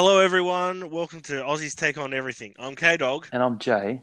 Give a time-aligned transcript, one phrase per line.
[0.00, 0.90] Hello, everyone.
[0.90, 2.54] Welcome to Aussie's Take on Everything.
[2.56, 3.26] I'm K Dog.
[3.32, 4.00] And I'm Jay.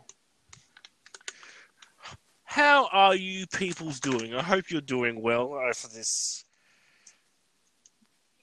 [2.44, 4.36] How are you peoples doing?
[4.36, 6.44] I hope you're doing well uh, for this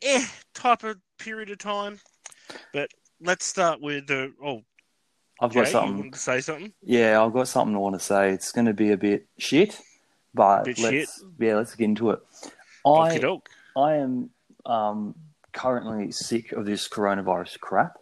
[0.01, 2.01] eh type of period of time.
[2.73, 2.89] But
[3.21, 4.63] let's start with the oh.
[5.39, 6.11] I've Jay, got something.
[6.11, 6.73] to say something?
[6.83, 8.31] Yeah, I've got something I want to say.
[8.31, 9.79] It's going to be a bit shit,
[10.33, 12.21] but Bit let's yeah, let's get into it.
[12.87, 13.21] I.
[13.77, 14.31] I am
[14.65, 15.15] um,
[15.53, 17.99] currently sick of this coronavirus crap.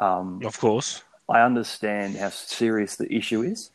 [0.00, 1.02] Um, Of course.
[1.28, 3.70] I understand how serious the issue is,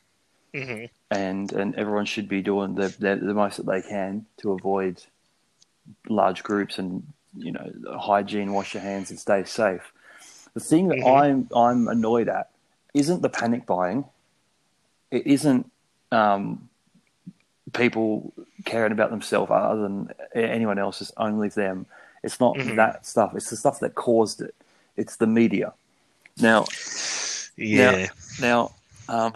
[0.54, 4.54] hmm and and everyone should be doing the the, the most that they can to
[4.54, 5.04] avoid
[6.08, 9.92] large groups and you know hygiene, wash your hands, and stay safe.
[10.54, 11.20] The thing that Mhm.
[11.22, 12.50] I'm I'm annoyed at
[12.94, 14.06] isn't the panic buying.
[15.10, 15.70] It isn't
[16.12, 16.70] um,
[17.74, 18.34] people
[18.66, 21.02] caring about themselves other than anyone else.
[21.02, 21.86] It's only them.
[22.24, 22.76] It's not Mhm.
[22.76, 23.36] that stuff.
[23.36, 24.56] It's the stuff that caused it.
[24.96, 25.74] It's the media.
[26.38, 26.66] Now,
[27.58, 28.08] Yeah.
[28.40, 28.72] now,
[29.10, 29.34] um,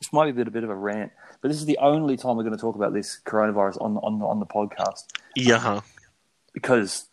[0.00, 2.16] this might be a bit, a bit of a rant, but this is the only
[2.16, 5.04] time we're going to talk about this coronavirus on on on the podcast
[5.34, 5.58] Yeah.
[5.58, 5.80] huh.
[6.52, 7.06] because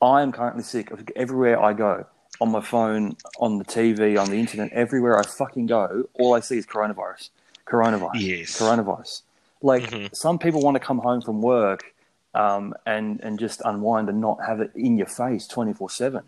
[0.00, 0.90] I am currently sick.
[0.90, 2.06] of Everywhere I go,
[2.40, 6.40] on my phone, on the TV, on the internet, everywhere I fucking go, all I
[6.40, 7.30] see is coronavirus,
[7.66, 8.58] coronavirus, Yes.
[8.58, 9.22] coronavirus.
[9.62, 10.14] Like Mhm.
[10.14, 11.94] some people want to come home from work
[12.34, 16.22] um, and and just unwind and not have it in your face twenty four seven.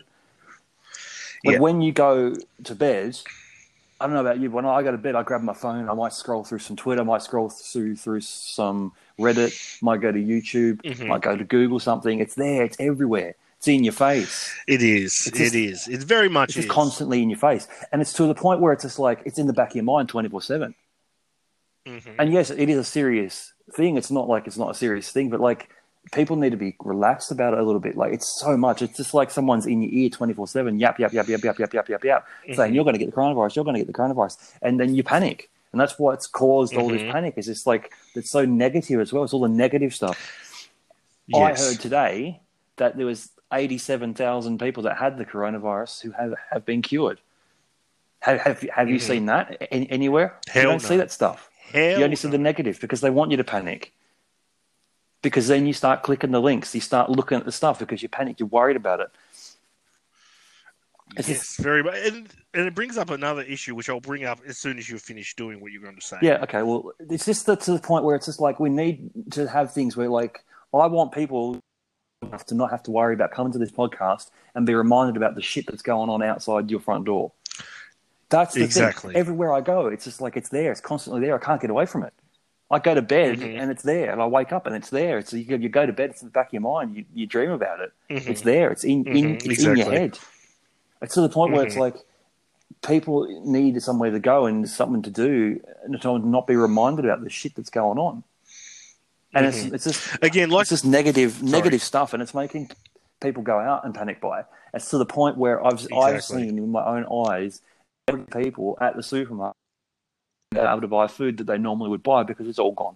[1.43, 3.19] Like when you go to bed,
[3.99, 5.87] I don't know about you, but when I go to bed, I grab my phone.
[5.89, 10.11] I might scroll through some Twitter, I might scroll through through some Reddit, might go
[10.11, 11.07] to YouTube, Mhm.
[11.07, 12.19] might go to Google something.
[12.19, 12.63] It's there.
[12.63, 13.35] It's everywhere.
[13.57, 14.53] It's in your face.
[14.67, 15.23] It is.
[15.27, 15.87] It's just- it is.
[15.87, 16.71] It's very much It's just is.
[16.73, 19.47] constantly in your face, and it's to the point where it's just like it's in
[19.47, 20.75] the back of your mind twenty four seven.
[21.85, 22.15] Mhm.
[22.17, 23.95] And yes, it is a serious thing.
[23.97, 25.69] It's not like it's not a serious thing, but like
[26.11, 27.95] people need to be relaxed about it a little bit.
[27.97, 28.81] Like it's so much.
[28.81, 31.57] It's just like someone's in your ear twenty four seven, yap yap yap yap yap
[31.59, 32.75] yap yap yap yap, saying Mhm.
[32.75, 35.03] you're going to get the coronavirus, you're going to get the coronavirus, and then you
[35.03, 36.93] panic, and that's what's caused all Mhm.
[36.99, 37.33] this panic.
[37.37, 39.23] Is it's like it's so negative as well.
[39.23, 40.17] It's all the negative stuff.
[41.33, 42.39] I heard today
[42.77, 46.81] that there was eighty seven thousand people that had the coronavirus who have have been
[46.81, 47.19] cured.
[48.19, 49.01] Have have, have you Mhm.
[49.01, 50.35] seen that any, anywhere?
[50.47, 51.49] you Hell don't see that stuff.
[51.71, 53.91] Hell You only see the negative because they want you to panic.
[55.25, 58.07] Because then you start clicking the links, you start looking at the stuff because you
[58.09, 59.07] panic, you're worried about it.
[61.17, 61.95] It's yes, just- very much.
[61.95, 64.99] And, and it brings up another issue, which I'll bring up as soon as you
[64.99, 66.17] finish doing what you're going to say.
[66.21, 66.61] Yeah, okay.
[66.61, 69.73] Well, it's just the, to the point where it's just like we need to have
[69.73, 71.59] things where, like, I want people
[72.47, 75.41] to not have to worry about coming to this podcast and be reminded about the
[75.41, 77.31] shit that's going on outside your front door.
[78.29, 79.13] That's the Exactly.
[79.13, 79.19] thing.
[79.19, 80.71] Everywhere I go, it's just like it's there.
[80.71, 81.33] It's constantly there.
[81.33, 82.13] I can't get away from it.
[82.71, 83.59] I go to bed Mhm.
[83.61, 85.19] and it's there, and I wake up and it's there.
[85.19, 86.95] It's you, go- you go to bed, it's in the back of your mind.
[86.95, 87.91] You, you dream about it.
[88.09, 88.27] Mhm.
[88.27, 88.71] It's there.
[88.71, 90.19] It's in, in Mhm, it's in your head.
[91.01, 91.79] It's to the point where it's Mhm.
[91.81, 91.95] like
[92.81, 97.23] people need somewhere to go and something to do, and to not be reminded about
[97.23, 98.23] the shit that's going on.
[99.33, 102.71] And it's it's just Again, like it's just negative negative stuff, and it's making
[103.21, 104.45] people go out and panic buy.
[104.73, 107.61] It's to the point where I've I've seen in my own eyes
[108.31, 109.57] people at the supermarket
[110.57, 112.95] able to buy food that they normally would buy because it's all gone.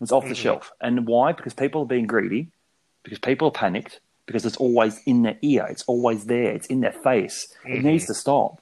[0.00, 0.36] It's off the Mhm.
[0.36, 0.72] shelf.
[0.80, 1.32] And why?
[1.32, 2.48] Because people are being greedy,
[3.02, 6.80] because people are panicked, because it's always in their ear, it's always there, it's in
[6.80, 7.54] their face.
[7.64, 7.84] It Mhm.
[7.84, 8.60] needs to stop.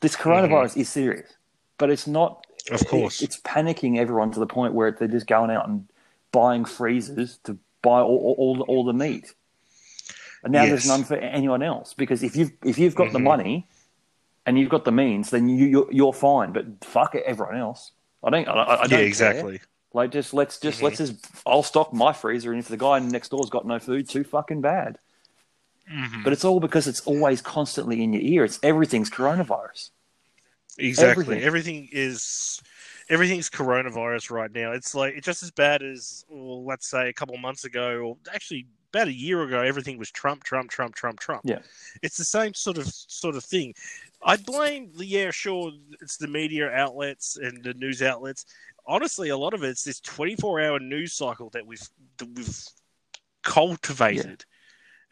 [0.00, 1.32] This coronavirus is serious,
[1.78, 2.46] but it's not.
[2.70, 3.22] Of course.
[3.22, 5.88] it- it's panicking everyone to the point where they're just going out and
[6.30, 9.32] buying freezers to buy all, all, all, the, all the meat.
[10.44, 13.22] And now there's none for anyone else because if you've if you've got the Mhm.
[13.24, 13.66] money
[14.50, 16.52] and you've got the means, then you you're, you're fine.
[16.52, 17.92] But fuck it, everyone else.
[18.20, 18.48] I don't.
[18.48, 19.06] I, I don't yeah, care.
[19.06, 19.60] exactly.
[19.94, 23.28] Like just let's just let's just I'll stock my freezer, and if the guy next
[23.28, 24.98] door's got no food, too fucking bad.
[25.88, 26.24] Mhm.
[26.24, 28.44] But it's all because it's always constantly in your ear.
[28.44, 29.90] It's everything's coronavirus.
[30.78, 31.22] Exactly.
[31.22, 31.44] everything.
[31.44, 32.60] Everything is
[33.08, 34.72] everything's coronavirus right now.
[34.72, 38.16] It's like it's just as bad as well, let's say a couple months ago, or
[38.34, 41.42] actually about a year ago, everything was Trump, Trump, Trump, Trump, Trump.
[41.44, 41.60] Yeah.
[42.02, 43.74] It's the same sort of sort of thing.
[44.22, 48.44] I blame the yeah, sure, it's the media outlets and the news outlets.
[48.86, 51.88] Honestly, a lot of it's this twenty four hour news cycle that we've
[52.18, 52.64] that we've
[53.42, 54.44] cultivated.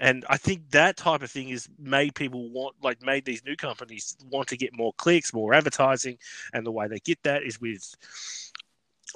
[0.00, 3.56] And I think that type of thing has made people want, like, made these new
[3.56, 6.18] companies want to get more clicks, more advertising,
[6.52, 7.82] and the way they get that is with,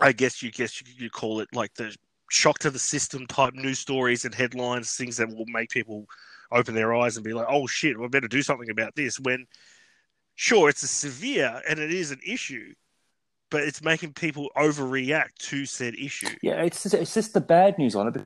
[0.00, 1.94] I guess you guess you could call it like the
[2.30, 6.06] shock to the system type news stories and headlines, things that will make people
[6.50, 9.46] open their eyes and be like, "Oh shit, we better do something about this." When,
[10.34, 12.74] sure, it's a severe and it is an issue,
[13.50, 16.28] but it's making people overreact to said issue.
[16.42, 18.24] Yeah, it's just, it's just the bad news on it.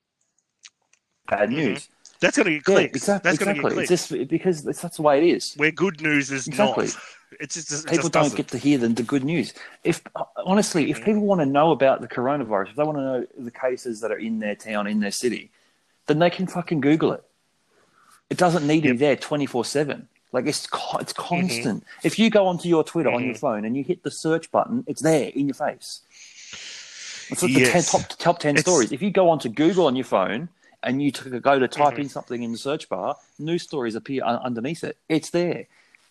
[1.29, 1.56] Bad Mhm.
[1.56, 1.88] news.
[2.20, 2.97] That's going to get Yeah, clicks.
[2.97, 3.31] exactly.
[3.31, 3.85] That's going to exactly.
[3.87, 5.53] get It's just because that's, that's the way it is.
[5.56, 6.87] Where good news is Exactly.
[6.87, 6.97] not.
[7.41, 8.37] It's just it people just don't doesn't.
[8.37, 9.53] get to hear the, the good news.
[9.85, 10.00] If
[10.37, 13.50] honestly, if people want to know about the coronavirus, if they want to know the
[13.50, 15.50] cases that are in their town, in their city,
[16.06, 17.25] then they can fucking Google it.
[18.31, 20.08] It doesn't need to be there twenty four seven.
[20.32, 20.67] Like it's
[21.00, 21.84] it's constant.
[22.02, 24.84] If you go onto your Twitter on your phone and you hit the search button,
[24.87, 26.00] it's there in your face.
[27.31, 28.93] It's like the ten, top top ten It's- stories.
[28.93, 30.49] If you go onto Google on your phone
[30.82, 32.02] and you go to type Mm-hmm.
[32.02, 34.96] in something in the search bar, news stories appear un- underneath it.
[35.08, 35.67] It's there.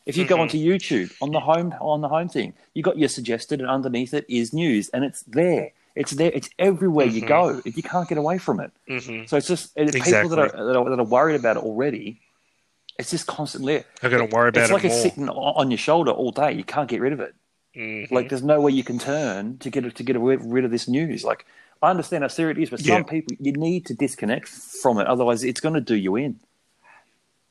[0.05, 0.41] If you go Mm-hmm.
[0.41, 4.13] onto YouTube on the home on the home thing, you got your suggested, and underneath
[4.13, 5.71] it is news, and it's there.
[5.95, 6.31] It's there.
[6.33, 7.61] It's everywhere you go.
[7.63, 8.71] You can't get away from it.
[9.29, 12.19] So it's just uh, people that are, that are that are worried about it already.
[12.97, 13.83] It's just constantly.
[14.01, 14.63] I'm going to worry about it.
[14.63, 16.53] It's like it it's sitting on your shoulder all day.
[16.53, 17.35] You can't get rid of it.
[17.75, 18.09] Mhm.
[18.09, 21.25] Like there's nowhere you can turn to get to get rid of this news.
[21.25, 21.45] Like
[21.81, 22.95] I understand how serious it is, but Yeah.
[22.95, 25.07] some people you need to disconnect from it.
[25.07, 26.39] Otherwise, it's going to do you in.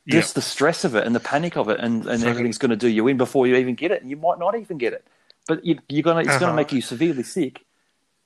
[0.06, 0.20] Yeah.
[0.20, 2.70] Just the stress of it and the panic of it, and, and Fucking- everything's going
[2.70, 4.92] to do you in before you even get it, and you might not even get
[4.94, 5.04] it.
[5.46, 6.50] But you, you're gonna it's going Uh-huh.
[6.52, 7.63] to make you severely sick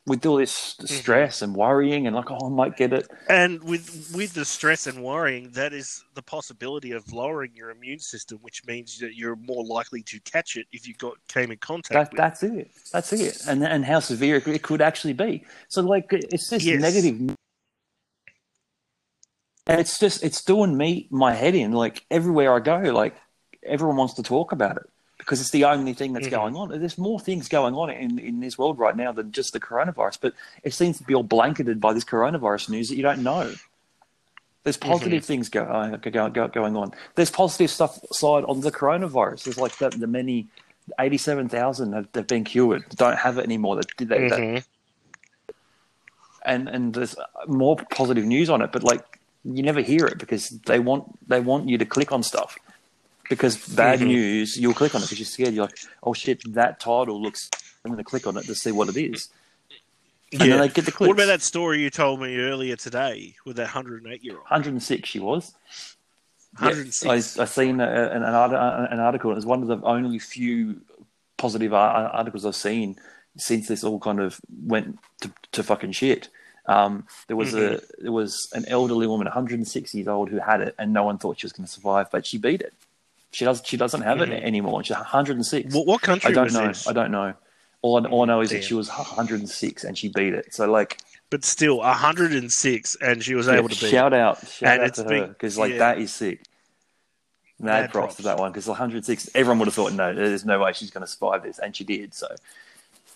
[0.09, 0.87] with all this Mm-hmm.
[0.87, 3.09] stress and worrying and like, oh, I might get it.
[3.29, 7.99] And with with the stress and worrying, that is the possibility of lowering your immune
[7.99, 11.59] system, which means that you're more likely to catch it if you got came in
[11.59, 12.71] contact That, that's it.
[12.93, 13.43] That's it.
[13.47, 15.45] And and how severe it, it could actually be.
[15.69, 16.81] So like it's just Yes.
[16.83, 17.37] negative.
[19.67, 21.73] And it's just it's doing me my head in.
[21.73, 23.17] Like everywhere I go, like
[23.63, 24.87] everyone wants to talk about it
[25.29, 26.31] because it's the only thing that's Mhm.
[26.31, 26.69] going on.
[26.71, 30.17] There's more things going on in in this world right now than just the coronavirus,
[30.23, 30.33] but
[30.65, 33.53] it seems to be all blanketed by this coronavirus news that you don't know.
[34.65, 36.93] There's positive things go, uh, go, go, going on.
[37.15, 39.45] There's positive stuff side on the coronavirus.
[39.45, 40.47] There's like the, the many,
[40.99, 43.77] 87,000 have, have been cured, don't have it anymore.
[43.77, 44.65] That, that, Mhm.
[46.47, 47.17] and and there's
[47.47, 49.05] more positive news on it, but like
[49.45, 52.57] you never hear it because they want they want you to click on stuff.
[53.29, 54.07] Because bad Mhm.
[54.07, 55.55] news, you'll click on it because you're scared.
[55.55, 57.51] You're like, oh shit, that title looks.
[57.85, 59.29] I'm going to click on it to see what it is.
[60.33, 61.09] And then they get the clicks.
[61.09, 64.43] What about that story you told me earlier today with that 108 year old?
[64.43, 65.55] 106 she was.
[66.59, 67.05] 106.
[67.05, 69.31] Yeah, I, I seen a, an, an, an article.
[69.31, 70.81] It was one of the only few
[71.37, 72.97] positive articles I've seen
[73.37, 76.29] since this all kind of went to, to fucking shit.
[76.67, 80.75] Um, there was a there was an elderly woman, 106 years old, who had it,
[80.79, 82.75] and no one thought she was going to survive, but she beat it.
[83.31, 83.63] She does.
[83.65, 84.43] She doesn't have it Mhm.
[84.43, 84.83] anymore.
[84.85, 85.75] She's 106.
[85.75, 86.69] What, what country I don't know.
[86.69, 86.87] this?
[86.89, 87.35] I don't know.
[87.83, 90.53] All I, all I know is that she was 106 and she beat it.
[90.55, 90.99] So like,
[91.31, 93.91] But still, 106, and she was yeah, able to beat.
[93.91, 95.79] shout out, shout And out it's to her because like yeah.
[95.79, 96.43] that is sick.
[97.61, 99.31] Mad, Mad props, to that one because 106.
[99.35, 101.83] Everyone would have thought, no, there's no way she's going to survive this, and she
[101.85, 102.15] did.
[102.15, 102.29] So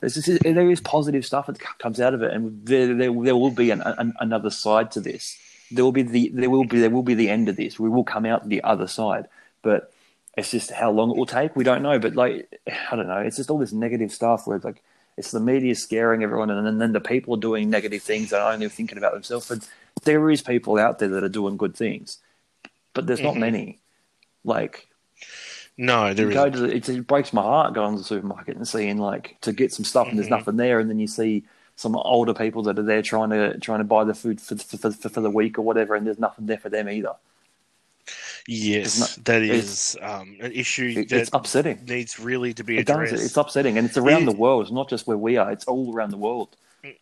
[0.03, 3.53] just, there is positive stuff that comes out of it, and there there, there will
[3.53, 5.38] be an, an, another side to this.
[5.70, 7.79] There will be the there will be there will be the end of this.
[7.79, 9.26] We will come out the other side,
[9.62, 9.92] but
[10.37, 11.55] it's just how long it will take.
[11.56, 11.99] We don't know.
[11.99, 13.19] But like I don't know.
[13.19, 14.82] It's just all this negative stuff where it's like
[15.17, 18.43] it's the media scaring everyone, and then, then the people are doing negative things and
[18.43, 19.50] only thinking about themselves.
[19.50, 19.67] And
[20.05, 22.19] there is people out there that are doing good things,
[22.94, 23.40] but there's not Mhm.
[23.40, 23.79] many.
[24.44, 24.88] Like
[25.76, 28.99] No, there go the, it, it breaks my heart going to the supermarket and seeing
[28.99, 30.38] like to get some stuff and there's Mhm.
[30.38, 31.44] nothing there, and then you see
[31.76, 34.90] some older people that are there trying to trying to buy the food for for,
[34.93, 37.14] for, for the week or whatever, and there's nothing there for them either.
[38.49, 41.84] Yes, not- that is um, an issue It, that it's upsetting.
[41.84, 42.96] needs really to be It does.
[42.96, 43.25] addressed.
[43.25, 44.63] It's upsetting, and it's around It- the world.
[44.63, 45.53] It's not just where we are.
[45.53, 46.96] It's all around the world, mm,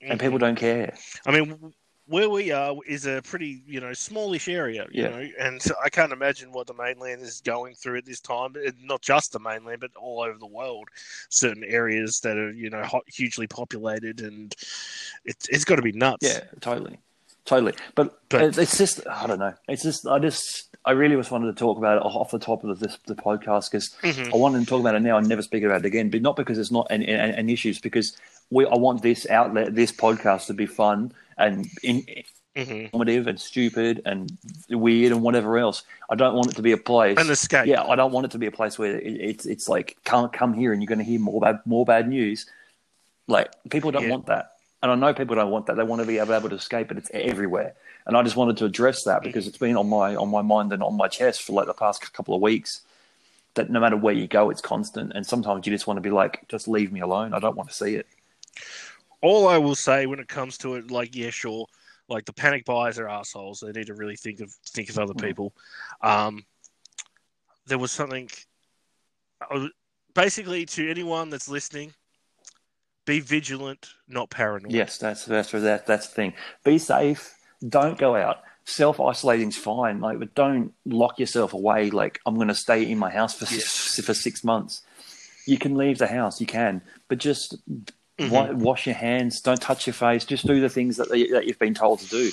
[0.00, 0.42] and mm, people mm.
[0.42, 0.96] don't care.
[1.26, 1.72] I mean,
[2.08, 5.08] where we are is a pretty, you know, smallish area, you Yeah.
[5.10, 8.54] know, and I can't imagine what the mainland is going through at this time.
[8.80, 10.88] Not just the mainland, but all over the world.
[11.30, 14.54] Certain areas that are, you know, hot, hugely populated, and
[15.24, 16.26] it's it's got to be nuts.
[16.32, 16.98] Yeah, totally,
[17.46, 17.72] totally.
[17.94, 19.54] But, But- it's just I don't know.
[19.68, 22.62] It's just I just I really just wanted to talk about it off the top
[22.64, 24.32] of this the podcast because Mhm.
[24.32, 26.10] I wanted to talk about it now and never speak about it again.
[26.10, 28.16] But not because it's not an, an, an issue, it's because
[28.50, 32.04] we I want this outlet, this podcast, to be fun and in,
[32.56, 32.84] Mhm.
[32.84, 34.30] informative and stupid and
[34.70, 35.82] weird and whatever else.
[36.08, 37.18] I don't want it to be a place.
[37.18, 37.66] An escape.
[37.66, 40.32] Yeah, I don't want it to be a place where it, it's it's like can't
[40.32, 42.46] come here and you're going to hear more bad more bad news.
[43.28, 44.10] Like people don't Yeah.
[44.10, 45.76] want that, and I know people don't want that.
[45.76, 47.74] They want to be able to escape, but it's everywhere.
[48.06, 50.72] And I just wanted to address that because it's been on my on my mind
[50.72, 52.82] and on my chest for like the past couple of weeks.
[53.54, 56.10] That no matter where you go, it's constant, and sometimes you just want to be
[56.10, 57.32] like, just leave me alone.
[57.32, 58.06] I don't want to see it.
[59.22, 61.66] all I will say when it comes to it, like yeah, sure,
[62.08, 63.60] like the panic buyers are assholes.
[63.60, 65.26] They need to really think of think of other Mm.
[65.26, 65.54] people.
[66.02, 66.44] Um,
[67.66, 68.28] there was something,
[70.14, 71.92] basically, to anyone that's listening,
[73.06, 74.72] be vigilant, not paranoid.
[74.72, 76.34] Yes, that's that's that that's the thing.
[76.64, 77.34] Be safe.
[77.66, 78.38] Don't go out.
[78.68, 81.88] self isolating's fine, like, but don't lock yourself away.
[81.88, 83.60] Like, I'm going to stay in my house for Yeah.
[83.60, 84.82] six, for six months.
[85.46, 87.54] You can leave the house, you can, but just
[88.18, 88.30] Mhm.
[88.30, 89.40] wa- wash your hands.
[89.40, 90.24] Don't touch your face.
[90.24, 92.30] Just do the things that that you've been told to do.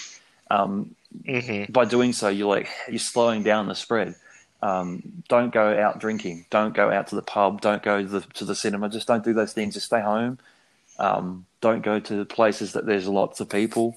[0.49, 1.71] Um, Mhm.
[1.71, 4.15] by doing so, you're like you're slowing down the spread.
[4.63, 6.45] Um, don't go out drinking.
[6.49, 7.61] Don't go out to the pub.
[7.61, 8.89] Don't go to the, to the cinema.
[8.89, 9.75] Just don't do those things.
[9.75, 10.39] Just stay home.
[10.99, 13.95] Um, don't go to places that there's lots of people.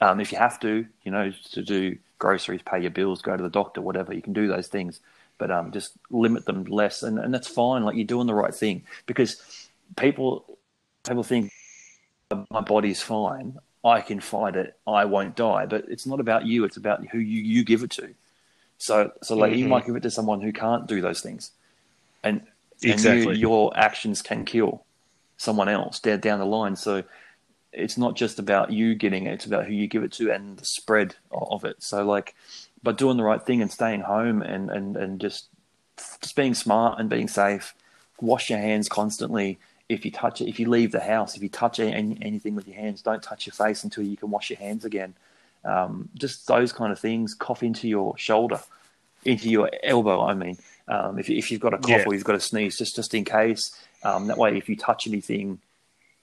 [0.00, 3.42] Um, if you have to, you know, to do groceries, pay your bills, go to
[3.42, 5.00] the doctor, whatever, you can do those things.
[5.38, 7.82] But um, just limit them less, and, and that's fine.
[7.84, 9.40] Like you're doing the right thing because
[9.96, 10.58] people
[11.06, 11.50] people think
[12.50, 13.58] my body's fine.
[13.84, 14.78] I can fight it.
[14.86, 15.66] I won't die.
[15.66, 16.64] But it's not about you.
[16.64, 18.14] It's about who you, you give it to.
[18.78, 19.68] So so like you Mhm.
[19.68, 21.52] might give it to someone who can't do those things,
[22.24, 22.42] and
[22.88, 23.36] and Exactly.
[23.36, 24.83] you, your actions can kill
[25.36, 26.76] someone else down down the line.
[26.76, 27.04] So
[27.72, 30.56] it's not just about you getting it; it's about who you give it to and
[30.56, 31.82] the spread of it.
[31.82, 32.34] So like
[32.82, 35.48] by doing the right thing and staying home and and and just
[36.20, 37.74] just being smart and being safe,
[38.20, 39.58] wash your hands constantly.
[39.88, 42.66] If you touch it, if you leave the house, if you touch any, anything with
[42.66, 45.14] your hands, don't touch your face until you can wash your hands again.
[45.64, 47.34] Um, just those kind of things.
[47.34, 48.60] Cough into your shoulder,
[49.24, 50.22] into your elbow.
[50.22, 50.56] I mean,
[50.88, 52.04] um, if, if you've got a cough Yeah.
[52.06, 53.74] or you've got a sneeze, just just in case.
[54.02, 55.58] Um, that way, if you touch anything,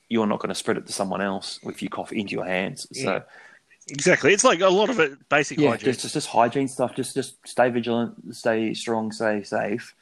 [0.08, 2.86] you're not going to spread it to someone else if you cough into your hands.
[2.94, 3.20] So Yeah.
[3.90, 4.32] Exactly.
[4.34, 5.86] It's like a lot of it basic yeah, hygiene.
[5.86, 6.96] just, just just hygiene stuff.
[6.96, 9.96] Just just stay vigilant, stay strong, stay safe,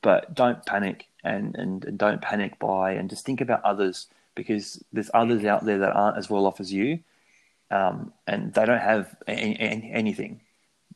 [0.00, 4.82] but don't panic and, and, and don't panic by and just think about others because
[4.92, 7.00] there's others out there that aren't as well off as you,
[7.72, 10.40] um, and they don't have any, any, anything.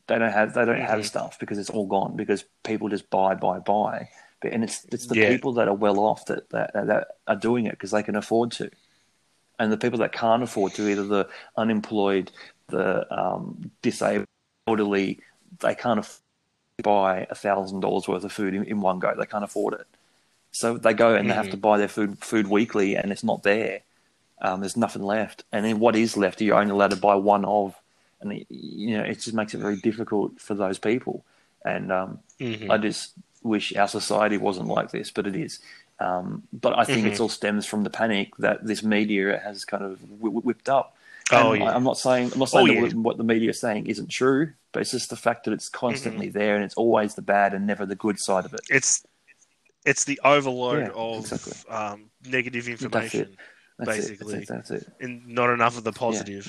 [0.07, 1.05] They don't have they don't have Mhm.
[1.05, 4.09] stuff because it's all gone because people just buy buy buy.
[4.41, 5.29] But and it's it's the Yeah.
[5.29, 8.53] people that are well off that that, that are doing it because they can afford
[8.53, 8.71] to
[9.61, 12.33] and the people that can't afford to, either the unemployed,
[12.69, 14.27] the um, disabled,
[14.67, 15.21] elderly,
[15.61, 16.23] they can't afford
[16.79, 19.15] to buy a thousand dollars worth of food in, in one go.
[19.17, 19.87] They can't afford it,
[20.51, 23.43] so they go and they have to buy their food food weekly, and it's not
[23.43, 23.81] there.
[24.41, 27.45] Um, there's nothing left, and then what is left, you're only allowed to buy one
[27.45, 27.75] of,
[28.21, 31.25] and it, you know it just makes it very difficult for those people.
[31.65, 32.71] And um, Mhm.
[32.71, 33.13] I just
[33.43, 35.61] wish our society wasn't like this, but it is.
[35.99, 37.11] Um, but I think Mhm.
[37.11, 40.97] it's all stems from the panic that this media has kind of whi- whipped up.
[41.33, 41.65] Oh, yeah.
[41.73, 42.93] I, am not saying I'm not saying Oh, yeah.
[42.95, 46.29] what- the media is saying isn't true, but it's just the fact that it's constantly
[46.29, 46.39] Mm-hmm.
[46.39, 48.61] there and it's always the bad and never the good side of it.
[48.71, 49.05] It's
[49.87, 51.71] it's the overload Yeah, of exactly.
[51.75, 53.37] um, negative That's information it.
[53.79, 54.35] That's Basically.
[54.35, 54.49] it.
[54.49, 54.75] That's it.
[54.75, 54.93] That's it.
[55.05, 56.47] and not enough of the Yeah, positive.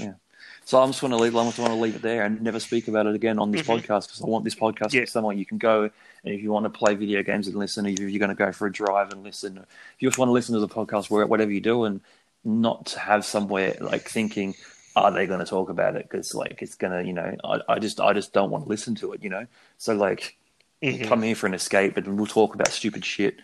[0.64, 1.36] So I'm just going to leave.
[1.36, 3.62] I just want to leave it there and never speak about it again on this
[3.64, 3.80] Mhm.
[3.82, 5.02] podcast because I want this podcast to Yeah.
[5.04, 5.84] be somewhere you can go
[6.24, 8.52] and if you want to play video games and listen, if you're going to go
[8.52, 9.66] for a drive and listen, if
[10.00, 12.00] you just want to listen to the podcast where whatever you do and
[12.44, 14.56] not to have somewhere like thinking,
[14.96, 16.04] are they going to talk about it?
[16.04, 18.70] Because like it's going to, you know, I, I just I just don't want to
[18.70, 19.48] listen to it, you know.
[19.78, 20.38] So like,
[20.84, 21.06] Mhm.
[21.08, 23.38] come here for an escape and we'll talk about stupid shit.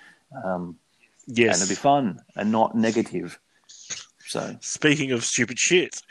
[0.44, 0.78] Um,
[1.26, 1.56] Yes.
[1.56, 3.40] and it'll be fun and not negative.
[4.28, 6.02] So Speaking of stupid shit,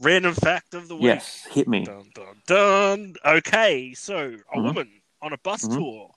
[0.00, 1.04] random fact of the week.
[1.04, 1.84] yes, hit me.
[1.84, 3.14] Dun, dun, dun.
[3.24, 4.64] Okay, so a Mhm.
[4.64, 5.74] woman on a bus Mhm.
[5.76, 6.14] tour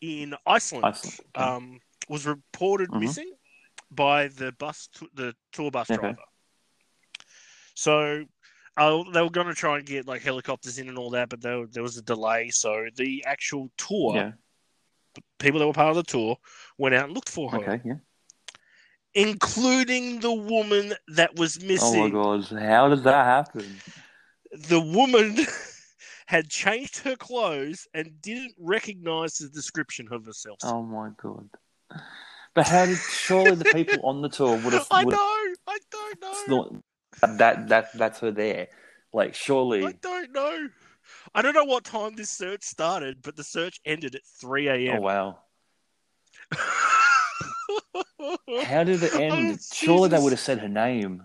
[0.00, 3.00] in Iceland, Iceland, um, was reported Mhm.
[3.00, 3.32] missing
[3.90, 6.00] by the bus, t- the tour bus Okay.
[6.00, 6.24] driver.
[7.74, 8.26] So
[8.76, 11.40] uh, they were going to try and get like helicopters in and all that, but
[11.42, 12.48] there, there was a delay.
[12.50, 14.32] So the actual tour, Yeah.
[15.38, 16.36] people that were part of the tour,
[16.78, 17.80] went out and looked for her, Okay.
[17.84, 17.94] Yeah.
[19.14, 22.00] Including the woman that was missing.
[22.00, 22.44] Oh my god!
[22.60, 23.66] How did that happen?
[24.52, 25.36] the woman
[26.26, 30.58] had changed her clothes and didn't recognize the description of herself.
[30.64, 31.48] Oh my god!
[32.54, 34.86] But how did surely the people on the tour would have?
[34.90, 38.68] I would know, I don't know, Not, that that that's her there.
[39.12, 39.84] Like surely.
[39.84, 40.68] I don't know.
[41.34, 44.98] I don't know what time this search started, but the search ended at 3 AM.
[44.98, 45.38] Oh wow!
[48.64, 49.58] How did it oh, end?
[49.60, 51.24] Oh, surely they would have said her name.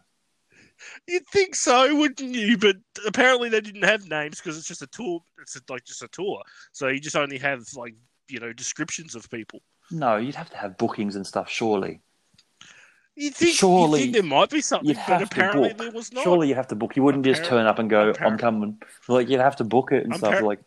[1.07, 2.57] You'd think so, wouldn't you?
[2.57, 5.21] But apparently they didn't have names because it's just a tour.
[5.39, 6.41] It's like just a tour,
[6.73, 7.95] so you just only have like
[8.27, 9.61] you know descriptions of people.
[9.91, 11.49] No, you'd have to have bookings and stuff.
[11.49, 12.01] Surely,
[13.15, 13.55] You think?
[13.55, 15.77] Surely you think there might be something, you'd but have to apparently book.
[15.77, 16.23] there was not.
[16.23, 16.95] surely you have to book.
[16.95, 20.03] You wouldn't just turn up and go, "I'm coming." Like you'd have to book it
[20.03, 20.41] and stuff.
[20.41, 20.59] Like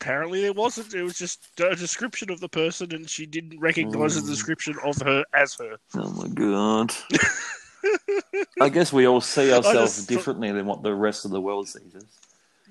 [0.00, 0.92] Apparently there wasn't.
[0.94, 4.22] It was just a description of the person, and she didn't recognize Mm.
[4.24, 5.76] the description of her as her.
[5.96, 6.92] Oh my god.
[8.60, 11.68] I guess we all see ourselves just- differently than what the rest of the world
[11.68, 12.04] sees us.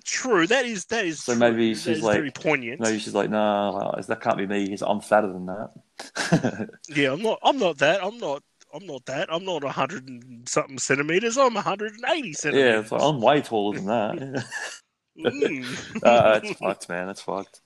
[0.03, 1.23] True, that is that is.
[1.23, 1.39] So true.
[1.39, 2.79] maybe she's like- very poignant.
[2.79, 6.69] Maybe she's like, no, that can't be me I'm fatter than that.
[6.89, 7.39] Yeah, I'm not.
[7.41, 8.03] I'm not that.
[8.03, 9.33] I'm not I'm not that.
[9.33, 11.37] I'm not hundred and something centimeters.
[11.37, 12.91] I'm 180 Yeah, centimeters.
[12.91, 14.45] like, I'm way taller than that.
[15.17, 16.03] Mm.
[16.03, 17.09] uh, it's fucked, man.
[17.09, 17.61] It's fucked.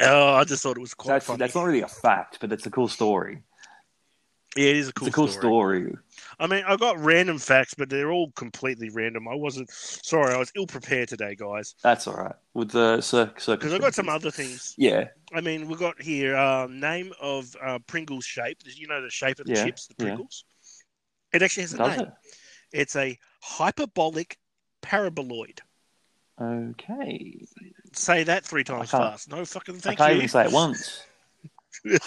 [0.00, 1.38] Oh, I just thought it was quite That's funny.
[1.38, 3.42] that's not really a fact, but it's a cool story.
[4.56, 5.82] yeah, it is a cool, it's a cool story.
[5.82, 5.96] story.
[6.40, 9.28] I mean, I got random facts, but they're all completely random.
[9.28, 10.34] I wasn't sorry.
[10.34, 12.34] I was ill prepared today, guys, That's all right.
[12.54, 14.74] With the circ because I got some other things.
[14.76, 18.58] Yeah, I mean, we got here uh, name of uh, Pringles shape.
[18.64, 20.04] You know the shape of the Yeah, chips, the yeah.
[20.06, 20.44] Pringles.
[21.32, 22.06] It actually has a does name.
[22.06, 22.12] it?
[22.72, 24.36] It's a hyperbolic
[24.82, 25.60] paraboloid.
[26.40, 27.46] Okay.
[27.92, 29.30] Say that three times fast.
[29.30, 30.18] No fucking thank I can't you.
[30.18, 31.02] even say it once.
[31.84, 31.98] so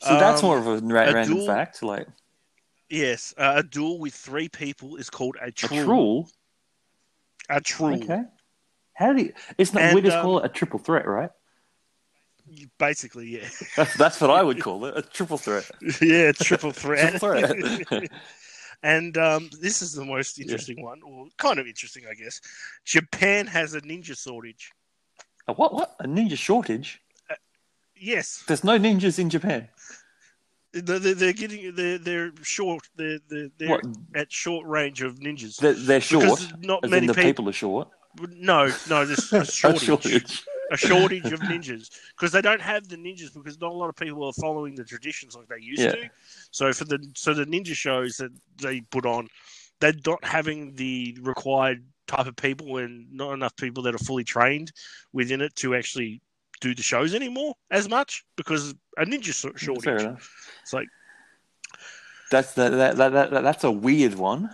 [0.00, 1.82] that's Um, more of a, ra- a random dual- fact.
[1.82, 2.06] Like
[2.88, 5.84] yes, uh, a duel with three people is called a a truel.
[5.84, 6.30] truel.
[7.50, 8.02] A truel.
[8.04, 8.22] Okay.
[8.94, 9.32] How do you?
[9.58, 9.82] It's not.
[9.82, 11.30] And, we just um, call it a triple threat, right?
[12.78, 13.48] Basically, yeah.
[13.76, 14.96] That's that's what I would call it.
[14.96, 15.70] A triple threat.
[16.00, 17.20] yeah, triple threat.
[17.20, 17.44] Triple
[17.84, 18.10] threat.
[18.82, 22.40] and um, this is the most interesting one, or kind of interesting, I guess.
[22.84, 24.70] Japan has a ninja shortage.
[25.46, 25.74] a what?
[25.74, 25.96] What?
[26.00, 27.00] A ninja shortage?
[28.00, 29.68] Yes, There's no ninjas in Japan.
[30.72, 32.88] they're, they're getting they're they're short.
[32.94, 33.80] They're they're, they're
[34.14, 35.56] at short range of ninjas.
[35.56, 36.24] They're, they're short.
[36.24, 37.28] Because not many the people.
[37.28, 37.88] people are short.
[38.20, 40.44] No, no, there's a A shortage.
[40.70, 43.96] A shortage of ninjas because they don't have the ninjas because not a lot of
[43.96, 45.92] people are following the traditions like they used Yeah.
[45.92, 46.10] to.
[46.50, 49.28] So for the so the ninja shows that they put on,
[49.80, 54.24] they're not having the required type of people and not enough people that are fully
[54.24, 54.72] trained
[55.12, 56.20] within it to actually
[56.60, 60.02] do the shows anymore as much because a ninja shortage.
[60.02, 60.30] enough.
[60.62, 60.88] It's like
[62.30, 64.50] That's the, that, that, that, that's a weird one.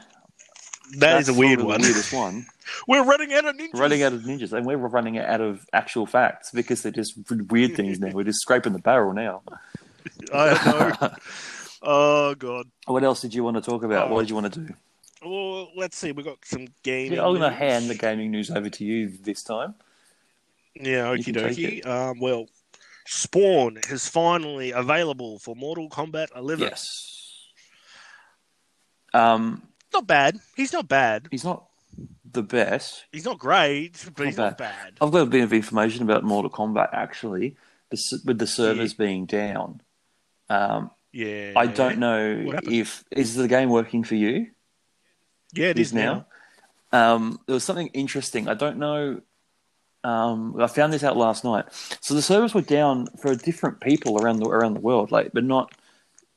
[0.98, 1.80] That is a weird sort of one.
[1.80, 2.46] The weirdest one.
[2.88, 3.78] We're running out of ninjas.
[3.78, 7.14] running out of ninjas, and we're running out of actual facts because they're just
[7.50, 8.10] weird things now.
[8.10, 9.42] We're just scraping the barrel now.
[10.32, 11.10] I know.
[11.82, 12.66] oh god.
[12.86, 14.08] what else did you want to talk about?
[14.08, 14.14] Oh.
[14.14, 14.74] What did you want to do?
[15.22, 16.12] Well, let's see.
[16.12, 17.18] We got some gaming.
[17.18, 19.74] Yeah, I'm going to hand the gaming news over to you this time.
[20.74, 21.86] Yeah, okie dokie.
[21.86, 22.46] Um, well,
[23.06, 26.64] Spawn is finally available for Mortal Kombat 11.
[26.64, 27.48] Yes.
[29.12, 29.62] Um,
[29.94, 30.40] Not bad.
[30.56, 31.28] He's not bad.
[31.30, 31.66] he's not
[32.32, 33.04] the best.
[33.12, 34.94] He's not great, but Not he's not bad.
[35.00, 37.56] I've got a bit of information about Mortal Kombat actually,
[38.24, 39.80] with the servers being down.
[40.50, 41.52] Um, Yeah.
[41.54, 44.48] I don't know if is the game working for you.
[45.52, 46.26] Yeah, it is now.
[46.92, 48.48] Um, there was something interesting.
[48.48, 49.20] I don't know.
[50.02, 51.66] Um, I found this out last night.
[52.00, 55.44] So the servers were down for different people around the around the world, like, but
[55.44, 55.72] not.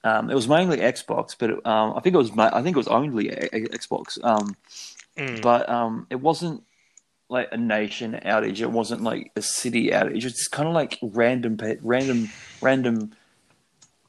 [0.07, 2.83] Um, it was mainly Xbox, but it, um, I think it was I think it
[2.85, 4.05] was only a- a- Xbox.
[4.23, 4.55] Um,
[5.17, 5.41] Mm.
[5.41, 6.63] but um, it wasn't
[7.29, 8.59] like a nation outage.
[8.61, 10.23] It wasn't like a city outage.
[10.25, 12.29] It's kind of like random, pe- random,
[12.61, 13.11] random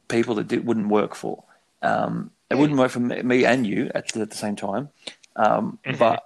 [0.09, 1.45] people that it wouldn't work for.
[1.83, 4.91] Um, it wouldn't work for me, me and you at the, at the same time.
[5.37, 5.99] Um, Mhm.
[5.99, 6.25] But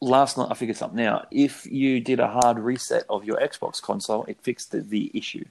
[0.00, 1.26] last night I figured something out.
[1.30, 5.44] If you did a hard reset of your Xbox console, it fixed the, the issue.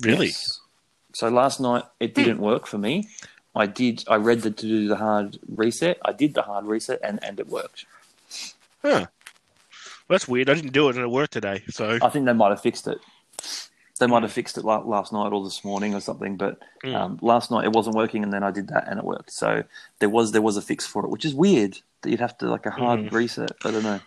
[0.00, 0.26] Really?
[0.28, 0.60] Yes.
[1.14, 3.08] So last night it didn't work for me.
[3.54, 4.04] I did.
[4.08, 5.98] I read the to do the hard reset.
[6.04, 7.86] I did the hard reset, and, and it worked.
[8.82, 9.06] Huh.
[10.08, 10.48] That's weird.
[10.48, 11.62] I didn't do it and it worked today.
[11.68, 12.98] So, I think they might have fixed it.
[13.98, 16.36] They might have fixed it la- last night or this morning or something.
[16.36, 16.94] But Mm.
[16.94, 19.32] um, last night it wasn't working, and then I did that and it worked.
[19.32, 19.64] So
[19.98, 22.46] there was there was a fix for it, which is weird that you'd have to
[22.48, 23.12] like a hard Mhm.
[23.12, 23.50] reset.
[23.64, 24.00] I don't know.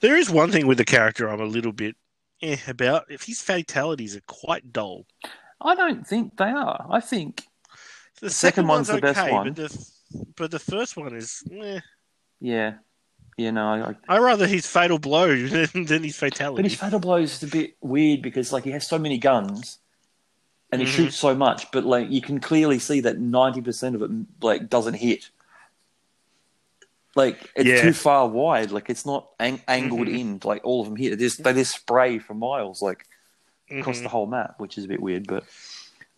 [0.00, 1.96] there is one thing with the character I'm a little bit
[2.42, 3.10] eh, about.
[3.10, 5.06] If his fatalities are quite dull.
[5.64, 6.86] I don't think they are.
[6.90, 7.44] I think
[8.20, 9.52] The second second, one's one's, the best one.
[9.52, 9.86] but the
[10.36, 11.42] but the first one is.
[11.50, 11.80] Eh.
[12.40, 12.74] yeah,
[13.36, 13.50] yeah.
[13.50, 16.62] know, I, I, rather his fatal blow than, than his fatality.
[16.62, 19.78] but his fatal blow is a bit weird because like he has so many guns.
[20.70, 20.90] And he Mhm.
[20.90, 24.70] shoots so much, but like you can clearly see that ninety percent of it like
[24.70, 25.28] doesn't hit.
[27.14, 27.82] Like it's Yeah.
[27.82, 28.70] too far wide.
[28.70, 30.18] Like it's not ang- angled Mhm.
[30.18, 30.40] in.
[30.44, 31.10] Like all of them hit.
[31.10, 33.06] They just they just spray for miles, like
[33.80, 34.02] across Mhm.
[34.04, 35.26] the whole map, which is a bit weird.
[35.26, 35.44] But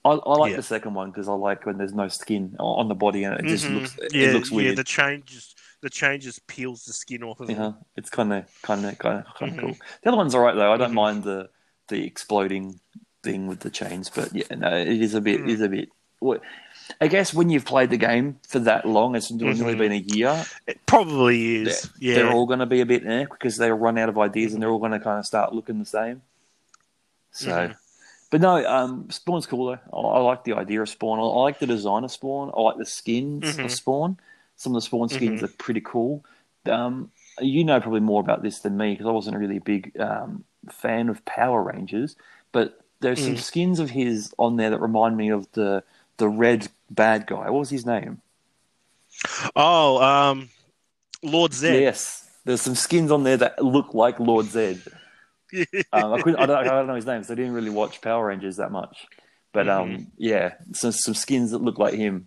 [0.04, 0.56] I, I like Yeah.
[0.56, 3.46] the second one because I like when there's no skin on the body and it
[3.46, 3.74] just Mhm.
[3.80, 4.76] looks yeah, it looks Yeah, weird.
[4.76, 7.74] the changes the changes peels the skin off of Yeah, him.
[7.96, 9.58] it's kind of kind of kind of Mhm.
[9.58, 9.76] cool.
[10.02, 10.72] The other one's alright though.
[10.72, 10.94] I don't Mhm.
[10.94, 11.50] mind the
[11.88, 12.80] the exploding
[13.22, 15.44] thing with the chains, but yeah, no, it is a bit Mm.
[15.44, 15.88] it is a bit.
[17.00, 19.78] I guess when you've played the game for that long, it's only Mhm.
[19.78, 20.44] been a year.
[20.66, 21.90] It probably is.
[21.98, 22.14] Yeah.
[22.16, 24.62] They're all going to be a bit eh because they'll run out of ideas and
[24.62, 26.22] they're all going to kind of start looking the same.
[27.34, 27.76] So, Mhm.
[28.30, 29.78] but no, um, Spawn's cool though.
[29.92, 31.18] I, I like the idea of Spawn.
[31.18, 32.50] I, I like the design of Spawn.
[32.56, 33.64] I like the skins Mhm.
[33.64, 34.18] of Spawn.
[34.56, 35.44] Some of the Spawn skins Mhm.
[35.44, 36.24] are pretty cool.
[36.66, 40.00] Um, you know probably more about this than me because I wasn't really a big
[40.00, 42.16] um, fan of Power Rangers,
[42.52, 43.40] but there's some Mm.
[43.40, 45.82] skins of his on there that remind me of the
[46.16, 47.50] the red bad guy.
[47.50, 48.22] What was his name?
[49.56, 50.48] Oh, um,
[51.22, 51.82] Lord Zed.
[51.82, 54.80] Yes, there's some skins on there that look like Lord Zed.
[55.92, 58.00] Um, I, couldn't, I, don't, I don't know his name, so I didn't really watch
[58.00, 59.06] Power Rangers that much.
[59.52, 60.06] But um, Mhm.
[60.16, 62.26] yeah, some some skins that look like him.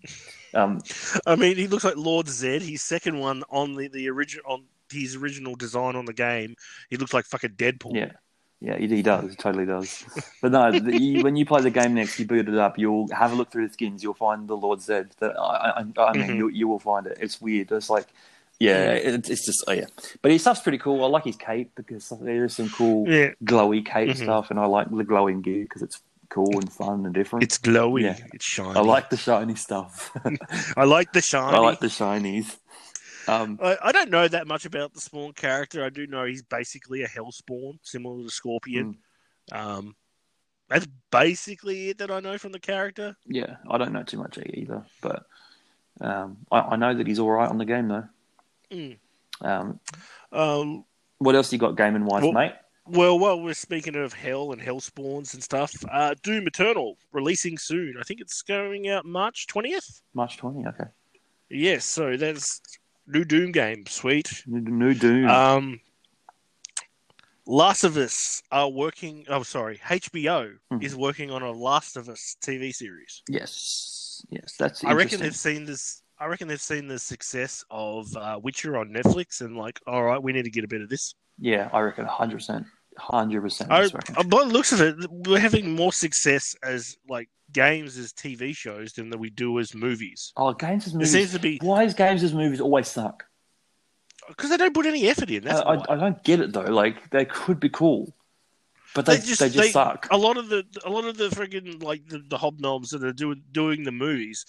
[0.54, 0.80] Um,
[1.26, 2.62] I mean, he looks like Lord Zed.
[2.62, 6.56] His second one on the, the original on his original design on the game,
[6.90, 7.94] he looks like fucking Deadpool.
[7.96, 8.12] yeah,
[8.62, 10.06] yeah, he, he does, he totally does.
[10.42, 12.80] But no, the, you, when you play the game next, you boot it up.
[12.80, 14.02] You'll have a look through the skins.
[14.02, 15.12] You'll find the Lord Zed.
[15.20, 16.38] That I, I, I mean, Mhm.
[16.38, 17.18] you, you will find it.
[17.20, 17.72] It's weird.
[17.74, 18.08] It's like.
[18.60, 19.86] Yeah, it, it's just oh yeah,
[20.22, 21.04] but his stuff's pretty cool.
[21.04, 24.24] I like his cape because there's some cool Yeah, glowy cape Mhm.
[24.24, 27.44] stuff, and I like the glowing gear because it's cool and fun and different.
[27.44, 28.02] it's glowy.
[28.04, 28.18] Yeah.
[28.34, 28.78] It's shiny.
[28.78, 30.12] I like the shiny stuff.
[30.78, 31.56] I like the shiny.
[31.56, 32.58] I like the shinies.
[33.28, 35.84] Um, I, I don't know that much about the Spawn character.
[35.84, 38.98] I do know he's basically a Hellspawn, similar to Scorpion.
[39.52, 39.58] Hmm.
[39.58, 39.96] Um,
[40.70, 43.16] that's basically it that I know from the character.
[43.28, 45.26] yeah, I don't know too much either, but
[46.02, 48.06] um, I, I know that he's all right on the game though.
[48.72, 48.98] Mm.
[49.42, 49.80] Um,
[50.32, 50.86] Um,
[51.20, 52.54] what else you got gaming wise, Well- mate?
[52.86, 57.58] well, while we're speaking of hell and hell spawns and stuff, uh, Doom Eternal releasing
[57.58, 57.96] soon.
[58.00, 60.02] I think it's going out March twentieth.
[60.14, 60.66] March twenty.
[60.68, 60.86] Okay.
[61.50, 62.62] Yes, so that's
[63.08, 63.86] new Doom game.
[63.86, 64.44] Sweet.
[64.48, 65.28] New, new Doom.
[65.30, 65.80] Um,
[67.50, 69.26] Last of Us are working.
[69.30, 70.82] Oh, sorry, HBO Hmm.
[70.82, 73.24] is working on a Last of Us TV series.
[73.30, 74.84] yes, yes, that's.
[74.84, 76.04] I reckon they've seen this.
[76.20, 80.22] I reckon they've seen the success of uh, Witcher on Netflix and like, all right,
[80.22, 81.14] we need to get a bit of this.
[81.40, 82.66] Yeah, I reckon hundred percent,
[82.98, 83.72] hundred percent.
[83.72, 88.12] I, uh, by the looks of it, we're having more success as like games as
[88.14, 90.34] TV shows than that we do as movies.
[90.36, 91.12] Oh, games as movies.
[91.12, 93.24] seems to be Why is games as movies always suck?
[94.28, 95.44] because they don't put any effort in.
[95.44, 95.76] That's I.
[95.76, 96.62] I, I don't get it though.
[96.64, 98.14] Like they could be cool,
[98.96, 100.08] but they, They just- they just they- suck.
[100.12, 103.14] a lot of the a lot of the friggin' like the, the hobnobs that are
[103.14, 104.46] doing doing the movies,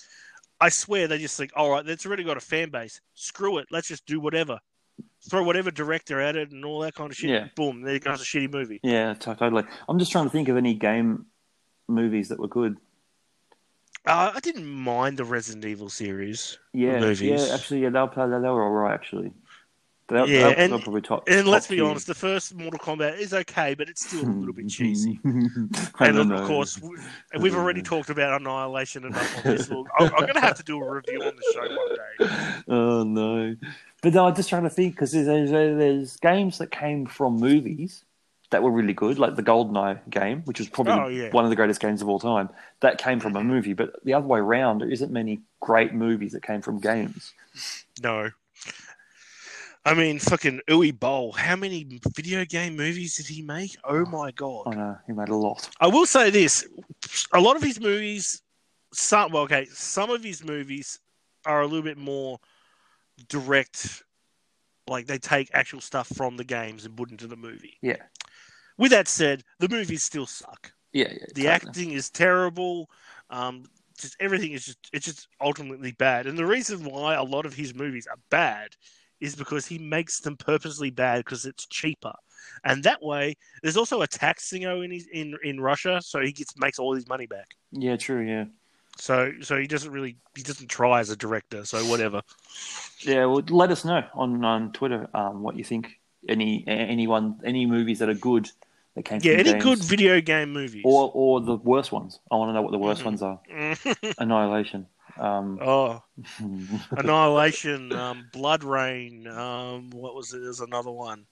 [0.61, 3.01] I swear they just think, all right, that's already got a fan base.
[3.15, 4.59] Screw it, let's just do whatever.
[5.31, 7.31] Throw whatever director at it and all that kind of shit.
[7.31, 7.49] Yeah.
[7.55, 8.81] Boom, there goes a shitty movie.
[8.83, 9.65] Yeah, to- totally.
[9.89, 11.27] I'm just trying to think of any game
[11.87, 12.77] movies that were good.
[14.07, 16.59] Uh, I didn't mind the Resident Evil series.
[16.73, 17.21] Yeah, movies.
[17.49, 17.55] yeah.
[17.55, 18.95] Actually, yeah, they were, they were all right.
[18.95, 19.33] Actually,
[20.09, 21.29] they, Yeah, they, and- probably top.
[21.29, 24.31] And top let's be honest, the first Mortal Kombat is okay, but it's still a
[24.31, 25.21] little bit cheesy.
[26.01, 26.47] And of know.
[26.47, 26.97] course, we-
[27.33, 29.69] and we've already talked about Annihilation enough on this.
[29.69, 32.63] Look, I'm, I'm going to have to do a review on the show one day.
[32.69, 33.57] oh no!
[34.03, 37.37] But no, I'm just trying to think because there's, there's there's games that came from
[37.37, 38.05] movies
[38.51, 41.31] that were really good, like the GoldenEye game, which was probably Oh, yeah.
[41.31, 42.49] one of the greatest games of all time.
[42.81, 43.49] That came from a mm-hmm.
[43.49, 47.35] movie, but the other way around, there isn't many great movies that came from games.
[48.03, 48.31] No.
[49.89, 51.33] I mean, fucking Uwe Boll.
[51.33, 53.75] How many video game movies did he make?
[53.85, 54.65] Oh my god!
[54.67, 55.67] I know he made a lot.
[55.81, 56.69] I will say this:
[57.33, 58.43] a lot of his movies,
[58.93, 61.01] some well, okay, some of his movies
[61.47, 62.39] are a little bit more
[63.31, 64.03] direct.
[64.87, 67.79] Like they take actual stuff from the games and put into the movie.
[67.81, 68.03] Yeah.
[68.77, 70.71] With that said, the movies still suck.
[70.93, 71.27] Yeah, yeah.
[71.35, 72.91] The acting is terrible.
[73.31, 73.65] Um,
[73.99, 76.27] just everything is just it's just ultimately bad.
[76.27, 78.77] And the reason why a lot of his movies are bad
[79.21, 82.13] is because he makes them purposely bad because it's cheaper.
[82.65, 86.33] And that way, there's also a tax thingo in his, in in Russia, so he
[86.33, 87.49] gets makes all his money back.
[87.73, 88.23] Yeah, true.
[88.27, 88.45] Yeah.
[88.97, 91.65] So so he doesn't really he doesn't try as a director.
[91.65, 92.23] So whatever.
[93.01, 95.99] Yeah, well, let us know on on Twitter um, what you think.
[96.29, 98.51] Any anyone any movies that are good
[98.97, 99.63] that came Yeah, any games.
[99.63, 100.83] good video game movies.
[100.85, 102.19] or or the worst ones.
[102.31, 103.05] I want to know what the worst Mhm.
[103.05, 103.41] ones are.
[104.19, 104.87] Annihilation.
[105.19, 106.03] Um, oh,
[106.91, 109.27] Annihilation, um, BloodRayne.
[109.27, 110.43] Um, what was it?
[110.43, 111.27] There's another one.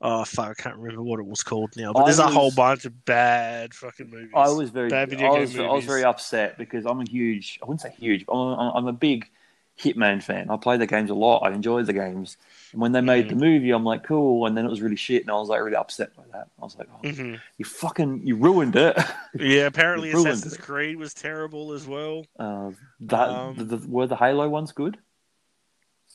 [0.00, 1.92] Oh fuck, I can't remember what it was called now.
[1.92, 4.30] But I there's a whole bunch of bad fucking movies.
[4.34, 7.08] I was very, I Bad video game was, I was very upset because I'm a
[7.08, 9.28] huge, I wouldn't say huge, but I'm, I'm a big
[9.80, 10.50] Hitman fan.
[10.50, 11.38] I play the games a lot.
[11.38, 12.36] I enjoy the games.
[12.72, 13.30] And when they made Mhm.
[13.30, 14.46] the movie, I'm like, cool.
[14.46, 16.48] And then it was really shit, and I was like really upset by that.
[16.60, 17.40] I was like, oh, Mhm.
[17.58, 18.96] you fucking, you ruined it.
[19.34, 20.60] Yeah, apparently Assassin's it.
[20.62, 22.24] Creed was terrible as well.
[22.38, 24.98] uh, that Um, the, the, were the Halo ones good?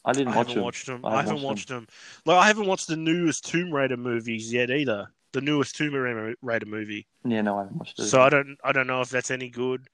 [0.03, 0.63] I didn't I watch haven't them.
[0.63, 1.05] watched them.
[1.05, 1.87] I I haven't haven't watched watched them.
[2.25, 5.11] Like I haven't watched the newest Tomb Raider movies yet either.
[5.33, 7.07] The newest Tomb Raider movie.
[7.23, 8.05] Yeah, no, I haven't watched it.
[8.05, 9.87] So I don't I don't know if that's any good.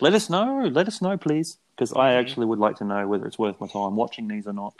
[0.00, 0.70] Let us know.
[0.72, 2.20] Let us know, please, because I Mhm.
[2.20, 4.74] actually would like to know whether it's worth my time watching these or not.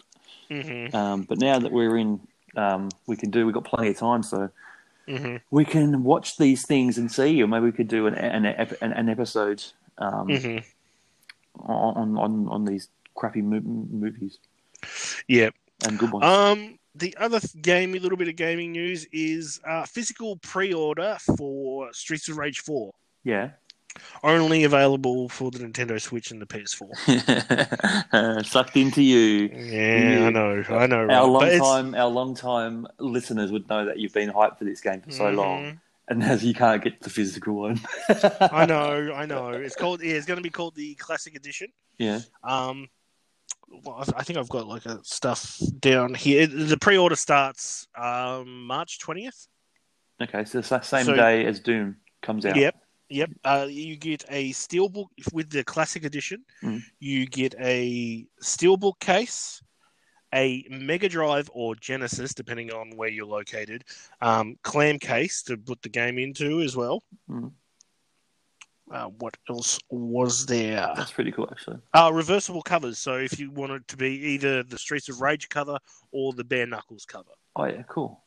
[0.50, 2.20] Hmm Um, but now that we're in,
[2.56, 3.44] um, we can do.
[3.46, 4.50] We've got plenty of time, so
[5.08, 8.44] hmm we can watch these things and see, or maybe we could do an an,
[8.46, 9.62] an, an episode
[9.98, 10.58] um, hmm
[11.60, 14.38] on, on on these crappy mo- movies
[15.28, 15.50] Yeah.
[15.84, 16.24] and good ones.
[16.24, 21.16] Um, the other th- game, a little bit of gaming news is uh, physical pre-order
[21.36, 22.92] for Streets of Rage Four.
[23.24, 23.50] yeah,
[24.22, 28.44] Only available for the Nintendo Switch and the PS4.
[28.46, 29.50] Sucked into you.
[29.54, 31.04] Yeah, I know, I know.
[31.04, 31.14] Right?
[31.16, 34.80] Our long time, our long time listeners would know that you've been hyped for this
[34.80, 35.78] game for so long, Mhm.
[36.08, 37.80] and now you can't get the physical one.
[38.40, 39.48] I know, I know.
[39.50, 40.02] It's called.
[40.02, 41.68] Yeah, it's going to be called the Classic Edition.
[41.98, 42.20] Yeah.
[42.42, 42.88] Um,
[43.84, 46.46] well, I- I think I've got like a stuff down here.
[46.46, 49.46] The pre-order starts um, March twentieth.
[50.22, 52.56] Okay, so it's the same So- day as Doom comes out.
[52.56, 52.74] Yep,
[53.08, 53.30] yep.
[53.44, 56.44] Uh, you get a steelbook with the Classic Edition.
[56.62, 56.82] Mm.
[57.00, 59.62] You get a steelbook case,
[60.34, 63.84] a Mega Drive or Genesis, depending on where you're located,
[64.20, 67.02] um, clam case to put the game into as well.
[67.30, 67.52] Mm.
[68.92, 70.92] Uh, what else was there?
[70.94, 71.78] That's pretty cool, actually.
[71.94, 72.98] Uh, reversible covers.
[72.98, 75.78] So if you want it to be either the Streets of Rage cover
[76.12, 77.30] or the Bare Knuckles cover.
[77.56, 78.23] Oh yeah, cool.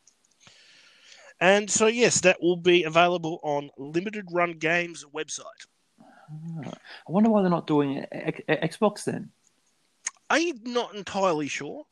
[1.40, 5.68] And so, yes, that will be available on Limited Run Games website.
[6.00, 6.72] Ah,
[7.08, 9.30] I wonder why they're not doing X- Xbox then.
[10.30, 11.86] I'm not entirely sure.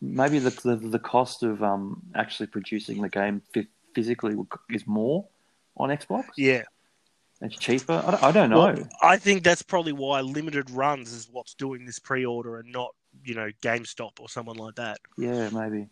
[0.00, 4.34] Maybe the the, the cost of um actually producing the game fi- physically
[4.70, 5.26] is more
[5.76, 6.24] on Xbox.
[6.36, 6.62] Yeah.
[7.42, 8.02] It's cheaper.
[8.04, 8.58] I don't, I don't know.
[8.58, 12.70] Well, I think that's probably why Limited Runs is what's doing this pre order and
[12.70, 15.00] not, you know, GameStop or someone like that.
[15.16, 15.88] Yeah, maybe.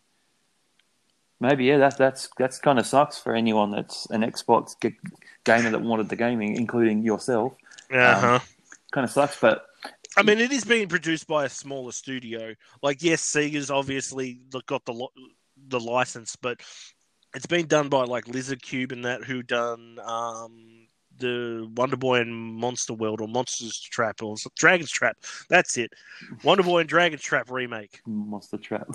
[1.39, 1.77] Maybe yeah.
[1.77, 4.97] That that's that's kind of sucks for anyone that's an Xbox g-
[5.45, 7.53] gamer that wanted the gaming, including yourself.
[7.91, 8.39] Uh huh.
[8.91, 9.65] Kind of sucks, but
[10.17, 12.53] I mean, it is being produced by a smaller studio.
[12.81, 15.07] Like, yes, Sega's obviously got the
[15.67, 16.61] the license, but
[17.35, 20.87] it's been done by like Lizardcube and that who done um,
[21.19, 25.17] the Wonder Boy and Monster World or Monsters Trap or Dragon's Trap.
[25.49, 25.91] That's it.
[26.43, 28.01] Wonder Boy and Dragon's Trap remake.
[28.05, 28.87] Monster Trap,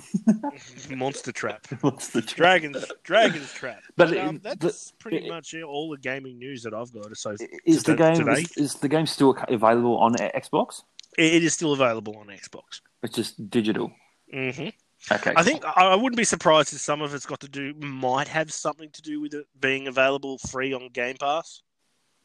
[0.91, 1.67] Monster Trap.
[1.83, 2.37] Monster Trap.
[2.37, 3.81] Dragons, Dragon's Trap.
[3.97, 6.93] But But, um, it- that's the- pretty it- much all the gaming news that I've
[6.93, 7.17] got.
[7.17, 8.41] So Is the game today?
[8.43, 10.83] is, is the game still available on Xbox?
[11.17, 12.81] it it is still available on Xbox.
[13.03, 13.93] It's just digital.
[14.33, 14.69] hmm
[15.13, 15.35] Okay.
[15.37, 18.51] I think I wouldn't be surprised if some of it's got to do might have
[18.51, 21.61] something to do with it being available free on Game Pass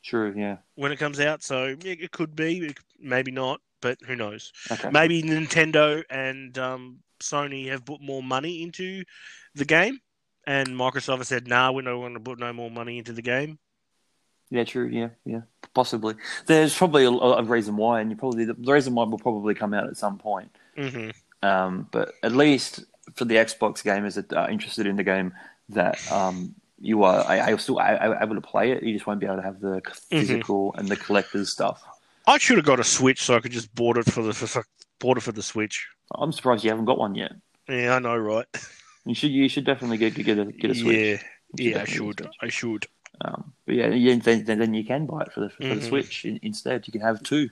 [0.04, 0.34] True.
[0.36, 0.58] Yeah.
[0.76, 1.44] when it comes out.
[1.44, 4.52] So it could be, it- maybe not, but who knows?
[4.72, 4.90] Okay.
[4.92, 9.04] Maybe Nintendo and um, Sony have put more money into
[9.56, 10.00] the game,
[10.48, 13.22] and Microsoft has said, "Nah, we're not going to put no more money into the
[13.22, 13.60] game."
[14.52, 14.88] Yeah, true.
[14.88, 15.42] Yeah, yeah,
[15.74, 16.16] possibly.
[16.48, 19.74] There's probably a, a reason why, and you probably the reason why will probably come
[19.74, 20.50] out at some point.
[20.78, 21.10] hmm
[21.44, 22.84] Um, but at least
[23.16, 25.34] for the Xbox gamers that are interested in the game,
[25.70, 28.84] that um, you are I, I still I, I able to play it.
[28.84, 31.82] You just won't be able to have the physical and the collector's stuff.
[32.28, 34.64] I should have got a Switch so I could just bought it for the for,
[35.00, 35.88] bought it for the Switch.
[36.16, 37.34] I'm surprised you haven't got one yet.
[37.68, 38.46] Yeah, I know, right?
[39.06, 41.22] You should you should definitely get get a get a Switch.
[41.58, 42.18] Yeah, yeah, I should.
[42.18, 42.38] get a Switch.
[42.42, 42.86] I should.
[43.22, 45.88] Um, but yeah, then, then then you can buy it for the for the Mhm.
[45.88, 46.86] Switch instead.
[46.86, 47.50] You can have two,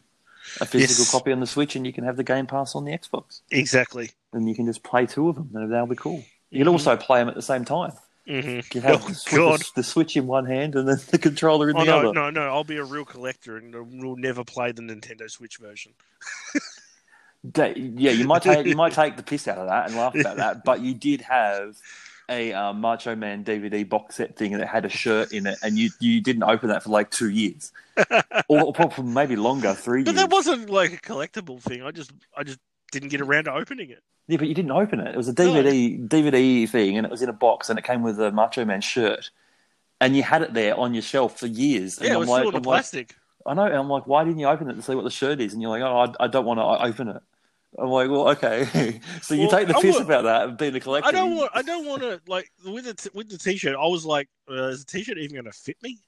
[0.62, 1.12] a physical Yes.
[1.12, 3.42] copy on the Switch, and you can have the Game Pass on the Xbox.
[3.50, 4.12] Exactly.
[4.34, 5.50] and you can just play two of them.
[5.56, 6.24] and That'll be cool.
[6.52, 6.74] You can Mhm.
[6.74, 7.94] also play them at the same time.
[8.28, 9.62] Hmm You have Oh, the, sw- God.
[9.76, 12.14] the, Switch in one hand and then the controller in Oh the no, other.
[12.14, 12.42] no, no!
[12.50, 15.94] I'll be a real collector and will never play the Nintendo Switch version.
[17.56, 20.38] Yeah, you might take you might take the piss out of that and laugh about
[20.38, 21.78] that, but you did have
[22.30, 25.78] a uh, Macho Man DVD box set thing that had a shirt in it, and
[25.78, 27.72] you you didn't open that for like two years,
[28.50, 30.22] or, or probably maybe longer, three But years.
[30.22, 31.84] that wasn't like a collectible thing.
[31.84, 32.60] I just, I just
[32.92, 34.04] didn't get around to opening it.
[34.28, 35.14] Yeah, but you didn't open it.
[35.14, 38.04] It was a DVD DVD thing, and it was in a box, and it came
[38.04, 39.30] with a Macho Man shirt,
[40.02, 41.98] and you had it there on your shelf for years.
[41.98, 43.16] And Yeah, it I'm was like, in I'm like, plastic.
[43.46, 45.40] I know, and I'm like, why didn't you open it to see what the shirt
[45.40, 45.54] is?
[45.54, 47.22] And you're like, oh, I, I don't want to open it.
[47.80, 49.00] I'm like, well, okay.
[49.22, 51.08] so you Well, take the piss would- about that and being a collector.
[51.08, 53.76] I don't want, I don't want to like with the t- with the T-shirt.
[53.76, 56.00] I was like, uh, is the T-shirt even going to fit me?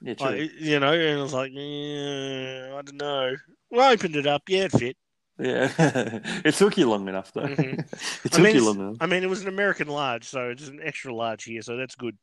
[0.00, 0.26] Yeah, true.
[0.28, 3.36] Like, you know, and I was like, yeah, I don't know.
[3.70, 4.42] Well, I opened it up.
[4.48, 4.96] Yeah, it fit.
[5.38, 5.70] Yeah,
[6.44, 7.42] it took you long enough though.
[7.42, 7.78] Mhm.
[8.24, 8.96] it I took mean, you long enough.
[9.00, 11.94] I mean, it was an American large, so it's an extra large here, so that's
[11.94, 12.16] good.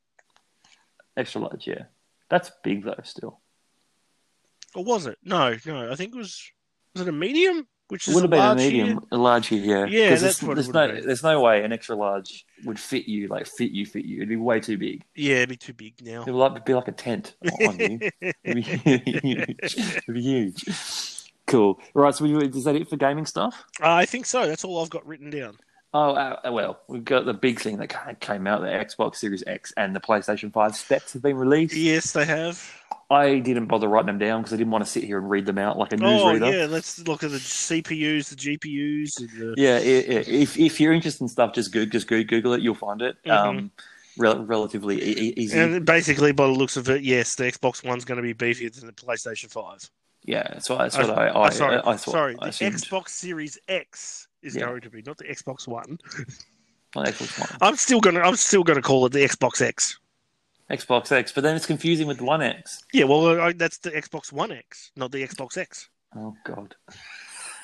[1.15, 1.83] Extra large, yeah.
[2.29, 2.95] That's big though.
[3.03, 3.39] Still,
[4.73, 5.17] Or was it?
[5.23, 5.91] No, no.
[5.91, 6.41] I think it was.
[6.95, 7.67] Was it a medium?
[7.89, 8.97] Which would have been a medium, here?
[9.11, 9.85] a large here.
[9.85, 11.05] Yeah, Yeah, that's there's, what it there's no, been.
[11.05, 14.17] there's no way an extra large would fit you, like fit you, fit you.
[14.17, 15.03] It'd be way too big.
[15.15, 16.21] Yeah, it'd be too big now.
[16.23, 17.35] It would like, be like a tent
[17.67, 17.99] on you.
[18.21, 19.55] It'd be huge.
[19.77, 20.63] It'd be huge.
[21.53, 21.79] Cool.
[21.93, 22.15] Right.
[22.15, 23.63] So, we, is that it for gaming stuff?
[23.79, 24.47] I think so.
[24.47, 25.57] That's all I've got written down.
[25.93, 29.43] Oh uh, well, we've got the big thing that ca- came out: the Xbox Series
[29.45, 31.75] X and the PlayStation Five specs have been released.
[31.75, 32.73] Yes, they have.
[33.11, 35.45] I didn't bother writing them down because I didn't want to sit here and read
[35.45, 36.19] them out like a newsreader.
[36.19, 36.59] Oh newsreader.
[36.61, 39.19] yeah, let's look at the CPUs, the GPUs.
[39.19, 39.53] And the...
[39.55, 42.61] Yeah, if if you're interested in stuff, just Google, just Google it.
[42.61, 43.15] You'll find it.
[43.23, 43.31] Mhm.
[43.31, 43.71] Um,
[44.17, 45.59] rel- relatively e- easy.
[45.59, 48.73] And basically, by the looks of it, yes, the Xbox One's going to be beefier
[48.73, 49.87] than the PlayStation Five.
[50.25, 51.99] Yeah, that's what, that's oh, what I, I, Oh, sorry, I, I thought.
[52.11, 52.51] sorry, I the.
[52.51, 54.65] Xbox Series X is Yeah.
[54.65, 55.99] going to be not the Xbox One.
[56.95, 57.57] Not Xbox One.
[57.61, 59.99] I'm still gonna, I'm still gonna call it the Xbox X.
[60.69, 62.83] Xbox X, but then it's confusing with the One X.
[62.93, 65.89] Yeah, well, uh, I, that's the Xbox One X, not the Xbox X.
[66.15, 66.75] Oh God.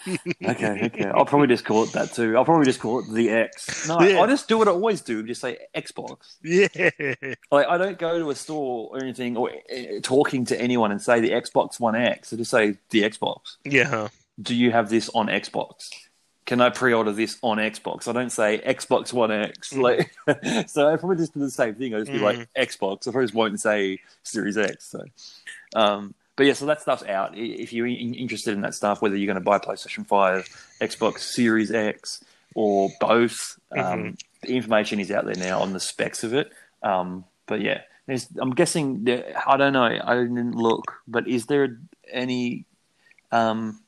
[0.08, 1.06] Okay, okay.
[1.06, 2.38] I'll probably just call it that too.
[2.38, 3.88] I'll probably just call it the X.
[3.88, 4.22] No, Yeah.
[4.22, 5.24] I just do what I always do.
[5.24, 6.36] Just say Xbox.
[6.44, 6.68] Yeah,
[7.52, 11.02] Like I don't go to a store or anything or uh, talking to anyone and
[11.02, 12.34] say the Xbox One X.
[12.34, 13.58] I just say the Xbox.
[13.66, 14.08] yeah.
[14.42, 15.90] Do you have this on Xbox?
[16.46, 18.08] Can I pre-order this on Xbox?
[18.08, 19.74] I don't say Xbox One X.
[19.74, 19.82] Mm.
[19.84, 21.94] Like, so I probably just do the same thing.
[21.94, 22.22] I just be Mm.
[22.22, 23.08] like Xbox.
[23.08, 24.86] I probably just won't say Series X.
[24.86, 25.04] So,
[25.76, 27.38] um, but yeah, so that stuff's out.
[27.38, 30.48] If you're in- interested in that stuff, whether you're going to buy PlayStation Five,
[30.80, 32.24] Xbox Series X,
[32.56, 34.10] or both, um, Mm-hmm.
[34.48, 36.50] the information is out there now on the specs of it.
[36.82, 39.04] Um, but yeah, there's, I'm guessing.
[39.04, 39.84] There, I don't know.
[39.84, 41.78] I didn't look, but is there
[42.10, 42.66] any?
[43.34, 43.82] Um,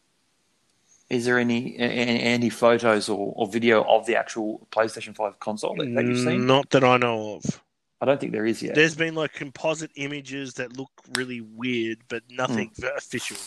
[1.10, 5.76] is there any any, any photos or, or video of the actual PlayStation Five console
[5.78, 6.46] that, that you've seen?
[6.46, 7.62] Not that I know of.
[8.02, 8.74] I don't think there is yet.
[8.76, 12.86] There's been like composite images that look really weird, but nothing Hmm.
[12.98, 13.38] official.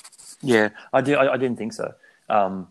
[0.43, 1.17] Yeah, I did.
[1.17, 1.93] I, I didn't think so.
[2.29, 2.69] Um,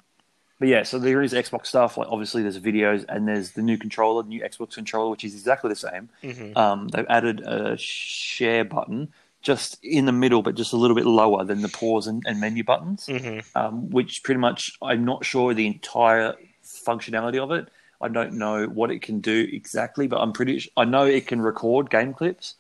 [0.59, 1.97] but yeah, so there is Xbox stuff.
[1.97, 5.33] Like obviously, there's videos and there's the new controller, the new Xbox controller, which is
[5.33, 6.09] exactly the same.
[6.21, 10.95] hmm Um, they've added a share button just in the middle, but just a little
[10.95, 15.03] bit lower than the pause and, and menu buttons, hmm um, which pretty much I'm
[15.03, 17.67] not sure the entire functionality of it.
[18.01, 20.69] I don't know what it can do exactly, but I'm pretty.
[20.75, 22.55] I know it can record game clips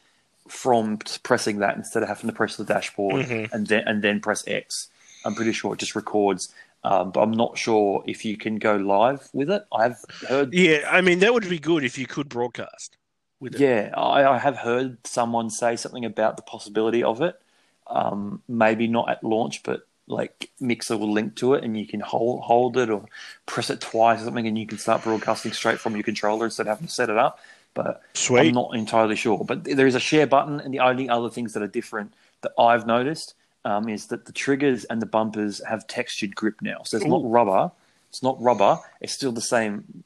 [0.47, 3.51] from pressing that instead of having to press the dashboard Mhm.
[3.53, 4.89] and then and then press X.
[5.25, 8.75] I'm pretty sure it just records, um, but I'm not sure if you can go
[8.75, 9.65] live with it.
[9.73, 12.97] I've heard Yeah, I mean that would be good if you could broadcast
[13.39, 13.61] with it.
[13.61, 17.39] Yeah, I, I have heard someone say something about the possibility of it.
[17.87, 21.99] Um, maybe not at launch, but like Mixer will link to it, and you can
[21.99, 23.05] hold hold it or
[23.45, 26.63] press it twice or something, and you can start broadcasting straight from your controller instead
[26.63, 27.39] of having to set it up.
[27.73, 28.47] But Sweet.
[28.47, 29.43] I'm not entirely sure.
[29.43, 32.51] But there is a share button, and the only other things that are different that
[32.59, 33.33] I've noticed
[33.65, 36.83] um, is that the triggers and the bumpers have textured grip now.
[36.83, 37.71] So it's not rubber.
[38.09, 38.79] It's not rubber.
[39.01, 40.03] It's still the same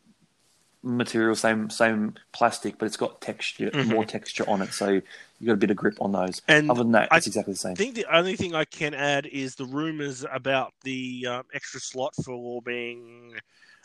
[0.87, 3.87] material, same same plastic, but it's got texture, Mhm.
[3.87, 4.73] more texture on it.
[4.73, 6.41] So you got a bit of grip on those.
[6.47, 7.73] And Other than that, I it's exactly the same.
[7.73, 11.79] I think the only thing I can add is the rumors about the um, extra
[11.79, 13.37] slot for being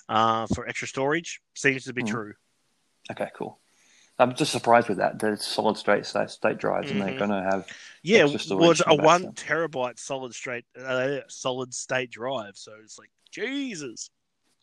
[0.08, 2.08] uh, for extra storage seems to be Mhm.
[2.08, 2.34] true.
[3.10, 3.58] Okay, cool.
[4.18, 5.18] I'm just surprised with that.
[5.18, 7.18] The solid state state, state drives, and they're Mhm.
[7.18, 7.66] going to have
[8.02, 12.56] Yeah, was a one terabyte solid straight uh, solid state drive.
[12.56, 14.10] So it's like Jesus.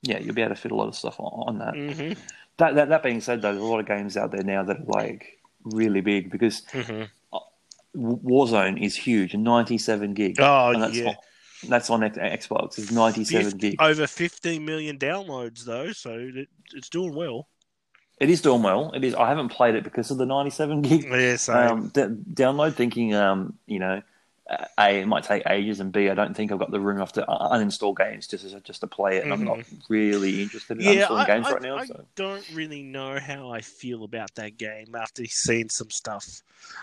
[0.02, 1.74] Yeah, you'll be able to fit a lot of stuff on, on that.
[1.74, 2.14] hmm
[2.58, 2.76] that.
[2.76, 4.84] That that being said, though, there's a lot of games out there now that are
[4.86, 7.04] like really big because hmm
[7.96, 10.36] Warzone is huge, 97 gig.
[10.40, 11.16] Oh and that's yeah, on,
[11.68, 12.78] that's on Xbox.
[12.78, 13.82] It's 97 Fif- gig.
[13.82, 17.48] over 15 million downloads though, so it, it's doing well.
[18.20, 18.92] It is doing well.
[18.94, 19.16] It is.
[19.16, 21.38] I haven't played it because of the 97 gig Yeah,
[21.72, 22.02] um, d-
[22.34, 22.76] download.
[22.76, 24.02] Thinking, um, you know, uh,
[24.78, 27.14] a it might take ages, and b I don't think I've got the room enough
[27.14, 29.60] to uninstall games just as, just to play it, and I'm not
[29.90, 30.98] really interested in Mm-hmm.
[31.00, 31.78] yeah, uninstalling I, games I- right now.
[31.78, 36.26] I so don't really know how I feel about that game after seeing some stuff.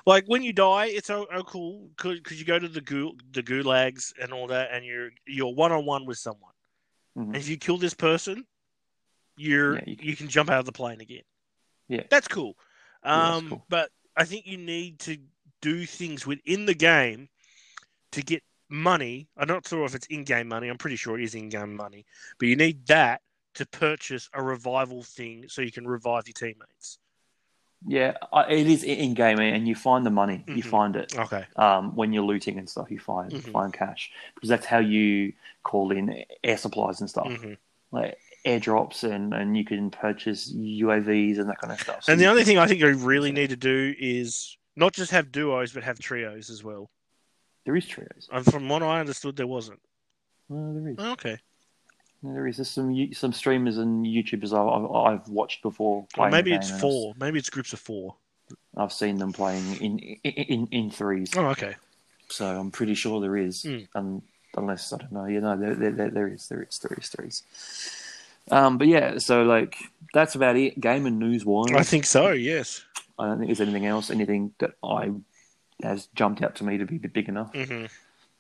[0.07, 3.43] Like when you die, it's oh, oh cool because you go to the gul- the
[3.43, 6.53] gulags and all that, and you're you're one on one with someone.
[7.19, 7.27] Mhm.
[7.29, 8.47] And if you kill this person,
[9.37, 11.23] you're Yeah, you you can- can, jump out of the plane again.
[11.89, 12.03] Yeah.
[12.11, 12.57] that's cool.
[13.05, 13.65] Yeah, that's Um, cool.
[13.69, 15.19] but I think you need to
[15.63, 17.29] do things within the game
[18.13, 19.29] to get money.
[19.37, 20.69] I'm not sure if it's in-game money.
[20.69, 22.05] I'm pretty sure it is in-game money,
[22.39, 23.21] but you need that
[23.55, 26.99] to purchase a revival thing so you can revive your teammates.
[27.87, 28.15] yeah,
[28.49, 30.43] it is in game, and you find the money.
[30.47, 30.71] You Mhm.
[30.71, 31.15] find it.
[31.17, 31.45] Okay.
[31.57, 33.53] um, when you're looting and stuff, you find Mhm.
[33.53, 37.55] find cash because that's how you call in air supplies and stuff, hmm
[37.93, 42.05] like airdrops, and and you can purchase UAVs and that kind of stuff.
[42.05, 45.13] So And the only thing I think you really need to do is not just
[45.13, 46.91] have duos, but have trios as well.
[47.67, 48.29] There is trios.
[48.33, 49.81] And from what I understood, there wasn't.
[50.51, 50.99] Oh, there is.
[50.99, 51.37] Okay.
[52.23, 52.57] There is.
[52.57, 55.99] There's some some streamers and YouTubers I've, I've watched before.
[55.99, 57.13] Or Playing maybe it's four.
[57.19, 58.15] Maybe it's groups of four.
[58.77, 61.33] I've, seen them playing in in, in, threes.
[61.37, 61.75] Oh, okay.
[62.29, 64.23] So I'm pretty sure there is, Mm.
[64.57, 65.27] unless I don't know.
[65.27, 67.43] You know, there, there, there, there is, there is, there is, there is.
[68.51, 69.77] Um, but yeah, so like
[70.15, 70.81] that's about it.
[70.81, 72.31] Game and news wise, I think so.
[72.31, 72.85] Yes.
[73.19, 75.11] I don't think there's anything else, anything that I
[75.83, 77.87] has jumped out to me to be big enough hmm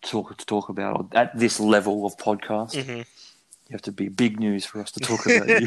[0.03, 2.74] to talk to talk about at this level of podcast.
[2.84, 3.03] hmm
[3.68, 5.66] You have to be big news for us to talk about you.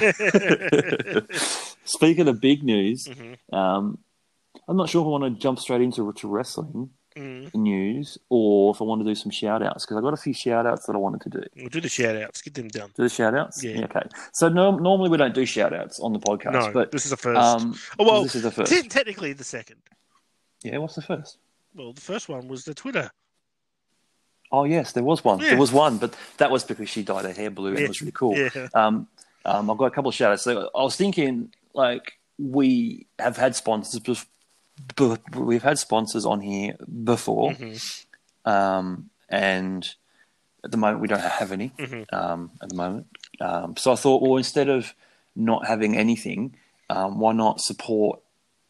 [1.86, 3.98] Speaking of big news, hmm um,
[4.68, 7.54] I'm not sure if I want to jump straight into to wrestling Mm.
[7.56, 10.32] news or if I want to do some shout outs because I've got a few
[10.32, 11.44] shout outs that I wanted to do.
[11.58, 12.42] We'll do the shout outs.
[12.44, 12.92] Get them done.
[12.96, 13.62] Do the shout outs?
[13.64, 13.82] Yeah.
[13.86, 14.04] Okay.
[14.34, 17.10] So no, normally we don't do shout outs on the podcast, No, but this is
[17.12, 17.36] the first.
[17.38, 18.72] um, oh, well, this is the first.
[18.72, 19.82] te- technically the second.
[20.64, 21.40] Yeah, what's the first?
[21.76, 23.12] Well, the first one was the Twitter.
[24.52, 25.40] Oh yes, there was one.
[25.40, 25.50] Yeah.
[25.50, 27.86] There was one, but that was because she dyed her hair blue and Yeah.
[27.86, 28.36] it was really cool.
[28.36, 28.68] Yeah.
[28.74, 29.08] Um,
[29.46, 30.44] um, I've got a couple of shout outs.
[30.44, 34.26] So I was thinking, like, we have had sponsors, bef-
[35.36, 38.06] we've had sponsors on here before, Mhm.
[38.46, 39.88] um, and
[40.64, 41.70] at the moment we don't have any.
[41.78, 42.12] Mhm.
[42.12, 43.08] Um, at the moment,
[43.40, 44.94] um, so I thought, well, instead of
[45.36, 46.56] not having anything,
[46.90, 48.20] um, why not support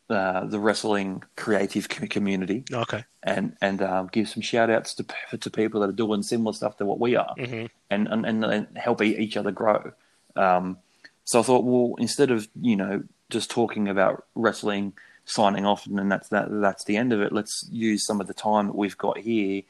[0.10, 3.04] uh, the wrestling creative community Okay.
[3.24, 5.06] and and um, give some shout outs to
[5.38, 8.44] to people that are doing similar stuff to what we are hmm and and, and,
[8.46, 9.92] and help each other grow.
[10.36, 10.78] Um,
[11.26, 14.94] so I thought, well, instead of you know just talking about wrestling,
[15.26, 17.32] signing off, and then that's that that's the end of it.
[17.32, 19.62] Let's use some of the time that we've got here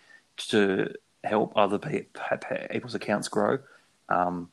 [0.50, 0.94] to
[1.26, 3.60] help other pe- pe- people's accounts grow.
[4.08, 4.50] Um,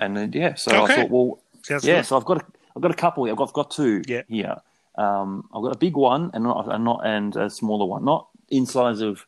[0.00, 0.92] and then, yeah, so Okay.
[0.94, 2.06] I thought, well, Sounds yeah, good.
[2.06, 3.28] so I've got a, I've got a couple.
[3.28, 4.22] I've got, I've got two Yeah.
[4.28, 4.56] here.
[4.96, 8.28] Um, I've got a big one and not, and not and a smaller one, not
[8.48, 9.26] in size of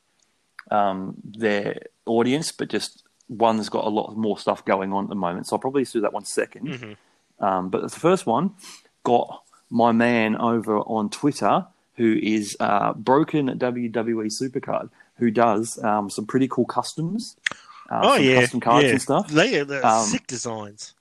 [0.71, 5.14] um, their audience, but just one's got a lot more stuff going on at the
[5.16, 5.47] moment.
[5.47, 6.66] So I'll probably do that one second.
[6.69, 6.97] Mhm.
[7.41, 8.53] Um, but the first one
[9.05, 11.66] got my man over on Twitter,
[11.97, 17.37] who is uh, Broken WWE Supercard, who does um, some pretty cool customs.
[17.91, 18.91] Uh, Oh yeah, custom cards yeah.
[18.93, 19.29] and stuff.
[19.29, 20.95] They are Um, sick designs.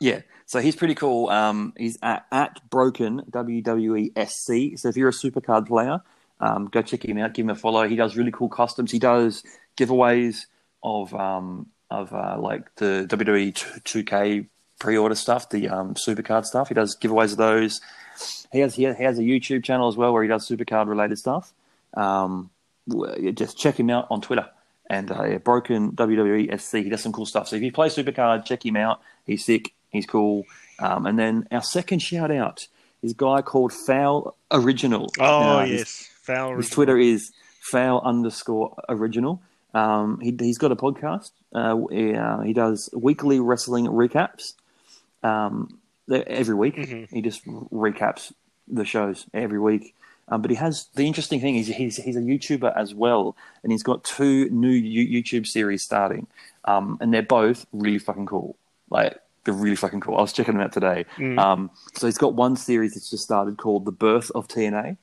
[0.00, 1.28] Yeah, so he's pretty cool.
[1.28, 4.80] Um, he's at, at Broken WWE SC.
[4.80, 6.00] So if you're a supercard player,
[6.40, 7.34] um, go check him out.
[7.34, 7.86] Give him a follow.
[7.86, 8.90] He does really cool customs.
[8.90, 9.44] He does
[9.76, 10.46] giveaways
[10.82, 14.46] of um, of uh, like the WWE two K
[14.78, 16.68] pre-order stuff, the um, supercard stuff.
[16.68, 17.82] He does giveaways of those.
[18.50, 21.52] He has he has a YouTube channel as well where he does supercard related stuff.
[21.92, 22.48] Um,
[23.34, 24.48] just check him out on Twitter.
[24.88, 27.48] And uh, Broken WWE SC, he does some cool stuff.
[27.48, 29.02] So if you play Supercard, check him out.
[29.26, 29.74] He's sick.
[29.90, 30.44] He's cool.
[30.78, 32.68] Um, and then our second shout out
[33.02, 35.08] is a guy called Foul Original.
[35.18, 36.56] Oh Uh, his- yes, Foul.
[36.56, 39.40] His Twitter is foul underscore original.
[39.74, 41.30] Um, he, he's got a podcast.
[41.54, 44.54] Uh, he, uh, he does weekly wrestling recaps.
[45.22, 45.78] Um,
[46.10, 47.10] every week, Mhm.
[47.10, 48.32] he just recaps
[48.66, 49.94] the shows every week.
[50.30, 53.72] Um, but he has the interesting thing is he's he's a YouTuber as well, and
[53.72, 56.26] he's got two new YouTube series starting,
[56.66, 58.56] um, and they're both really fucking cool.
[58.90, 59.18] Like
[59.48, 60.16] they're really fucking cool.
[60.16, 61.06] I was checking them out today.
[61.16, 61.38] Mm.
[61.38, 64.98] Um, so he's got one series that's just started called "The Birth of TNA,"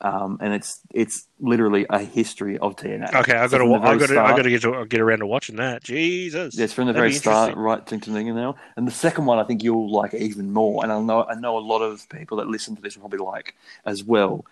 [0.00, 3.14] um, and it's it's literally a history of TNA.
[3.14, 5.26] Okay, I got to, I got to, I got to get to get around to
[5.26, 5.84] watching that.
[5.84, 8.56] Jesus, Yes, from the That'd very start, right to to the end now.
[8.76, 10.82] And the second one, I think you'll like even more.
[10.82, 13.24] And I know I know a lot of people that listen to this will probably
[13.24, 13.54] like
[13.86, 14.44] as well.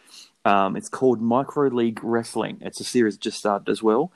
[0.44, 2.58] Um, it's called Micro League Wrestling.
[2.60, 4.12] It's a series that just started as well,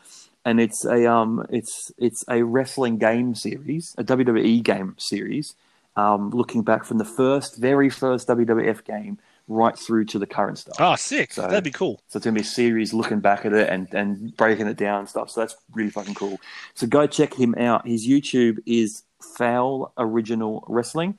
[0.46, 5.54] and it's a um, it's it's a wrestling game series, a WWE game series,
[5.96, 9.18] um, looking back from the first, very first WWF game
[9.48, 10.76] right through to the current stuff.
[10.80, 11.32] Oh, sick.
[11.32, 12.00] So- That'd be cool.
[12.08, 15.00] So it's gonna be a series looking back at it and, and breaking it down
[15.00, 15.30] and stuff.
[15.30, 16.40] So that's really fucking cool.
[16.74, 17.86] So go check him out.
[17.86, 19.02] His YouTube is
[19.36, 21.18] Foul Original Wrestling.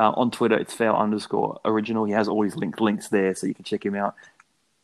[0.00, 2.04] Uh, on Twitter, it's Foul underscore Original.
[2.06, 4.14] He has all his link, links there, so you can check him out.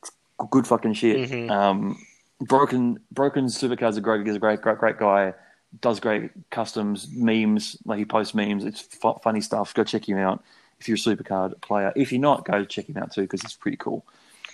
[0.03, 0.13] It's
[0.51, 1.31] good fucking shit.
[1.31, 1.51] Mhm.
[1.51, 1.99] Um,
[2.41, 5.35] Broken Broken Supercards a great, is a great, great, great guy.
[5.81, 7.77] Does great customs, memes.
[7.85, 8.65] Like he posts memes.
[8.65, 9.75] It's fu- funny stuff.
[9.75, 10.43] Go check him out
[10.79, 11.93] if you're a Supercard player.
[11.97, 14.05] If you're not, go check him out too because it's pretty cool.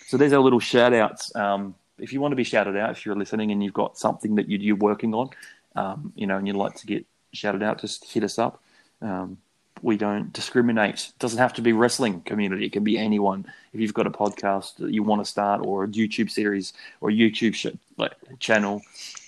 [0.06, 1.34] So there's our little shout outs.
[1.34, 4.34] Um, if you want to be shouted out, if you're listening and you've got something
[4.36, 5.30] that you, you're working on,
[5.76, 8.62] um, you know, and you'd like to get shouted out, just hit us up.
[9.00, 9.38] Um,
[9.82, 10.94] we don't discriminate.
[11.08, 12.64] It doesn't have to be wrestling community.
[12.66, 13.46] It can be anyone.
[13.72, 17.10] If you've got a podcast that you want to start, or a YouTube series, or
[17.10, 18.82] a YouTube sh- like channel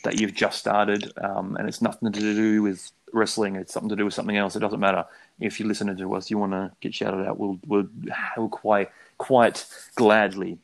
[0.04, 3.56] that you've just started, um, and it's nothing to do with wrestling.
[3.56, 4.54] It's something to do with something else.
[4.56, 5.04] It doesn't matter.
[5.40, 7.88] If you're listening to us, you want to get shouted out, we'll we'll,
[8.36, 10.58] we'll quite quite gladly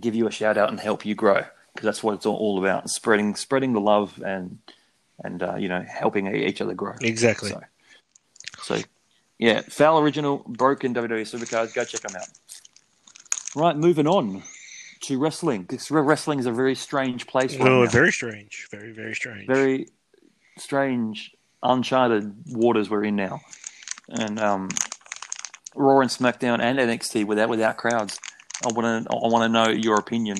[0.00, 1.44] give you a shout out and help you grow
[1.74, 4.58] because that's what it's all- all about spreading spreading the love and
[5.22, 7.50] and uh, you know helping each other grow Exactly.
[7.50, 7.60] so,
[8.62, 8.82] so
[9.48, 12.28] yeah foul original broken wwe supercard go check them out
[13.62, 14.42] right moving on
[15.00, 17.90] to wrestling because wrestling is a very strange place right Oh, now.
[17.90, 18.68] very strange.
[18.70, 19.46] Very, very strange.
[19.46, 19.88] very
[20.56, 21.16] strange
[21.62, 22.24] uncharted
[22.62, 23.40] waters we're in now
[24.08, 24.68] and um
[25.74, 28.18] raw and smackdown and nxt without without crowds
[28.66, 30.36] i want to i want to know your opinion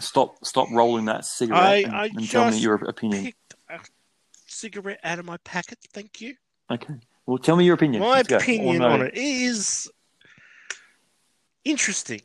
[0.00, 3.32] stop stop rolling that cigarette I- and, I and tell me your opinion
[3.68, 3.78] a
[4.46, 5.78] cigarette out of my packet.
[5.92, 6.34] Thank you.
[6.70, 6.94] okay
[7.26, 8.36] well tell me your opinion My Let's go.
[8.36, 9.90] I wanna opinion on it is
[11.64, 12.20] interesting.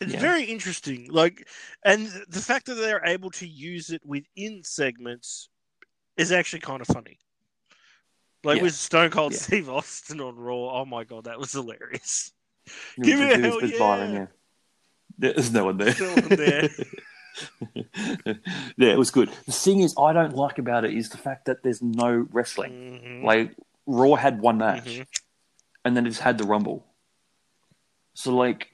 [0.00, 0.20] It's Yeah.
[0.20, 1.08] very interesting.
[1.10, 1.46] Like,
[1.84, 5.48] and the fact that they're able to use it within segments
[6.16, 7.18] is actually kind of funny.
[8.44, 8.62] Like Yeah.
[8.64, 9.38] with Stone Cold Yeah.
[9.38, 10.80] Steve Austin on Raw.
[10.80, 12.32] Oh my god, that was hilarious.
[13.00, 14.18] Give me a hell Byron, yeah.
[14.18, 14.26] yeah.
[15.18, 15.94] There's no one there.
[15.98, 16.68] No one there.
[17.74, 19.30] yeah, it was good.
[19.46, 22.72] The thing is, I don't like about it is the fact that there's no wrestling.
[23.04, 23.24] Mhm.
[23.24, 23.54] Like
[23.86, 25.06] Raw had one match, Mhm.
[25.84, 26.84] and then it just had the Rumble.
[28.14, 28.68] So like,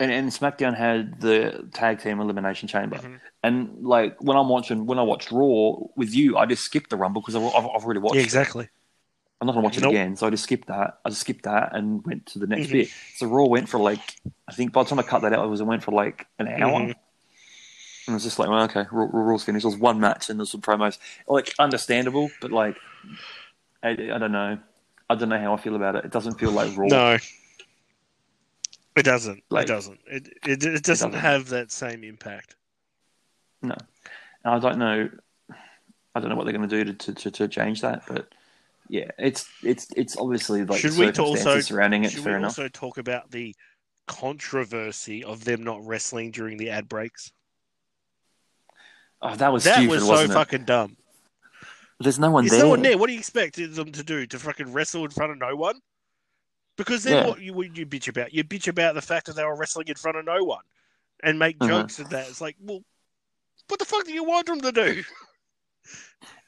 [0.00, 2.98] and, and SmackDown had the tag team elimination chamber.
[2.98, 3.20] Mhm.
[3.42, 6.96] And like when I'm watching, when I watched Raw with you, I just skipped the
[6.96, 8.16] Rumble because I've, I've I've already watched.
[8.16, 8.24] Yeah, it.
[8.24, 8.68] exactly.
[9.40, 9.90] I'm not gonna watch it Nope.
[9.92, 10.98] again, so I just skipped that.
[11.04, 12.72] I just skipped that and went to the next Mhm.
[12.72, 12.88] bit.
[13.16, 14.00] So Raw went for like,
[14.48, 16.26] I think by the time I cut that out, it was it went for like
[16.40, 16.92] an hour.
[18.08, 19.64] And I was just like, well, okay, Raw, finished.
[19.64, 20.96] It was one match and there's some promos.
[21.28, 22.74] Like, understandable, but like,
[23.82, 24.58] I, I don't know.
[25.10, 26.06] I don't know how I feel about it.
[26.06, 26.86] It doesn't feel like Raw.
[26.86, 27.18] No,
[28.96, 29.42] it doesn't.
[29.50, 30.00] Like- it doesn't.
[30.06, 31.12] It, it it doesn't doesn't.
[31.12, 32.56] have that same impact.
[33.60, 33.76] No.
[34.44, 35.10] And I don't know.
[36.14, 38.32] I don't know what they're going to do to, to, to change that, but
[38.88, 42.12] yeah, it's it's it's obviously like Should the we circumstances also- surrounding it.
[42.12, 42.58] Should Fair we enough.
[42.58, 43.54] also talk about the
[44.06, 47.32] controversy of them not wrestling during the ad breaks?
[49.20, 50.34] Oh, that was that stupid, was so wasn't it?
[50.34, 50.96] fucking dumb.
[52.00, 52.62] There's no one There's there.
[52.62, 52.96] no one there.
[52.96, 54.26] What do you expect them to do?
[54.26, 55.80] To fucking wrestle in front of no one?
[56.76, 57.26] Because then Yeah.
[57.30, 58.32] what you what you bitch about?
[58.32, 60.62] You bitch about the fact that they were wrestling in front of no one
[61.24, 61.80] and make Uh-huh.
[61.82, 62.28] jokes of that.
[62.28, 62.84] It's like, well,
[63.66, 65.02] what the fuck do you want them to do?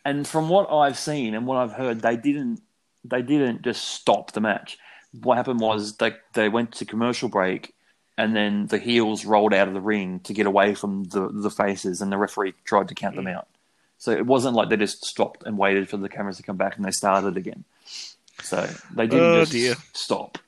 [0.04, 2.60] And from what I've seen and what I've heard, they didn't
[3.04, 4.78] they didn't just stop the match.
[5.12, 7.74] What happened was they they went to commercial break,
[8.18, 11.50] and then the heels rolled out of the ring to get away from the the
[11.50, 13.36] faces, and the referee tried to count them Mm.
[13.36, 13.48] out.
[13.98, 16.76] So it wasn't like they just stopped and waited for the cameras to come back
[16.76, 17.64] and they started again.
[18.42, 19.74] So they didn't Oh, just dear.
[19.92, 20.38] stop.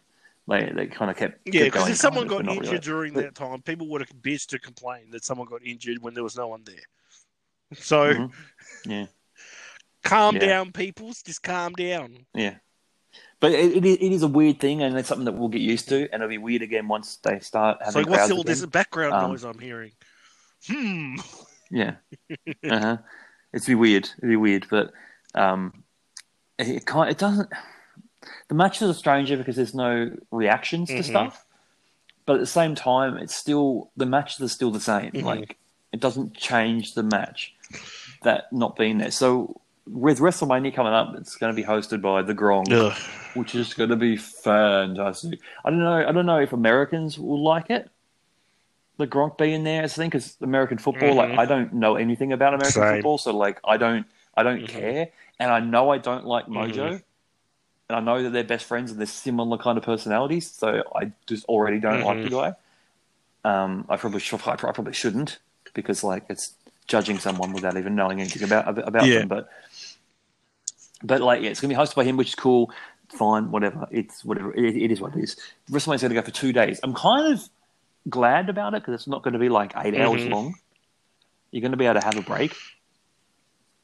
[0.48, 2.78] They they kind of kept Yeah, because if someone got injured really.
[2.78, 6.14] during But- that time, people would have bitched to complain that someone got injured when
[6.14, 6.86] there was no one there.
[7.74, 8.32] So Mhm.
[8.86, 9.06] Yeah.
[10.02, 10.46] calm Yeah.
[10.46, 11.22] down, peoples.
[11.22, 12.26] Just calm down.
[12.34, 12.56] Yeah.
[13.42, 15.62] But it, it, is- it is a weird thing, and it's something that we'll get
[15.62, 18.64] used to, and it'll be weird again once they start having So what's all this
[18.64, 19.90] background Um, noise I'm hearing?
[20.68, 21.16] Hmm.
[21.68, 21.96] Yeah.
[22.70, 22.96] uh huh.
[23.52, 24.08] It's be weird.
[24.18, 24.92] It'd be weird, but
[25.34, 25.82] um,
[26.56, 27.50] it, it kind it doesn't.
[28.48, 31.04] The matches are stranger because there's no reactions to Mhm.
[31.04, 31.44] stuff,
[32.26, 35.10] but at the same time, it's still the matches are still the same.
[35.10, 35.24] Mhm.
[35.24, 35.58] Like
[35.90, 37.54] it doesn't change the match
[38.22, 39.10] that not being there.
[39.10, 42.96] So with WrestleMania coming up, it's going to be hosted by the Gronk, Ugh.
[43.34, 45.40] which is going to be fantastic.
[45.64, 46.06] I don't know.
[46.08, 47.90] I don't know if Americans will like it.
[48.98, 51.10] The Gronk being there, I think, because American football.
[51.10, 51.16] Mhm.
[51.16, 52.94] Like, I don't know anything about American Same.
[52.96, 54.06] football, so like, I don't,
[54.36, 54.68] I don't Mhm.
[54.68, 55.08] care,
[55.40, 57.02] and I know I don't like Mojo, Mhm.
[57.88, 61.10] and I know that they're best friends and they're similar kind of personalities, so I
[61.26, 62.54] just already don't like the guy.
[63.44, 65.38] Um, I probably should, I probably shouldn't
[65.74, 66.54] because like it's
[66.86, 69.20] judging someone without even knowing anything about about Yeah.
[69.20, 69.48] them, but
[71.02, 72.70] but like, yeah, it's gonna be hosted by him, which is cool.
[73.08, 73.86] Fine, whatever.
[73.90, 74.54] It's whatever.
[74.54, 75.36] It, it is what it is.
[75.70, 76.80] WrestleMania's going to go for two days.
[76.82, 77.46] I'm kind of
[78.08, 80.30] glad about it because it's not going to be like 8 hours Mhm.
[80.30, 80.54] long.
[81.50, 82.56] You're going to be able to have a break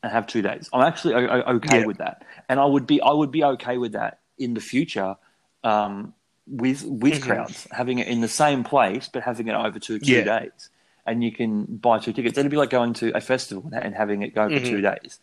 [0.02, 0.70] and have two days.
[0.72, 1.84] I'm actually okay Yeah.
[1.84, 5.16] with that, and I would be I would be okay with that in the future.
[5.62, 6.14] Um,
[6.50, 7.22] with with Mhm.
[7.22, 10.38] crowds having it in the same place but having it over two two Yeah.
[10.38, 10.70] days
[11.04, 14.22] and you can buy two tickets it'd be like going to a festival and having
[14.22, 14.64] it go for Mhm.
[14.70, 15.20] two days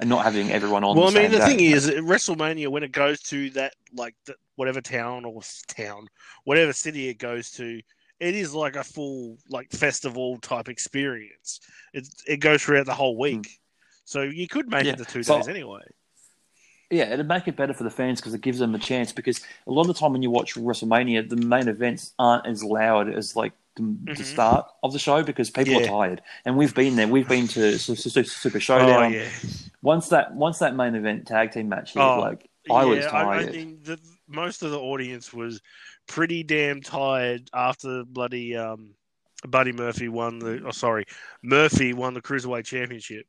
[0.00, 1.46] and not having everyone on Well, I mean, the day.
[1.46, 6.08] thing is, WrestleMania, when it goes to that, like, the, whatever town or town,
[6.44, 7.80] whatever city it goes to,
[8.18, 11.60] it is like a full, like, festival type experience.
[11.92, 13.46] It, it goes throughout the whole week.
[13.46, 13.52] Hmm.
[14.04, 14.84] So you could make.
[14.84, 14.92] Yeah.
[14.92, 15.82] it the two So- days anyway.
[16.92, 19.12] Yeah, it'd make it better for the fans because it gives them a chance.
[19.12, 22.64] Because a lot of the time when you watch WrestleMania, the main events aren't as
[22.64, 24.24] loud as like the, the Mhm.
[24.24, 26.22] start of the show because people are tired.
[26.44, 27.08] And we've been there.
[27.08, 29.12] We've been to Su- Su- Su- Super Oh, Showdown.
[29.12, 29.28] yeah.
[29.82, 33.10] Once that once that main event tag team match hit, Oh, like I was yeah,
[33.10, 33.52] I, I tired.
[33.54, 35.60] mean, the, most of the audience was
[36.06, 38.94] pretty damn tired after bloody um,
[39.48, 40.62] Buddy Murphy won the.
[40.66, 41.04] Oh, sorry,
[41.42, 43.26] Murphy won the cruiserweight championship.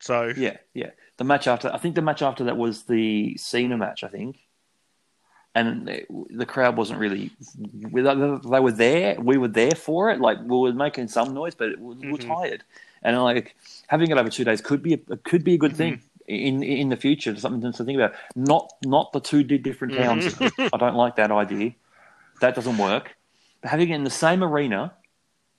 [0.00, 0.90] So Yeah, yeah.
[1.16, 4.38] The match after, I think the match after that was the Cena match, I think.
[5.56, 5.68] And
[6.40, 7.30] the crowd wasn't really.
[7.64, 9.18] They they were there.
[9.30, 10.20] We were there for it.
[10.20, 12.28] Like we were making some noise, but we were Mhm.
[12.34, 12.62] tired.
[13.02, 14.98] And like having it over two days could be a,
[15.30, 17.34] could be a good thing in in the future.
[17.36, 18.12] Something to think about.
[18.34, 20.26] Not not the two different towns.
[20.26, 20.68] Mhm.
[20.74, 21.72] I don't like that idea.
[22.42, 23.16] That doesn't work.
[23.62, 24.92] But having it in the same arena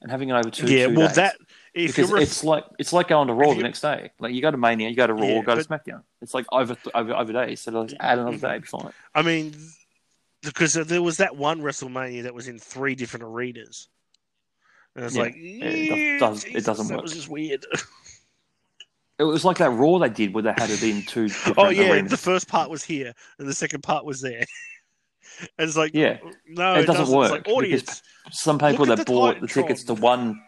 [0.03, 0.67] and having it over two.
[0.71, 1.35] yeah, two well, days that
[1.73, 4.11] if because ref- it's like it's like going to Raw the next day.
[4.19, 6.03] Like you go to Mania, you go to Raw, Yeah, go to SmackDown.
[6.21, 7.61] It's like over over over days.
[7.61, 8.93] So like add another day, be fine.
[9.15, 9.55] I mean,
[10.43, 13.89] because there was that one WrestleMania that was in three different arenas.
[14.95, 17.03] And it's Yeah, like, it does- it Jesus, doesn't That work.
[17.03, 17.65] was just weird.
[19.19, 21.69] It was like that Raw they did where they had it in two different oh
[21.69, 22.11] yeah, arenas.
[22.11, 24.45] the first part was here, and the second part was there.
[25.57, 26.17] and it's like, Yeah.
[26.47, 27.15] no, It it, doesn't doesn't.
[27.17, 27.81] work, It's like audience.
[27.83, 30.41] because Some people that the bought the tickets to one.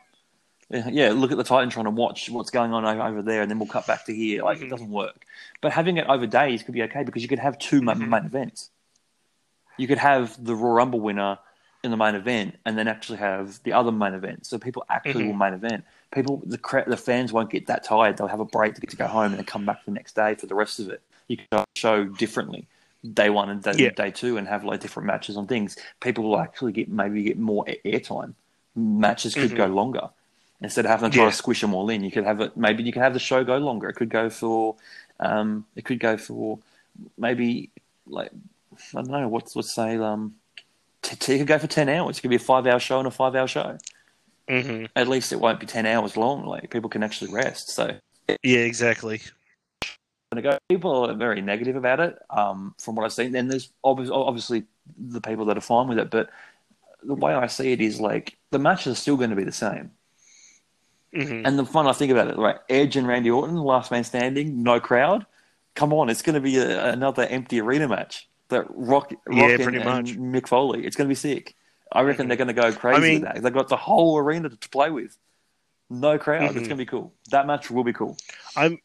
[0.71, 3.67] Yeah, look at the Titantron and watch what's going on over there, and then we'll
[3.67, 4.43] cut back to here.
[4.43, 4.69] Like it Mhm.
[4.69, 5.25] doesn't work.
[5.61, 8.07] But having it over days could be okay because you could have 2 ma- Mhm.
[8.07, 8.69] main events.
[9.79, 11.39] You could have the Raw Rumble winner
[11.83, 14.45] in the main event, and then actually have the other main event.
[14.45, 15.27] So people actually Mhm.
[15.27, 15.85] will main event.
[16.11, 18.17] People, the the fans won't get that tired.
[18.17, 20.13] They'll have a break to get to go home and then come back the next
[20.15, 21.01] day for the rest of it.
[21.29, 22.67] You can show differently
[23.13, 23.89] day one and day, Yeah.
[23.91, 25.77] day two and have like different matches on things.
[26.01, 28.33] People will actually get maybe get more airtime.
[28.75, 29.57] Matches could Mhm.
[29.57, 30.09] go longer
[30.59, 31.29] instead of having to try Yeah.
[31.29, 32.03] to squish them all in.
[32.03, 32.57] You could have it.
[32.57, 33.87] Maybe you could have the show go longer.
[33.87, 34.75] It could go for.
[35.21, 36.59] Um, it could go for
[37.17, 37.69] maybe
[38.05, 38.31] like
[38.95, 39.27] I don't know.
[39.27, 40.35] What's let's say um,
[41.01, 42.17] t- t- it could go for ten hours.
[42.17, 43.77] It could be a five-hour show and a five-hour show.
[44.49, 46.45] hmm At least it won't be ten hours long.
[46.45, 47.69] Like people can actually rest.
[47.69, 47.97] So
[48.43, 49.21] Yeah, exactly.
[50.69, 53.31] People are very negative about it, um, from what I've seen.
[53.31, 54.63] Then there's obviously, obviously
[54.95, 56.29] the people that are fine with it, but
[57.01, 59.51] the way I see it is like the matches are still going to be the
[59.51, 59.91] same.
[61.11, 62.57] hmm And the fun I think about it, right?
[62.69, 65.25] Edge and Randy Orton, last man standing, no crowd.
[65.73, 68.28] Come on, it's going to be a, another empty arena match.
[68.49, 70.17] That Rock, Rock Yeah, and, pretty much.
[70.17, 70.85] Mick Foley.
[70.85, 71.55] It's going to be sick.
[71.91, 73.41] I reckon they're going to go crazy I mean- with that.
[73.43, 75.17] They've got the whole arena to play with.
[75.89, 76.43] No crowd.
[76.43, 76.55] It's Mhm.
[76.57, 77.13] going to be cool.
[77.31, 78.15] That match will be cool.
[78.55, 78.77] I'm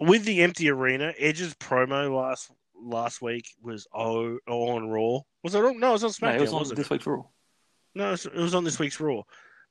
[0.00, 1.14] with the empty arena.
[1.18, 2.50] Edge's promo last
[2.84, 5.20] last week was oh, on Raw.
[5.42, 5.64] Was it?
[5.64, 6.34] on- No, it was on No, SmackDown.
[6.36, 6.90] it was on this it?
[6.90, 7.22] week's Raw.
[7.94, 9.22] No, it was on this week's Raw.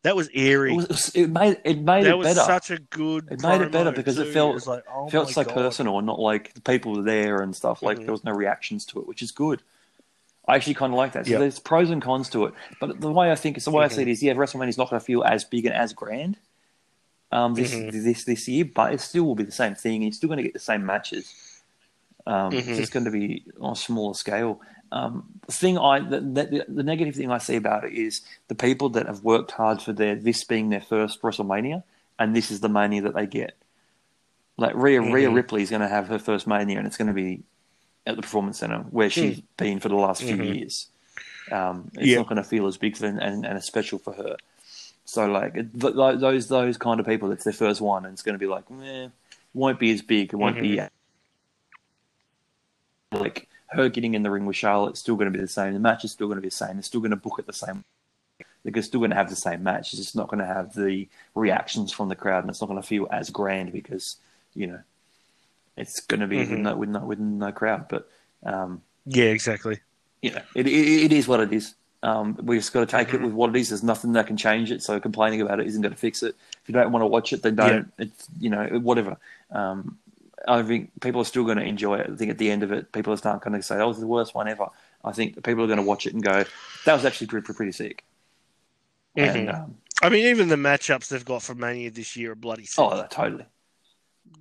[0.03, 0.73] That was eerie.
[0.73, 2.39] It, was, it was- it made it made that it was better.
[2.41, 3.27] such a good.
[3.31, 4.31] It made it better promo, because it too.
[4.33, 5.53] felt- was like, oh felt my so God.
[5.53, 7.81] personal and not like the people were there and stuff.
[7.83, 8.03] Like Mhm.
[8.05, 9.61] there was no reactions to it, which is good.
[10.47, 11.25] I actually kind of like that.
[11.25, 11.39] So Yep.
[11.39, 12.53] there's pros and cons to it.
[12.79, 13.93] But the way I think it's the way I Mhm.
[13.93, 16.37] see it is, yeah, WrestleMania's not going to feel as big and as grand
[17.31, 17.91] um, this Mhm.
[17.91, 20.01] this this year, but it still will be the same thing.
[20.01, 21.33] You're still going to get the same matches.
[22.25, 22.75] Um, It's Mhm.
[22.75, 24.59] just going to be on a smaller scale.
[24.93, 28.55] Um, the thing I the, the, the negative thing I see about it is the
[28.55, 31.83] people that have worked hard for their this being their first WrestleMania,
[32.19, 33.55] and this is the mania that they get.
[34.57, 35.35] Like Rhea Rhea Mhm.
[35.35, 37.43] Ripley is going to have her first mania, and it's going to be
[38.05, 40.55] at the Performance Center where she's been for the last few Mhm.
[40.55, 40.87] years.
[41.51, 42.17] Um, it's Yeah.
[42.17, 44.35] not going to feel as big for, and, and as special for her.
[45.05, 48.21] So like th- th- those those kind of people, it's their first one, and it's
[48.23, 49.07] going to be like, eh,
[49.53, 50.33] won't be as big.
[50.33, 50.81] It won't be
[53.11, 54.97] like her getting in the ring with Charlotte.
[54.97, 55.74] Still going to be the same.
[55.74, 56.74] The match is still going to be the same.
[56.76, 57.84] They're still going to book it the same.
[58.63, 59.93] They're still going to have the same match.
[59.93, 62.82] It's just not going to have the reactions from the crowd, and it's not going
[62.82, 64.17] to feel as grand because
[64.53, 64.80] you know
[65.78, 66.59] it's going to be with Mhm.
[66.61, 67.88] no with no with no crowd.
[67.89, 68.07] But
[68.43, 69.80] um, Yeah, exactly.
[70.22, 71.74] you know, it, it, it is what it is.
[72.03, 73.69] Um, we just got to take it with what it is.
[73.69, 74.82] There's nothing that can change it.
[74.84, 76.36] So complaining about it isn't going to fix it.
[76.61, 77.93] If you don't want to watch it, then don't.
[77.97, 79.17] It's you know whatever.
[79.51, 79.97] Um,
[80.47, 82.09] I think people are still going to enjoy it.
[82.11, 83.99] I think at the end of it, people are not going to say, "Oh, was
[83.99, 84.67] the worst one ever."
[85.03, 86.43] I think people are going to watch it and go,
[86.85, 88.03] "That was actually pretty pretty sick."
[89.15, 89.53] And Mhm.
[89.63, 92.79] um, I mean, even the matchups they've got for Mania this year are bloody sick.
[92.79, 93.45] oh, totally.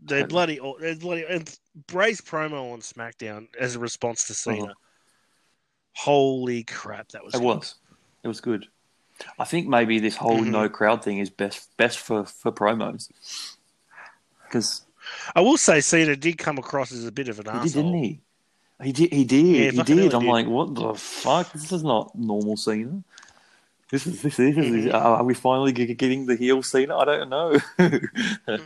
[0.02, 0.58] they're totally.
[0.58, 1.24] bloody, they're bloody.
[1.28, 4.64] And Bray's promo on SmackDown as a response to Cena.
[4.64, 4.74] Uh-huh.
[5.96, 7.44] Holy crap, that was It good.
[7.44, 7.74] was.
[8.22, 8.66] It was good.
[9.38, 10.50] I think maybe this whole Mhm.
[10.50, 13.10] no crowd thing is best best for for promos
[14.44, 14.86] because
[15.34, 17.62] I will say Cena did come across as a bit of an He asshole.
[17.62, 18.20] did, didn't he?
[18.82, 19.12] He did.
[19.12, 19.44] He did.
[19.44, 20.14] Yeah, he did.
[20.14, 20.28] I'm did.
[20.28, 21.52] like, what the fuck?
[21.52, 23.02] This is not normal Cena.
[23.90, 24.56] This is this is.
[24.56, 24.94] Mhm.
[24.94, 26.96] Are we finally getting the heel Cena?
[26.96, 27.58] I don't know.
[27.78, 28.58] hmm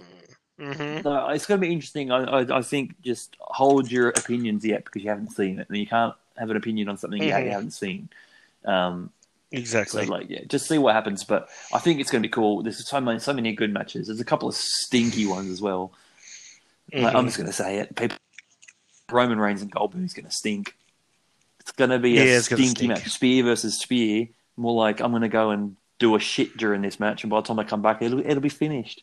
[1.05, 2.11] no, it's going to be interesting.
[2.11, 5.79] I, I I think just hold your opinions yet because you haven't seen it, and
[5.79, 8.09] you can't have an opinion on something yet you haven't seen.
[8.65, 9.11] Um,
[9.53, 10.07] so Exactly.
[10.07, 11.23] like, yeah, just see what happens.
[11.25, 12.63] But I think it's going to be cool.
[12.63, 14.09] There's so many so many good matches.
[14.09, 15.93] There's a couple of stinky ones as well.
[16.93, 17.27] Like, I'm Mhm.
[17.29, 17.95] just going to say it.
[17.97, 18.17] People,
[19.11, 20.77] Roman Reigns and Goldberg is going to stink.
[21.61, 22.89] It's going to be a gonna stinky stink.
[22.91, 23.09] match.
[23.11, 24.29] Spear versus Spear.
[24.57, 27.41] More like I'm going to go and do a shit during this match, and by
[27.41, 29.03] the time I come back, it'll it'll be finished.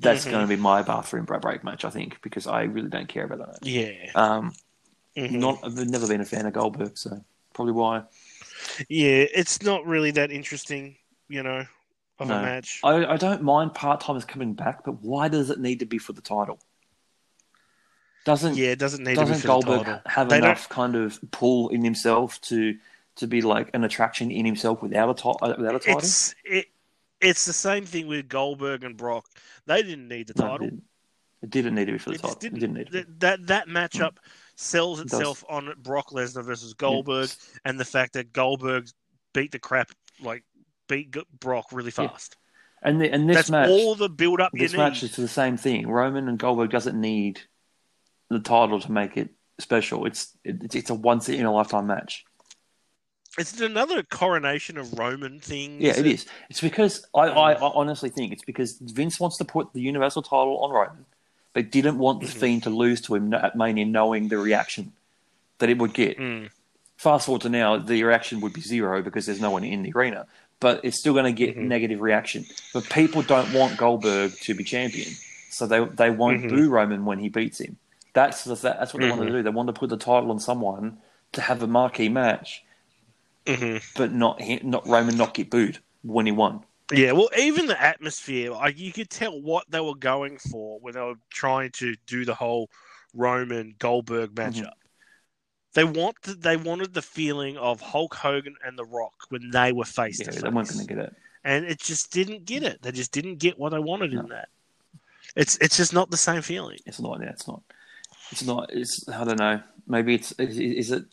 [0.00, 0.30] That's Mhm.
[0.30, 3.38] going to be my bathroom break match, I think, because I really don't care about
[3.38, 3.58] that match.
[3.62, 4.10] Yeah.
[4.14, 4.52] Um,
[5.16, 5.32] Mhm.
[5.32, 7.24] not I've never been a fan of Goldberg, so
[7.54, 8.04] probably why.
[8.88, 10.96] Yeah, it's not really that interesting,
[11.28, 11.64] you know,
[12.20, 12.38] of No.
[12.38, 12.80] a match.
[12.84, 15.98] I, I don't mind part timers coming back, but why does it need to be
[15.98, 16.58] for the title?
[18.24, 20.02] Doesn't yeah, it doesn't need to be doesn't for Goldberg the title.
[20.06, 22.76] have They enough kind of pull in himself to
[23.16, 25.98] to be like an attraction in himself without a ti- uh, without a title?
[25.98, 26.66] It's it,
[27.20, 29.26] it's the same thing with Goldberg and Brock.
[29.66, 30.66] They didn't need the No, it title.
[30.66, 30.82] didn't.
[31.42, 32.36] It didn't need to be for the It title.
[32.42, 33.06] It didn't need to.
[33.20, 34.18] That that, matchup
[34.56, 37.30] sells It itself on Brock Lesnar versus Goldberg,
[37.64, 38.88] and the fact that Goldberg
[39.32, 39.92] beat the crap
[40.22, 40.44] like
[40.90, 42.08] beat Brock really Yeah.
[42.08, 42.36] fast.
[42.82, 45.56] And the, and this That's match, all the build up this match is the same
[45.58, 45.86] thing.
[45.86, 47.40] Roman and Goldberg doesn't need
[48.30, 50.06] the title to make it special.
[50.06, 52.24] It's it, it's a once in a lifetime match.
[53.38, 55.82] It's another coronation of Roman things.
[55.82, 56.26] Yeah, it is.
[56.48, 60.22] It's because I, I, I honestly think it's because Vince wants to put the Universal
[60.22, 61.04] title on Roman,
[61.52, 62.30] but didn't want the Mhm.
[62.40, 64.92] Fiend to lose to him at Mania, knowing the reaction
[65.58, 66.18] that it would get.
[66.18, 66.50] Mm.
[66.96, 69.92] Fast forward to now, the reaction would be zero because there's no one in the
[69.94, 70.26] arena,
[70.60, 71.62] but it's still going to get Mhm.
[71.62, 72.46] negative reaction.
[72.72, 75.08] But people don't want Goldberg to be champion,
[75.48, 76.48] so they they won't Mhm.
[76.48, 77.78] boo Roman when he beats him.
[78.12, 79.42] That's the, that's what they want to do.
[79.42, 80.98] They want to put the title on someone
[81.32, 82.62] to have a marquee match,
[83.46, 86.64] hmm but not not Roman not get booed when he won.
[86.92, 90.94] Yeah, well, even the atmosphere, like you could tell what they were going for when
[90.94, 92.68] they were trying to do the whole
[93.14, 94.64] Roman Goldberg Mm-hmm.
[95.74, 99.84] They want they wanted the feeling of Hulk Hogan and The Rock when they were
[99.84, 100.20] faced.
[100.20, 101.14] Yeah, face, they weren't going to get it.
[101.44, 102.82] and it just didn't get it.
[102.82, 104.20] They just didn't get what they wanted No.
[104.20, 104.48] in that.
[105.36, 106.78] It's it's just not the same feeling.
[106.86, 107.20] It's not.
[107.22, 107.62] Yeah, it's not.
[108.32, 108.70] It's not.
[108.72, 109.08] It's.
[109.08, 109.60] I don't know.
[109.86, 110.32] Maybe it's.
[110.32, 111.04] Is, is it?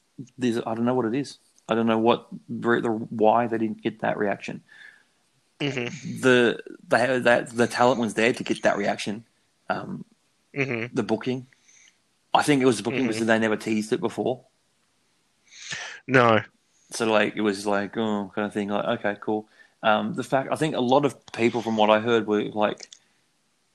[0.42, 0.64] Is it?
[0.66, 1.38] I don't know what it is.
[1.70, 4.64] I don't know what the why they didn't get that reaction.
[5.62, 5.88] hmm
[6.22, 9.26] The they that the talent was there to get that reaction.
[9.70, 10.04] Um,
[10.56, 11.46] hmm the booking.
[12.38, 13.08] I think it was the booking Mhm.
[13.08, 14.42] was that they never teased it before.
[16.08, 16.42] No.
[16.92, 18.70] So like it was like oh kind of thing.
[18.70, 19.48] Like okay, cool.
[19.84, 22.90] Um, the fact I think a lot of people from what I heard were like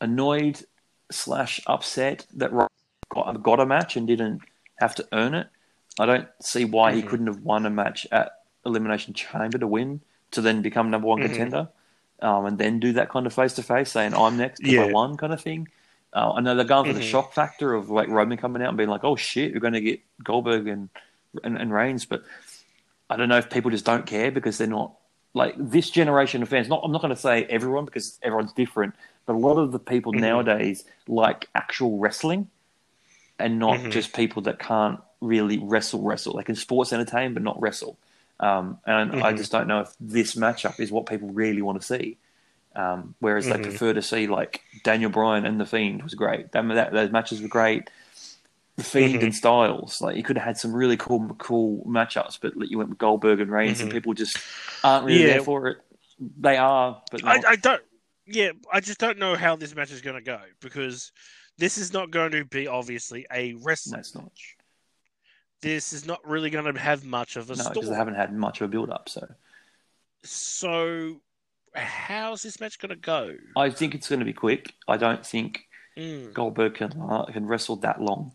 [0.00, 0.64] annoyed
[1.10, 2.72] slash upset that Rock
[3.10, 4.40] got, got a match and didn't
[4.80, 5.48] have to earn it.
[5.98, 7.08] I don't see why he Mhm.
[7.08, 10.00] couldn't have won a match at Elimination Chamber to win
[10.30, 11.26] to then become number one Mhm.
[11.26, 11.68] contender,
[12.22, 14.86] um, and then do that kind of face to face, saying I'm next because I
[14.86, 14.92] Yeah.
[14.92, 15.68] won kind of thing.
[16.14, 17.10] Uh, I know they're going for the Mhm.
[17.10, 19.80] shock factor of like Roman coming out and being like, "Oh shit, we're going to
[19.80, 20.88] get Goldberg and
[21.42, 22.22] and, and Reigns," but
[23.08, 24.92] I don't know if people just don't care because they're not
[25.34, 26.68] like this generation of fans.
[26.68, 28.94] Not I'm not going to say everyone because everyone's different,
[29.24, 30.20] but a lot of the people Mhm.
[30.20, 32.48] nowadays like actual wrestling
[33.38, 33.90] and not Mhm.
[33.90, 36.36] just people that can't really wrestle wrestle.
[36.36, 37.96] They can sports entertain but not wrestle.
[38.40, 39.36] Um, and I Mhm.
[39.38, 42.18] just don't know if this matchup is what people really want to see.
[42.74, 43.62] Um, whereas they Mhm.
[43.64, 46.52] prefer to see like Daniel Bryan and the Fiend was great.
[46.52, 47.90] That, that those matches were great.
[48.76, 49.22] The Fiend Mhm.
[49.24, 52.78] and Styles, like you could have had some really cool cool matchups, but like, you
[52.78, 53.94] went with Goldberg and Reigns, and Mhm.
[53.94, 54.38] people just
[54.82, 55.26] aren't really Yeah.
[55.34, 55.78] there for it.
[56.18, 57.24] They are, but.
[57.24, 57.82] I, I don't.
[58.24, 61.12] Yeah, I just don't know how this match is going to go because
[61.58, 64.00] this is not going to be obviously a no, wrestling.
[64.00, 64.32] it's not.
[65.60, 68.32] This is not really going to have much of a No, because they haven't had
[68.32, 69.08] much of a build up.
[69.08, 69.28] So
[70.24, 71.20] So,
[71.74, 73.34] how's this match going to go?
[73.56, 74.74] I think it's going to be quick.
[74.88, 75.66] I don't think
[75.96, 76.32] Mm.
[76.32, 78.32] Goldberg can uh, can wrestle that long,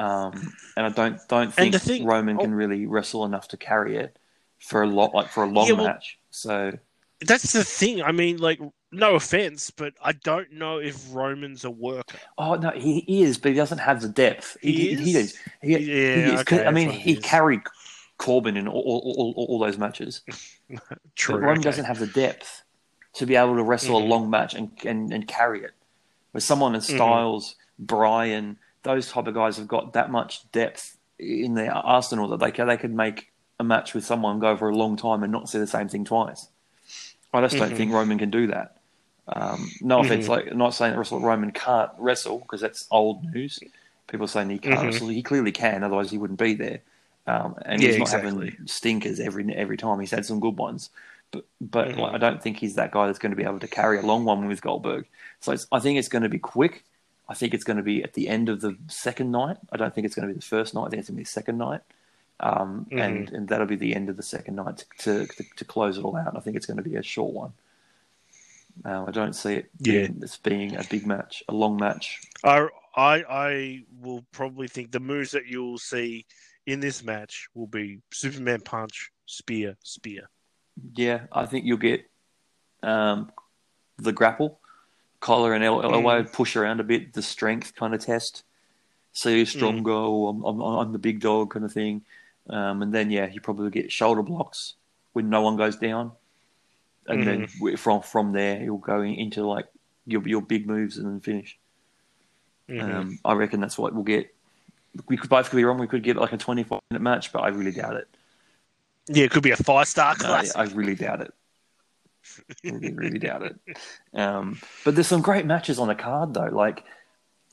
[0.00, 0.32] um,
[0.76, 2.40] and I don't don't think thing- Roman oh.
[2.40, 4.18] can really wrestle enough to carry it
[4.58, 6.18] for a lot like for a long Yeah, well- match.
[6.30, 6.72] So
[7.20, 8.02] That's the thing.
[8.02, 8.58] I mean, like,
[8.90, 12.18] no offense, but I don't know if Roman's a worker.
[12.38, 14.56] oh no, he is, but he doesn't have the depth.
[14.60, 14.98] He he, is?
[15.00, 15.38] He is.
[15.62, 15.92] He, Yeah, he
[16.34, 16.40] is.
[16.40, 17.60] okay, I mean, what he carried
[18.18, 20.22] Corbin in all, all, all, all those matches.
[21.16, 21.34] True.
[21.36, 21.62] But Roman okay.
[21.64, 22.62] doesn't have the depth
[23.14, 24.02] to be able to wrestle Mhm.
[24.02, 25.72] a long match and, and, and carry it.
[26.32, 26.94] But someone in Mhm.
[26.94, 32.38] Styles, Bryan, those type of guys have got that much depth in their arsenal that
[32.40, 35.32] they can, they could make a match with someone go for a long time and
[35.32, 36.48] not say the same thing twice.
[37.34, 37.76] I just don't Mhm.
[37.76, 38.76] think Roman can do that.
[39.28, 40.28] Um, no offense, Mhm.
[40.28, 43.60] like I'm not saying that Russell Roman can't wrestle because that's old news.
[44.08, 44.84] People saying he can't Mhm.
[44.84, 45.08] wrestle.
[45.08, 46.80] He clearly can, otherwise he wouldn't be there.
[47.26, 48.50] Um, and Yeah, he's not exactly.
[48.50, 50.00] having stinkers every every time.
[50.00, 50.90] He's had some good ones,
[51.30, 51.98] but but Mhm.
[51.98, 54.02] like, I don't think he's that guy that's going to be able to carry a
[54.02, 55.06] long one with Goldberg.
[55.40, 56.84] So it's, I think it's going to be quick.
[57.28, 59.58] I think it's going to be at the end of the second night.
[59.70, 60.86] I don't think it's going to be the first night.
[60.86, 61.82] I think it's going to be the second night,
[62.40, 63.00] um, Mhm.
[63.00, 66.04] and and that'll be the end of the second night to to, to close it
[66.04, 66.36] all out.
[66.36, 67.52] I think it's going to be a short one.
[68.84, 69.92] Um, I don't see it Yeah.
[70.06, 72.20] being, this being a big match, a long match.
[72.42, 72.66] I,
[72.96, 76.24] I I will probably think the moves that you'll see
[76.70, 80.28] in this match will be Superman punch, spear, spear.
[80.94, 82.08] Yeah, I think you'll get
[82.82, 83.30] um,
[83.98, 84.58] the grapple,
[85.20, 88.44] collar and el- elbow, push around a bit, the strength kind of test.
[89.12, 92.02] See who's stronger, or I'm, I'm, I'm the big dog kind of thing.
[92.48, 94.74] Um, and then, yeah, you probably get shoulder blocks
[95.12, 96.12] when no one goes down.
[97.06, 99.66] And then from from there, you'll go into like
[100.06, 101.58] your your big moves and then finish.
[102.68, 102.94] Mhm.
[102.94, 104.32] Um, I reckon that's what we'll get.
[105.08, 105.78] We could both could be wrong.
[105.78, 108.08] We could get like a 25 minute match, but I really doubt it.
[109.08, 110.56] yeah, it could be a five star I, classic.
[110.56, 111.32] I really doubt it.
[112.64, 113.56] really, really doubt it.
[114.14, 116.50] Um, but there's some great matches on the card though.
[116.50, 116.84] Like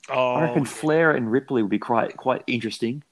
[0.09, 3.03] oh, I reckon Flair and Ripley will be quite quite interesting.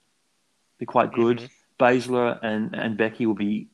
[0.78, 1.38] Be quite good.
[1.38, 1.50] Mhm.
[1.78, 3.68] Baszler and and Becky will be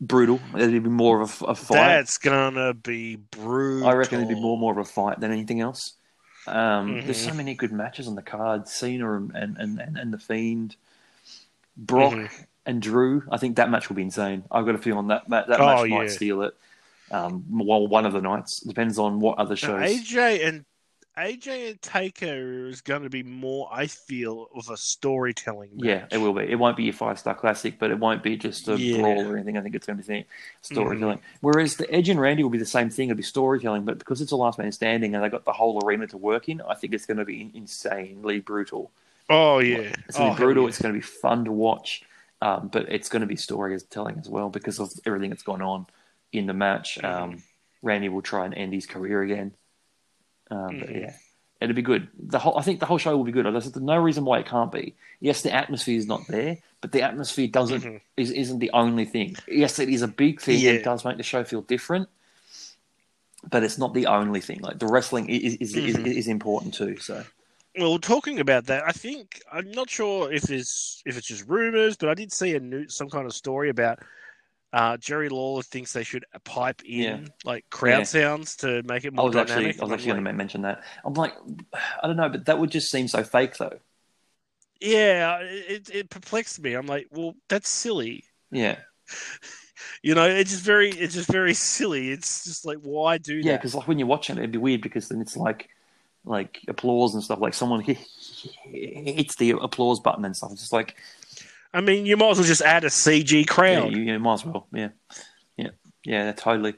[0.00, 0.40] brutal.
[0.54, 1.76] It'd be more of a, a fight.
[1.76, 3.88] That's gonna be brutal.
[3.88, 5.94] I reckon it'd be more more of a fight than anything else.
[6.48, 8.68] Um, There's so many good matches on the card.
[8.68, 10.76] Cena and and, and, and the Fiend,
[11.76, 12.44] Brock Mhm.
[12.66, 13.22] and Drew.
[13.30, 14.44] I think that match will be insane.
[14.50, 15.98] I've got a feeling that that, that Oh, match yeah.
[15.98, 16.54] might steal it.
[17.10, 19.80] Um, well, one of the nights depends on what other Now, shows.
[19.90, 20.64] AJ and
[21.18, 25.70] AJ and Taker is going to be more, I feel, of a storytelling.
[25.74, 26.42] Yeah, it will be.
[26.42, 29.00] It won't be a five star classic, but it won't be just a Yeah.
[29.00, 29.58] brawl or anything.
[29.58, 30.26] I think it's going to be
[30.62, 31.18] storytelling.
[31.18, 31.36] Mm-hmm.
[31.40, 33.08] Whereas the Edge and Randy will be the same thing.
[33.08, 35.84] It'll be storytelling, but because it's a last man standing and they got the whole
[35.84, 38.92] arena to work in, I think it's going to be insanely brutal.
[39.28, 39.92] Oh yeah.
[40.08, 40.62] It's going oh, to be brutal.
[40.62, 42.04] hell It's going to be fun to watch,
[42.40, 45.86] um, but it's going to be storytelling as well because of everything that's gone on
[46.32, 46.98] in the match.
[47.02, 47.22] Mm-hmm.
[47.22, 47.42] Um,
[47.82, 49.52] Randy will try and end his career again.
[50.50, 51.00] Um, But Mhm.
[51.02, 51.12] yeah,
[51.60, 52.08] it'll be good.
[52.18, 53.44] The whole, I think the whole show will be good.
[53.46, 54.94] There's no reason why it can't be.
[55.20, 58.00] Yes, the atmosphere is not there, but the atmosphere doesn't Mhm.
[58.16, 59.36] is, isn't the only thing.
[59.46, 60.58] Yes, it is a big thing.
[60.60, 60.72] Yeah.
[60.72, 62.08] It does make the show feel different,
[63.48, 64.60] but it's not the only thing.
[64.60, 66.06] Like the wrestling is is, is, Mhm.
[66.06, 66.96] is important too.
[66.98, 67.24] So
[67.78, 71.96] Well, talking about that, I think I'm not sure if it's if it's just rumors,
[71.96, 73.98] but I did see a new some kind of story about
[74.72, 77.20] uh, Jerry Lawler thinks they should pipe in Yeah.
[77.44, 78.04] like crowd Yeah.
[78.04, 79.80] sounds to make it I more was actually dynamic.
[79.80, 80.82] I was actually I'm going to mention that.
[81.04, 81.34] I'm like,
[82.02, 83.78] I don't know, but that would just seem so fake though.
[84.80, 86.74] Yeah, it it perplexed me.
[86.74, 88.24] I'm like, well, that's silly.
[88.50, 88.78] Yeah,
[90.02, 92.10] You know, it's just very it's just very silly.
[92.10, 94.58] It's just like why do that yeah, because like when you're watching it, it'd be
[94.58, 95.68] weird because then it's like
[96.24, 97.40] like applause and stuff.
[97.40, 97.80] Like someone
[98.64, 100.52] hits the applause button and stuff.
[100.52, 100.96] It's just like
[101.72, 103.92] I mean, you might as well just add a CG yeah, crowd.
[103.92, 104.66] you, you might as well.
[104.72, 104.88] Yeah,
[105.56, 105.70] yeah,
[106.04, 106.74] yeah, totally.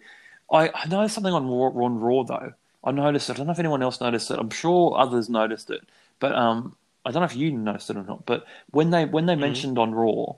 [0.53, 2.53] I, I noticed something on Raw, on Raw though.
[2.83, 3.35] I noticed it.
[3.35, 4.39] I don't know if anyone else noticed it.
[4.39, 5.83] I'm sure others noticed it,
[6.19, 6.75] but um,
[7.05, 8.27] I don't know if you noticed it or not.
[8.27, 9.41] But when they when they Mhm.
[9.41, 10.35] mentioned on Raw,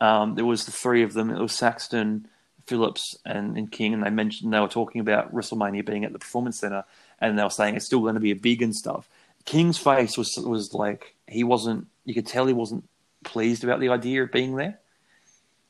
[0.00, 1.30] um, there was the three of them.
[1.30, 2.28] It was Saxton,
[2.66, 6.18] Phillips, and, and King, and they mentioned they were talking about WrestleMania being at the
[6.18, 6.84] Performance Center,
[7.20, 9.08] and they were saying it's still going to be a big and stuff.
[9.44, 11.88] King's face was was like he wasn't.
[12.04, 12.84] You could tell he wasn't
[13.26, 14.78] pleased about the idea of being there,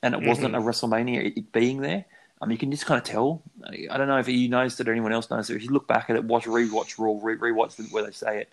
[0.03, 2.05] and it wasn't a WrestleMania it, being there.
[2.41, 3.43] Um, you can just kind of tell.
[3.91, 5.57] I don't know if you noticed it or anyone else noticed it.
[5.57, 8.43] If you look back at it, watch rewatch Raw, re- rewatch the, where they say
[8.43, 8.53] it.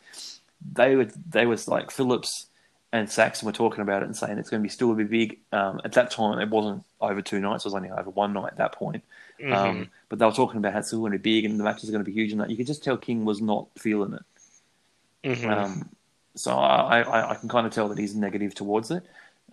[0.74, 2.48] They were they was like Phillips
[2.94, 5.40] and Saxton were talking about it and saying it's going to be still be big.
[5.52, 8.54] Um, at that time, it wasn't over two nights; it was only over one night
[8.54, 9.04] at that point.
[9.40, 9.54] Mhm.
[9.54, 11.64] Um, but they were talking about how it's still going to be big and the
[11.64, 13.68] matches are going to be huge, and that you could just tell King was not
[13.78, 15.38] feeling it.
[15.38, 15.50] Mhm.
[15.50, 15.90] Um,
[16.36, 19.04] so I, I, I can kind of tell that he's negative towards it,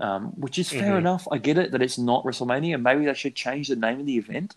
[0.00, 0.98] um, which is fair Mhm.
[0.98, 1.28] enough.
[1.30, 2.80] I get it that it's not WrestleMania.
[2.80, 4.56] Maybe they should change the name of the event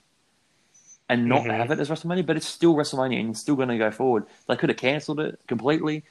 [1.09, 1.57] and not Mhm.
[1.57, 4.26] have it as WrestleMania, but it's still WrestleMania and it's still going to go forward.
[4.47, 6.03] They could have cancelled it completely.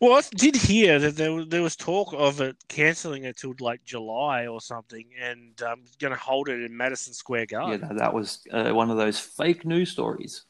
[0.00, 3.54] Well, I did hear that there was, there was talk of it cancelling it till
[3.60, 7.88] like July or something, and um, going to hold it in Madison Square Yeah, Garden.
[7.88, 10.42] that, that was uh, one of those fake news stories.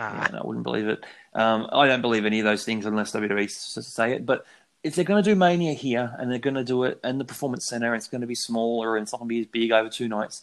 [0.00, 1.04] Ah, Yeah, I wouldn't believe it.
[1.34, 4.26] Um, I don't believe any of those things unless WWE say it.
[4.26, 4.44] But
[4.82, 7.24] if they're going to do Mania here and they're going to do it in the
[7.24, 9.72] Performance Center, it's going to be smaller and it's not going to be as big
[9.72, 10.42] over two nights.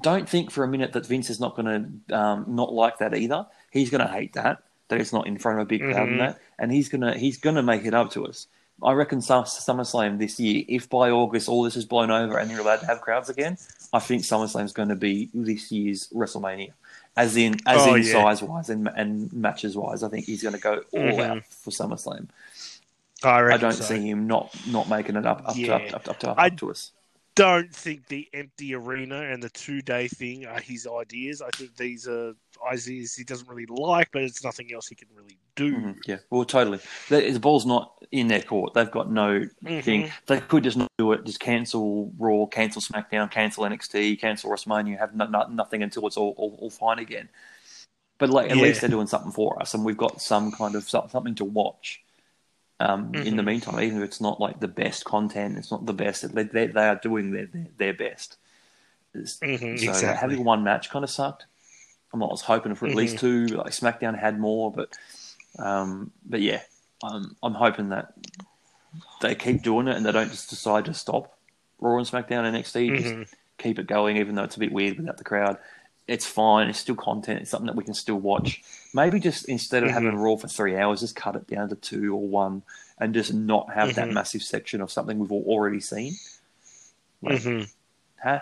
[0.00, 3.14] Don't think for a minute that Vince is not going to um, not like that
[3.14, 3.46] either.
[3.72, 6.10] He's going to hate that that it's not in front of a big crowd Mhm.
[6.12, 8.48] and that, and he's gonna he's gonna make it up to us.
[8.82, 12.50] I reckon Sum- SummerSlam this year, if by August all this is blown over and
[12.50, 13.56] you're allowed to have crowds again,
[13.92, 16.72] I think SummerSlam's going to be this year's WrestleMania,
[17.16, 18.12] as in as Oh, in yeah.
[18.12, 20.02] size wise and and matches wise.
[20.02, 21.26] I think he's going to go all Mhm.
[21.38, 22.28] out for SummerSlam.
[23.22, 23.84] I, I don't so.
[23.84, 25.78] see him not not making it up up Yeah.
[25.78, 26.92] to up, up, up, to, up, I- to us.
[27.34, 31.40] Don't think the empty arena and the two day thing are his ideas.
[31.40, 32.34] I think these are
[32.70, 35.74] ideas he doesn't really like, but it's nothing else he can really do.
[35.74, 36.80] Mhm, Yeah, well, totally.
[37.08, 38.74] The, the ball's not in their court.
[38.74, 39.82] They've got no Mhm.
[39.82, 40.12] thing.
[40.26, 41.24] They could just not do it.
[41.24, 44.98] Just cancel Raw, cancel SmackDown, cancel NXT, cancel WrestleMania.
[44.98, 47.28] Have no, no, nothing until it's all, all, all fine again.
[48.18, 48.64] But like, at Yeah.
[48.64, 52.02] least they're doing something for us, and we've got some kind of something to watch.
[52.80, 53.46] Um, In the Mhm.
[53.46, 56.34] meantime, even if it's not like the best content, it's not the best.
[56.34, 58.38] They, they, they are doing their their, best.
[59.14, 60.16] Mhm, so exactly.
[60.16, 61.44] having one match kind of sucked.
[62.12, 63.48] I'm, I was hoping for at least two.
[63.48, 64.96] Like SmackDown had more, but
[65.58, 66.62] um, but yeah,
[67.04, 68.14] I'm I'm hoping that
[69.20, 71.36] they keep doing it and they don't just decide to stop
[71.80, 72.96] Raw and SmackDown and NXT.
[72.96, 73.26] Just Mhm.
[73.58, 75.58] keep it going, even though it's a bit weird without the crowd.
[76.10, 76.68] It's fine.
[76.68, 77.40] It's still content.
[77.42, 78.62] It's something that we can still watch.
[78.92, 79.92] Maybe just instead of Mhm.
[79.92, 82.62] having Raw for three hours, just cut it down to two or one,
[82.98, 84.14] and just not have that Mhm.
[84.14, 86.14] massive section of something we've already seen.
[87.22, 87.72] Like, Mhm.
[88.22, 88.40] huh?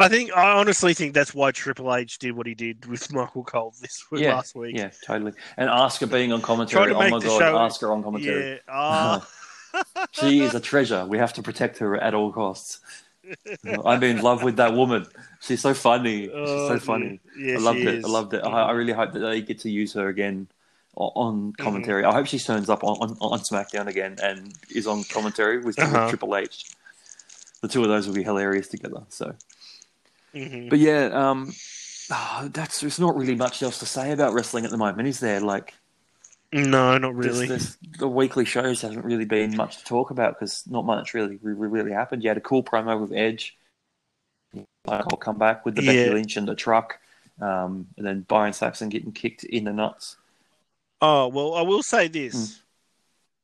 [0.00, 3.44] I think I honestly think that's why Triple H did what he did with Michael
[3.44, 4.76] Cole this week, Yeah, last week.
[4.76, 5.32] Yeah, totally.
[5.56, 6.92] And Asuka being on commentary.
[6.92, 7.54] Oh my god, show-
[7.86, 8.52] Asuka on commentary.
[8.54, 8.58] Yeah.
[8.68, 9.28] Ah.
[10.12, 11.04] She is a treasure.
[11.04, 12.78] We have to protect her at all costs.
[13.84, 15.06] I'm in love with that woman.
[15.40, 16.22] She's so funny.
[16.26, 17.20] She's Oh, so funny.
[17.36, 17.94] Yeah, I loved it.
[17.96, 18.04] is.
[18.04, 18.42] I loved it.
[18.44, 20.48] I, I really hope that they get to use her again
[20.96, 22.04] on commentary.
[22.04, 25.76] I hope she turns up on, on, on SmackDown again and is on commentary with,
[25.76, 26.08] with Uh-huh.
[26.08, 26.70] Triple H.
[27.62, 29.02] The two of those will be hilarious together.
[29.08, 29.34] So,
[30.34, 30.68] Mhm.
[30.70, 31.52] but yeah, um,
[32.10, 35.20] ah, that's there's not really much else to say about wrestling at the moment, is
[35.20, 35.40] there?
[35.40, 35.74] Like,
[36.54, 37.46] No, not really.
[37.48, 41.36] there's- the weekly shows hasn't really been much to talk about because not much really
[41.42, 42.22] really, really happened.
[42.22, 43.56] You had a cool promo with Edge.
[44.54, 46.12] Like, I'll come back with the Becky Yeah.
[46.12, 47.00] Lynch and the truck,
[47.40, 50.16] um, and then Byron Saxton getting kicked in the nuts.
[51.00, 52.60] Oh well, I will say this: Mm.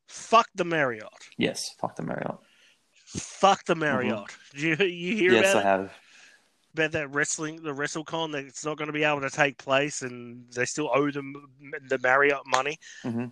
[0.07, 1.09] fuck the Marriott.
[1.37, 2.37] Yes, fuck the Marriott.
[3.07, 4.29] Fuck the Marriott.
[4.53, 5.41] Did you you hear Mm-hmm.
[5.43, 5.63] yes, about I it?
[5.79, 5.93] have.
[6.73, 10.01] About that wrestling, the WrestleCon, that it's not going to be able to take place,
[10.01, 11.33] and they still owe them
[11.89, 12.79] the Marriott money.
[13.03, 13.25] hmm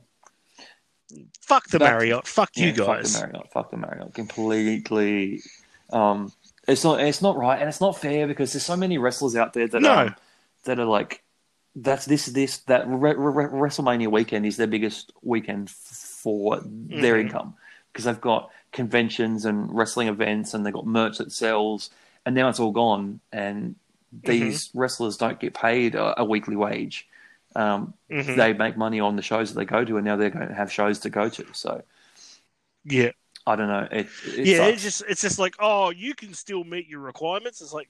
[1.42, 2.28] Fuck the Marriott.
[2.28, 3.14] Fuck you Yeah, guys.
[3.16, 3.52] Fuck the Marriott.
[3.52, 4.14] Fuck the Marriott.
[4.14, 5.42] Completely.
[5.92, 6.32] Um,
[6.68, 7.00] it's not.
[7.02, 9.82] It's not right, and it's not fair because there's so many wrestlers out there that
[9.82, 9.94] No.
[9.94, 10.16] um,
[10.66, 11.24] that are like,
[11.76, 17.16] that's this this that Re- Re- WrestleMania weekend is their biggest weekend f- for their
[17.16, 17.22] Mhm.
[17.22, 17.56] income
[17.92, 21.90] because they've got conventions and wrestling events and they've got merch that sells,
[22.30, 23.76] and now it's all gone, and
[24.14, 27.08] these wrestlers don't get paid a, a weekly wage.
[27.56, 28.36] Um, Mhm.
[28.36, 30.54] They make money on the shows that they go to, and now they're going to
[30.54, 31.46] have shows to go to.
[31.54, 31.82] So
[32.86, 33.12] yeah,
[33.48, 33.88] I don't know.
[33.92, 34.58] It, it yeah.
[34.58, 34.74] sucks.
[34.74, 37.62] It's just it's just like, oh, you can still meet your requirements.
[37.62, 37.90] It's like,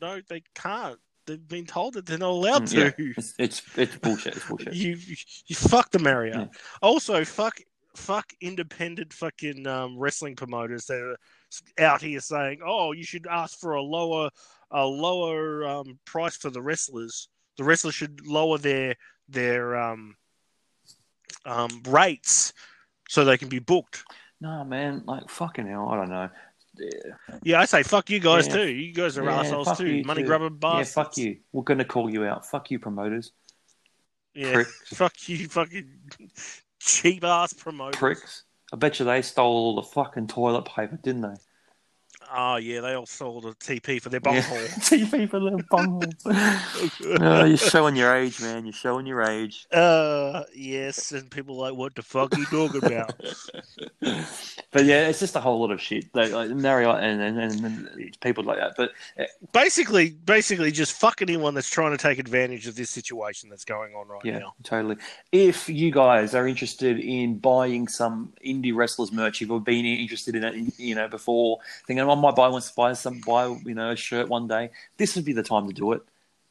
[0.00, 0.98] no, they can't.
[1.26, 3.02] They've been told that they're not allowed Mm, to.
[3.04, 3.12] yeah.
[3.16, 4.36] It's, it's it's bullshit.
[4.36, 4.72] It's bullshit.
[4.82, 4.96] You
[5.46, 6.36] you fuck the Marriott.
[6.36, 6.46] Yeah.
[6.82, 7.60] Also, fuck
[7.94, 11.16] fuck independent fucking um, wrestling promoters that are
[11.78, 14.30] out here saying, "Oh, you should ask for a lower
[14.70, 17.28] a lower um, price for the wrestlers.
[17.56, 18.96] The wrestlers should lower their
[19.28, 20.16] their um,
[21.44, 22.52] um, rates
[23.08, 24.04] so they can be booked."
[24.40, 25.02] No, man.
[25.06, 25.88] Like fucking hell.
[25.88, 26.28] I don't know.
[26.78, 28.54] Yeah, Yeah, I say fuck you guys Yeah.
[28.56, 28.68] too.
[28.68, 30.02] You guys are Yeah, assholes too.
[30.04, 30.28] Money too.
[30.28, 30.92] yeah, bastards.
[30.92, 31.38] fuck you.
[31.52, 32.44] We're gonna call you out.
[32.46, 33.32] Fuck you, promoters.
[34.34, 34.82] Yeah, Pricks.
[34.94, 35.88] fuck you, fucking
[36.80, 37.98] cheap ass promoters.
[37.98, 38.44] Pricks.
[38.72, 41.34] I bet you they stole all the fucking toilet paper, didn't they?
[42.34, 44.40] Oh yeah, they all sold a TP for their Yeah.
[44.42, 47.20] TP for their bungholes.
[47.20, 48.64] no, you're showing your age, man.
[48.64, 49.66] You're showing your age.
[49.72, 53.12] Uh, yes, and people are like, what the fuck are you talking about?
[54.00, 56.06] but yeah, it's just a whole lot of shit.
[56.14, 58.74] Like, like Marriott and, and, and, and people like that.
[58.76, 58.90] But
[59.52, 63.94] basically, basically, just fuck anyone that's trying to take advantage of this situation that's going
[63.94, 64.54] on right Yeah, now.
[64.64, 64.96] totally.
[65.32, 70.44] If you guys are interested in buying some indie wrestlers merch, you've been interested in
[70.44, 73.96] it, you know, before thinking I might buy once, buy some, buy you know, a
[73.96, 74.70] shirt one day.
[74.96, 76.02] This would be the time to do it.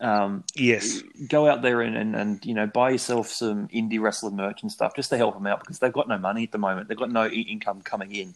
[0.02, 4.30] Um, Yes, go out there and, and, and you know buy yourself some indie wrestler
[4.30, 6.58] merch and stuff just to help them out because they've got no money at the
[6.58, 6.90] moment.
[6.90, 8.34] They've got no income coming in.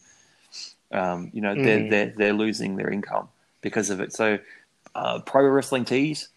[0.92, 1.90] Um, you know they're Mhm.
[1.90, 3.28] they're they're losing their income
[3.62, 4.14] because of it.
[4.14, 4.40] So,
[4.96, 6.30] uh, pro wrestling tees,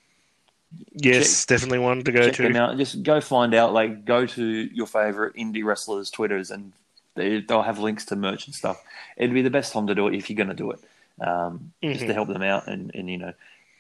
[0.93, 2.77] yes, definitely one to go check to.
[2.77, 3.73] Just go find out.
[3.73, 6.73] Like, go to your favorite indie wrestlers' twitters, and
[7.15, 8.83] they, they'll have links to merch and stuff.
[9.17, 10.81] It'd be the best time to do it if you're going to do it,
[11.21, 12.15] um, just to Mhm.
[12.15, 12.69] help them out.
[12.69, 13.33] And, and you know,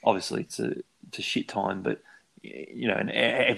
[0.04, 0.74] obviously it's a
[1.08, 2.00] it's a shit time, but
[2.42, 3.10] you know, and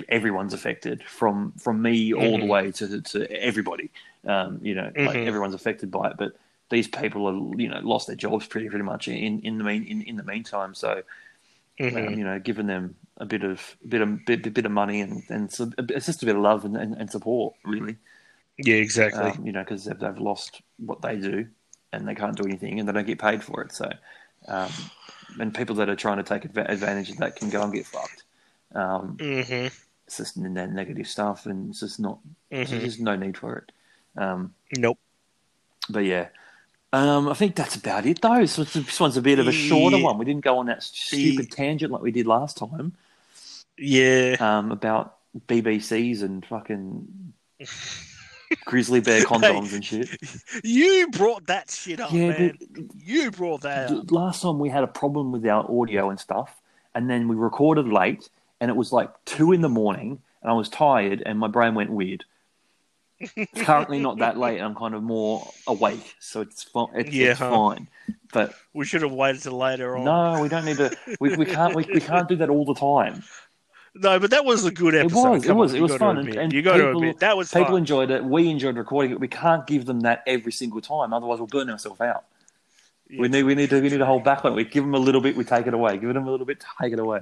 [0.08, 2.48] everyone's affected from from me all the Mhm.
[2.48, 3.90] way to to everybody.
[4.26, 5.26] Um, you know, like Mhm.
[5.26, 6.36] everyone's affected by it, but
[6.70, 9.84] these people are you know lost their jobs pretty pretty much in in the mean
[9.86, 10.74] in, in the meantime.
[10.74, 11.02] So
[11.94, 15.22] um, you know, giving them a bit of bit of bit, bit of money and
[15.28, 17.96] and it's just a bit of love and, and, and support, really.
[18.58, 19.30] Yeah, exactly.
[19.30, 21.46] Um, you know, because they've, they've lost what they do
[21.92, 23.72] and they can't do anything and they don't get paid for it.
[23.72, 23.90] So,
[24.48, 24.72] um,
[25.38, 28.22] and people that are trying to take advantage of that can go and get fucked.
[28.74, 29.66] Um, hmm
[30.06, 32.18] it's just negative stuff, and it's just not.
[32.50, 33.72] There's hmm just no need for it.
[34.20, 34.98] Um, Nope.
[35.88, 36.28] but yeah.
[36.92, 38.44] Um, I think that's about it, though.
[38.46, 40.04] So this one's a bit of a shorter Yeah.
[40.04, 40.18] one.
[40.18, 42.92] We didn't go on that stupid tangent like we did last time.
[43.78, 44.36] Yeah.
[44.38, 45.16] um, about
[45.48, 47.32] BBCs and fucking
[48.64, 50.08] grizzly bear condoms and shit.
[50.62, 52.58] You brought that shit up, Yeah, man.
[52.96, 54.10] You brought that up.
[54.10, 56.60] Last time we had a problem with our audio and stuff,
[56.94, 58.28] and then we recorded late,
[58.60, 61.74] and it was like two in the morning, and I was tired, and my brain
[61.74, 62.24] went weird.
[63.20, 66.88] It's currently not that late, and I'm kind of more awake, so it's fine.
[66.94, 67.50] It's, Yeah, it's huh?
[67.50, 67.88] fine.
[68.32, 70.04] But We should have waited till later on.
[70.04, 70.94] no, we don't need to.
[71.20, 71.74] We, we can't.
[71.74, 73.22] We, we can't do that all the time.
[73.96, 75.30] No, but that was a good episode.
[75.30, 77.36] was, it was, on, it was fun, and- and you got to people- admit that
[77.36, 77.76] was People fun.
[77.78, 78.24] enjoyed it.
[78.24, 79.20] We enjoyed recording it.
[79.20, 82.24] We can't give them that every single time, otherwise we'll burn ourselves out.
[83.16, 84.54] We need we need to we need to hold back on it.
[84.56, 85.96] We give them a little bit, we take it away.
[85.98, 87.20] Give them a little bit, take it away.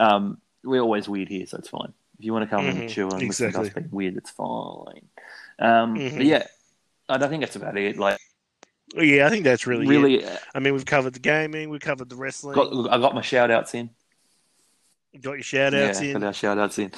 [0.00, 1.92] Um, we're always weird here, so it's fine.
[2.18, 3.82] If you want to come and Mhm, chill and listen to us exactly.
[3.82, 5.02] being weird, it's fine.
[5.58, 6.16] Um, Mhm.
[6.16, 6.46] But yeah,
[7.08, 7.98] I don't think that's about it.
[7.98, 8.18] Like
[8.94, 10.26] Yeah, I think that's really, really, really.
[10.54, 12.54] I mean, we've covered the gaming, we've covered the wrestling.
[12.54, 13.90] got, I got my shout outs in.
[15.20, 16.12] Got your shout outs yeah, in.
[16.14, 16.90] got our shout outs in.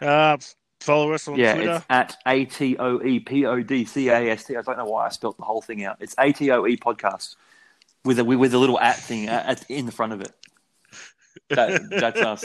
[0.00, 0.36] Uh,
[0.80, 1.76] follow us on yeah, Twitter.
[1.76, 4.56] it's at A T O E P O D C A S T.
[4.56, 5.96] I don't know why I spelt the whole thing out.
[6.00, 7.34] It's A T O E podcast
[8.04, 10.32] with a with a little at thing at, at- in the front of it.
[11.50, 12.20] That, that's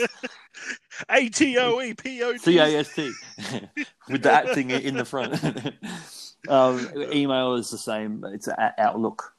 [1.08, 3.12] A T O E P O D C A S T
[4.08, 5.40] with the at thing in the front.
[6.48, 8.24] um, email is the same.
[8.32, 9.32] It's at Outlook.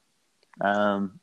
[0.61, 1.19] Um,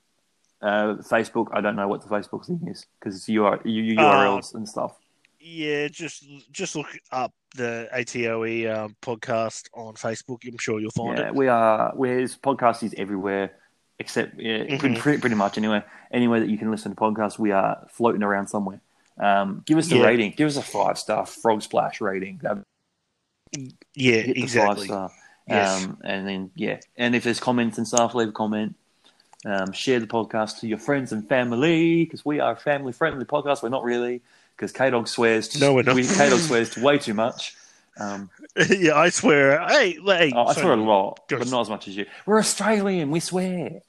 [0.62, 1.48] uh, Facebook.
[1.52, 4.96] I don't know what the Facebook thing is because it's UR, URLs and stuff.
[5.38, 10.38] Yeah, just just look up the ATOE um, podcast on Facebook.
[10.46, 11.34] I'm sure you'll find Yeah, it.
[11.34, 11.92] we are.
[11.94, 13.52] Where's podcast is everywhere,
[13.98, 14.98] except yeah, pretty, Mhm.
[14.98, 15.84] pretty, pretty much anywhere.
[16.10, 18.80] Anywhere that you can listen to podcasts, we are floating around somewhere.
[19.18, 20.06] Um, give us the Yeah.
[20.06, 20.32] rating.
[20.36, 22.38] Give us a five star frog splash rating.
[22.42, 22.58] That
[23.94, 24.88] Yeah, exactly.
[24.88, 25.10] five star.
[25.48, 25.84] Yes.
[25.84, 28.74] Um, and then yeah, and if there's comments and stuff, leave a comment.
[29.46, 33.24] Um, share the podcast to your friends and family because we are a family friendly
[33.24, 33.62] podcast.
[33.62, 34.20] We're not really
[34.56, 35.46] because K Dog swears.
[35.50, 35.94] To, No, we're not.
[35.96, 37.54] K Dog swears way too much.
[38.00, 38.28] Um,
[38.70, 39.60] yeah, I swear.
[39.68, 42.06] Hey, hey oh, I swear a lot, Go but not as much as you.
[42.26, 43.12] We're Australian.
[43.12, 43.82] We swear.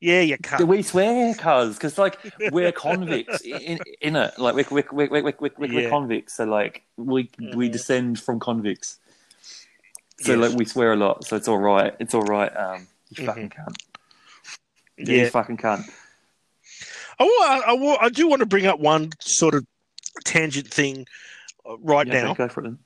[0.00, 0.66] Yeah, you can't.
[0.66, 1.76] we swear, cuz?
[1.76, 2.18] Because like
[2.50, 4.36] we're convicts in, in it.
[4.36, 6.34] Like we're we're, we're, we're, we're, we're, convicts.
[6.34, 7.72] So like we we Mhm.
[7.72, 8.98] descend from convicts.
[10.18, 10.50] So Yes.
[10.50, 11.24] like we swear a lot.
[11.24, 11.94] So it's all right.
[12.00, 12.50] It's all right.
[12.56, 13.26] Um, you Mhm.
[13.26, 13.82] fucking can't.
[14.98, 15.24] Yeah.
[15.24, 15.84] you fucking can't.
[17.18, 19.66] I, I, I do want to bring up one sort of
[20.24, 21.06] tangent thing
[21.68, 22.34] uh, right Yeah, now.
[22.34, 22.64] go for it.
[22.64, 22.78] Then.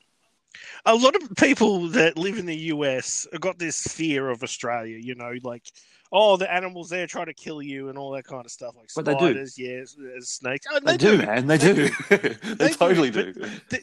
[0.84, 4.98] a lot of people that live in the US have got this fear of Australia,
[5.00, 5.64] you know, like,
[6.18, 8.88] oh, the animals there try to kill you and all that kind of stuff, like
[8.96, 9.18] But they do.
[9.18, 10.66] spiders, yes, uh, snakes.
[10.72, 11.46] Oh, They, do, man.
[11.46, 11.90] They, They do.
[12.08, 12.16] they,
[12.54, 13.46] They do, totally but- do.
[13.68, 13.80] They-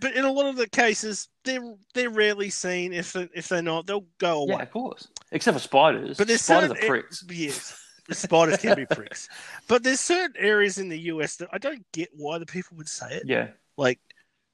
[0.00, 2.92] but in a lot of the cases, they're they're rarely seen.
[2.92, 4.56] If they, if they're not, they'll go away.
[4.56, 5.08] Yeah, of course.
[5.30, 6.18] Except for spiders.
[6.18, 7.24] But there's spiders certain are pricks.
[7.30, 9.28] Yes, spiders can be pricks.
[9.68, 12.88] But there's certain areas in the US that I don't get why the people would
[12.88, 13.22] say it.
[13.26, 13.48] Yeah,
[13.78, 14.00] Like,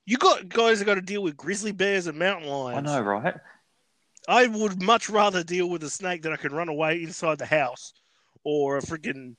[0.04, 2.88] you got guys that got to deal with grizzly bears and mountain lions.
[2.88, 3.34] I know, right?
[4.28, 7.46] I would much rather deal with a snake that I can run away inside the
[7.46, 7.92] house,
[8.44, 9.34] or a freaking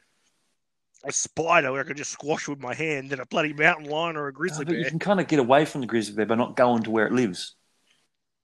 [1.05, 4.15] a spider where I can just squash with my hand than a bloody mountain lion
[4.15, 6.35] or a grizzly but you can kind of get away from the grizzly bear by
[6.35, 7.55] not going to where it lives.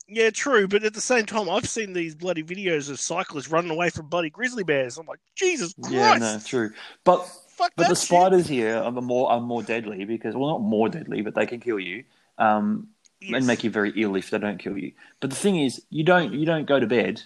[0.10, 0.68] Yeah, true.
[0.68, 4.08] But at the same time, I've seen these bloody videos of cyclists running away from
[4.08, 4.98] bloody grizzly bears.
[4.98, 5.94] I'm like, Jesus Christ!
[5.94, 6.72] Yeah, no, true.
[7.06, 7.30] But
[7.60, 8.08] Fuck But the shit.
[8.08, 11.60] spiders here are more are more deadly because well, not more deadly, but they can
[11.60, 12.06] kill you
[12.38, 12.88] um,
[13.22, 13.36] Yes.
[13.38, 14.94] and make you very ill if they don't kill you.
[15.20, 17.22] But the thing is, you don't you don't go to bed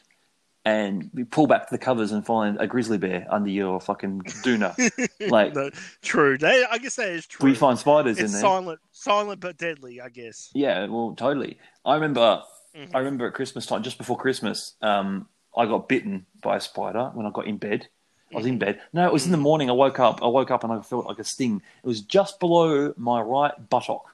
[0.65, 4.73] and you pull back the covers and find a grizzly bear under your fucking doona.
[5.29, 5.69] like No,
[6.01, 6.37] true.
[6.37, 7.49] They, I guess that is true.
[7.49, 8.41] we find spiders it's in there.
[8.41, 9.99] silent, silent but deadly.
[10.01, 10.49] I guess.
[10.53, 11.57] Yeah, well, totally.
[11.85, 12.41] I remember
[12.75, 12.89] Mhm.
[12.95, 17.11] I remember at Christmas time, just before Christmas, um, I got bitten by a spider
[17.13, 17.87] when I got in bed.
[18.33, 18.81] I was in bed.
[18.93, 19.69] No, it was in the morning.
[19.69, 20.23] I woke up.
[20.23, 21.61] I woke up and I felt like a sting.
[21.83, 24.12] It was just below my right buttock,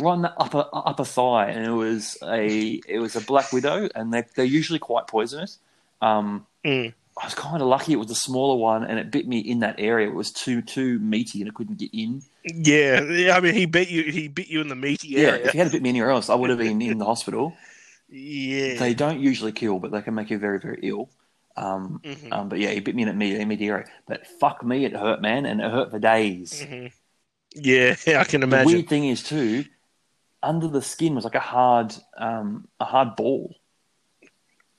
[0.00, 3.88] right in the upper upper thigh, and it was a it was a black widow,
[3.94, 5.58] and they they're usually quite poisonous.
[6.00, 6.94] Um, Mm.
[7.20, 7.92] I was kind of lucky.
[7.92, 10.08] It was a smaller one, and it bit me in that area.
[10.08, 12.22] It was too too meaty, and it couldn't get in.
[12.44, 13.36] Yeah, yeah.
[13.36, 14.04] I mean, he bit you.
[14.04, 15.44] He bit you in the meaty Yeah, area.
[15.46, 17.52] if he had bit me anywhere else, I would have been in the hospital.
[18.08, 18.78] Yeah.
[18.78, 21.08] They don't usually kill, but they can make you very, very ill.
[21.56, 22.32] Um, Mhm.
[22.32, 23.14] um, but yeah, he bit me in the
[23.44, 23.86] meaty area.
[24.06, 26.64] But fuck me, it hurt, man, and it hurt for days.
[26.66, 26.92] Mhm.
[27.54, 28.66] Yeah, I can The imagine.
[28.72, 29.64] weird thing is too,
[30.42, 33.56] under the skin was like a hard, um, a hard ball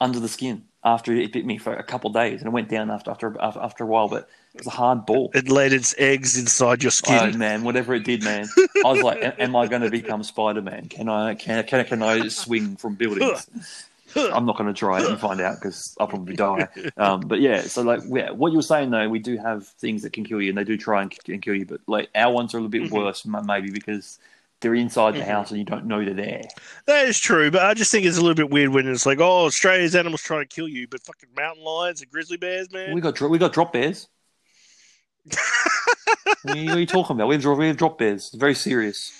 [0.02, 2.68] under the skin after it bit me for a couple of days, and it went
[2.70, 4.10] down after after after, after a while.
[4.10, 5.32] But it was a hard ball.
[5.34, 7.38] It laid its eggs inside your Oh skin.
[7.38, 8.50] man, whatever it did, man.
[8.84, 10.88] I was like, "Am I going to become Spider Man?
[10.90, 13.48] Can I can can can I swing from buildings?"
[14.34, 16.68] I'm not going to try it and find out because I'll probably die.
[16.98, 20.02] Um, but yeah, so like, yeah, what you were saying though, we do have things
[20.04, 21.66] that can kill you, and they do try and, and kill you.
[21.66, 22.92] But like, our ones are a little bit Mhm.
[22.92, 24.20] worse, maybe because
[24.62, 25.26] they're inside the Mhm.
[25.28, 26.44] house and you don't know they're there.
[26.86, 29.20] That is true, but I just think it's a little bit weird when it's like,
[29.20, 32.94] oh, Australia's animals trying to kill you, but fucking mountain lions and grizzly bears, man.
[32.94, 34.08] We got dro- we got drop bears.
[36.44, 37.28] what, are you, what are you talking about?
[37.28, 38.28] We have, we have drop bears.
[38.28, 39.12] It's very serious,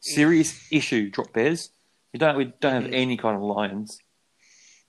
[0.00, 1.10] serious issue.
[1.10, 1.70] Drop bears.
[2.12, 2.94] We don't we don't have Mhm.
[2.94, 3.98] any kind of lions,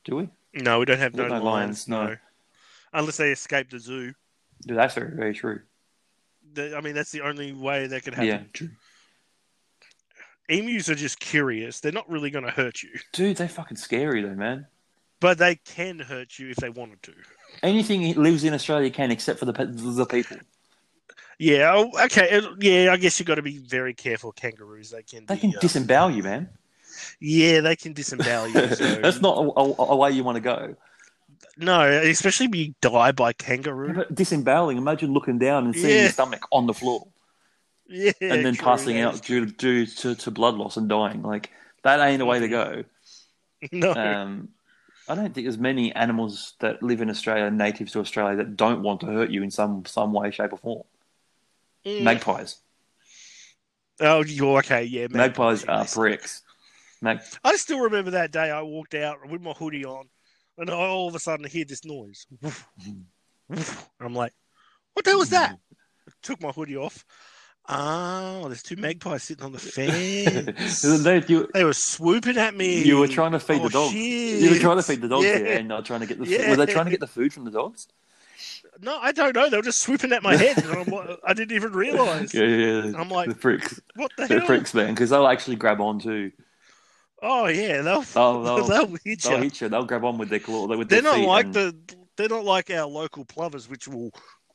[0.06, 0.30] do we?
[0.54, 2.08] no, we don't have no, no lions, no.
[2.08, 2.16] no.
[2.94, 4.14] Unless they escape the zoo.
[4.66, 5.60] Dude, that's very very true.
[6.54, 8.28] The- I mean, that's the only way that could happen.
[8.30, 8.70] Yeah, true.
[10.48, 11.80] Emus are just curious.
[11.80, 14.68] They're not really going to hurt you, Dude, they're fucking scary though, man.
[15.20, 17.14] but they can hurt you if they wanted to.
[17.64, 20.38] Anything that lives in Australia can, except for the the people.
[21.38, 22.42] Yeah, oh, okay.
[22.60, 24.32] Yeah, I guess you have got to be very careful.
[24.32, 25.26] Kangaroos, they can.
[25.26, 26.50] They be, can uh, disembowel you, man.
[27.20, 28.76] Yeah, they can disembowel you.
[28.76, 28.96] So.
[28.96, 30.76] That's not a, a, a way you want to go.
[31.58, 34.06] no, especially if you die by kangaroo.
[34.14, 36.02] Disemboweling, imagine looking down and seeing Yeah.
[36.04, 37.08] your stomach on the floor
[37.88, 41.22] Yeah, and then true, passing out due, due to, to blood loss and dying.
[41.22, 41.52] Like,
[41.84, 42.84] that ain't a way to go.
[43.72, 44.50] No, Um,
[45.08, 48.82] I don't think there's many animals that live in Australia, natives to Australia, that don't
[48.84, 50.84] want to hurt you in some, some way, shape, or form.
[51.86, 52.02] Mm.
[52.04, 52.58] Magpies.
[54.02, 54.84] Oh, you're okay.
[54.84, 55.94] Yeah, Magpies are yes.
[55.94, 56.42] pricks.
[57.04, 58.52] I still remember that day.
[58.52, 60.06] I walked out with my hoodie on,
[60.58, 62.26] and I all of a sudden I hear this noise.
[64.00, 64.34] I'm like,
[64.94, 65.58] "What the hell was that?"
[66.08, 67.06] I took my hoodie off.
[67.68, 70.82] Oh, there's two magpies sitting on the fence.
[71.04, 72.84] They- you, they were swooping at me.
[72.84, 73.92] you were trying to feed Oh, the dogs.
[73.94, 74.42] shit.
[74.42, 75.36] You were trying to feed the dogs Yeah.
[75.38, 76.28] and they were trying to get the.
[76.28, 76.50] Yeah.
[76.52, 77.88] Were they trying to get the food from the dogs?
[78.82, 79.50] No, I don't know.
[79.50, 82.34] They were just swooping at my head, and I'm, I didn't even realize.
[82.34, 82.84] Yeah, yeah.
[82.88, 82.98] yeah.
[83.00, 83.80] I'm like, the pricks.
[83.96, 84.48] What the They're hell?
[84.48, 86.32] pricks, man, because they'll actually grab on too.
[87.22, 89.44] Oh yeah, they'll They'll- they'll- they'll hit They'll you.
[89.44, 89.70] hit you.
[89.70, 90.68] They'll grab on with their claw.
[90.68, 91.76] With They're their not like and- the.
[92.18, 94.10] They're not like our local plovers, which will,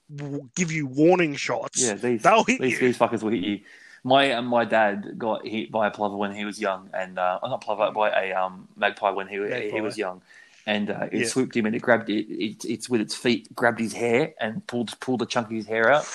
[0.09, 1.83] will give you warning shots.
[1.87, 2.87] Yeah, these they'll hit these, you.
[2.89, 3.61] these fuckers will hit you.
[4.03, 7.39] My uh, my dad got hit by a plover when he was young, and uh,
[7.43, 9.35] oh, not plover by a um, magpie when he
[9.71, 10.23] he was young,
[10.67, 11.27] and uh, it Yeah.
[11.27, 12.65] swooped him and it grabbed it, it.
[12.65, 15.93] It's with its feet grabbed his hair and pulled pulled a chunk of his hair
[15.93, 16.07] out,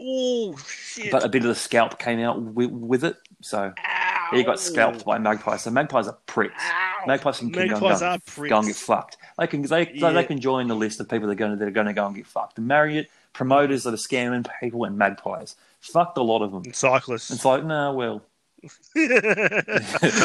[0.00, 1.12] Oh shit!
[1.12, 4.28] but a bit of the scalp came out with, with it, so Ow.
[4.32, 5.62] he got scalped by magpies.
[5.62, 6.54] So magpies are pricks.
[6.60, 6.84] Ow.
[7.06, 8.50] Magpies can, can go, Magpies and go, are and- pricks.
[8.50, 9.16] go and get fucked.
[9.38, 10.10] They can they, Yeah.
[10.12, 11.92] they can join the list of people that are going to that are going to
[11.92, 12.58] go and get fucked.
[12.58, 15.54] And Marriott promoters that are scamming people and magpies.
[15.80, 16.62] Fucked a lot of them.
[16.64, 17.30] And cyclists.
[17.30, 18.22] It's like, no, well,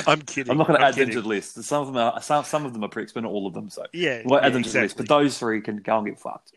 [0.07, 0.49] I'm kidding.
[0.51, 1.61] I'm not going to I'm add them to the list.
[1.63, 3.69] Some of them are some, some of them are pricks, but not all of them.
[3.69, 4.97] So Yeah, we'll add yeah, them to the list.
[4.97, 6.53] But those three can go and get fucked.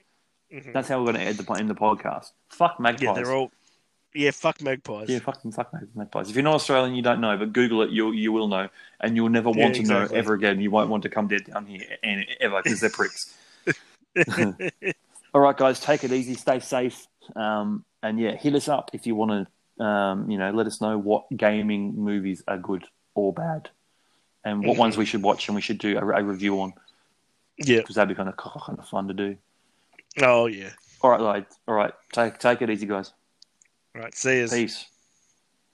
[0.53, 0.73] Mhm.
[0.73, 2.31] That's how we're going to end the end the podcast.
[2.51, 3.03] Fuck magpies.
[3.03, 3.51] Yeah, they're all.
[4.17, 5.09] Yeah, fuck magpies.
[5.09, 6.31] Yeah, fucking fuck magpies.
[6.31, 8.69] If you're not Australian, you don't know, but Google it, you you will know,
[9.01, 10.15] and you'll never want Yeah, to exactly.
[10.15, 10.61] know ever again.
[10.61, 13.35] You won't want to come dead down here and ever because they're pricks.
[15.35, 19.07] All right, guys, take it easy, stay safe, um, and yeah, hit us up if
[19.07, 19.85] you want to.
[19.85, 22.85] Um, you know, let us know what gaming movies are good
[23.15, 23.69] or bad,
[24.43, 26.73] and what ones we should watch and we should do a, a review on
[27.59, 27.79] yeah.
[27.79, 29.37] because that'd be kind of kind of fun to do.
[30.23, 30.71] Oh yeah.
[31.03, 31.59] All right, lads.
[31.69, 33.13] All right, take take it easy, guys.
[33.97, 34.15] Right.
[34.15, 34.49] See you.
[34.49, 34.87] Peace.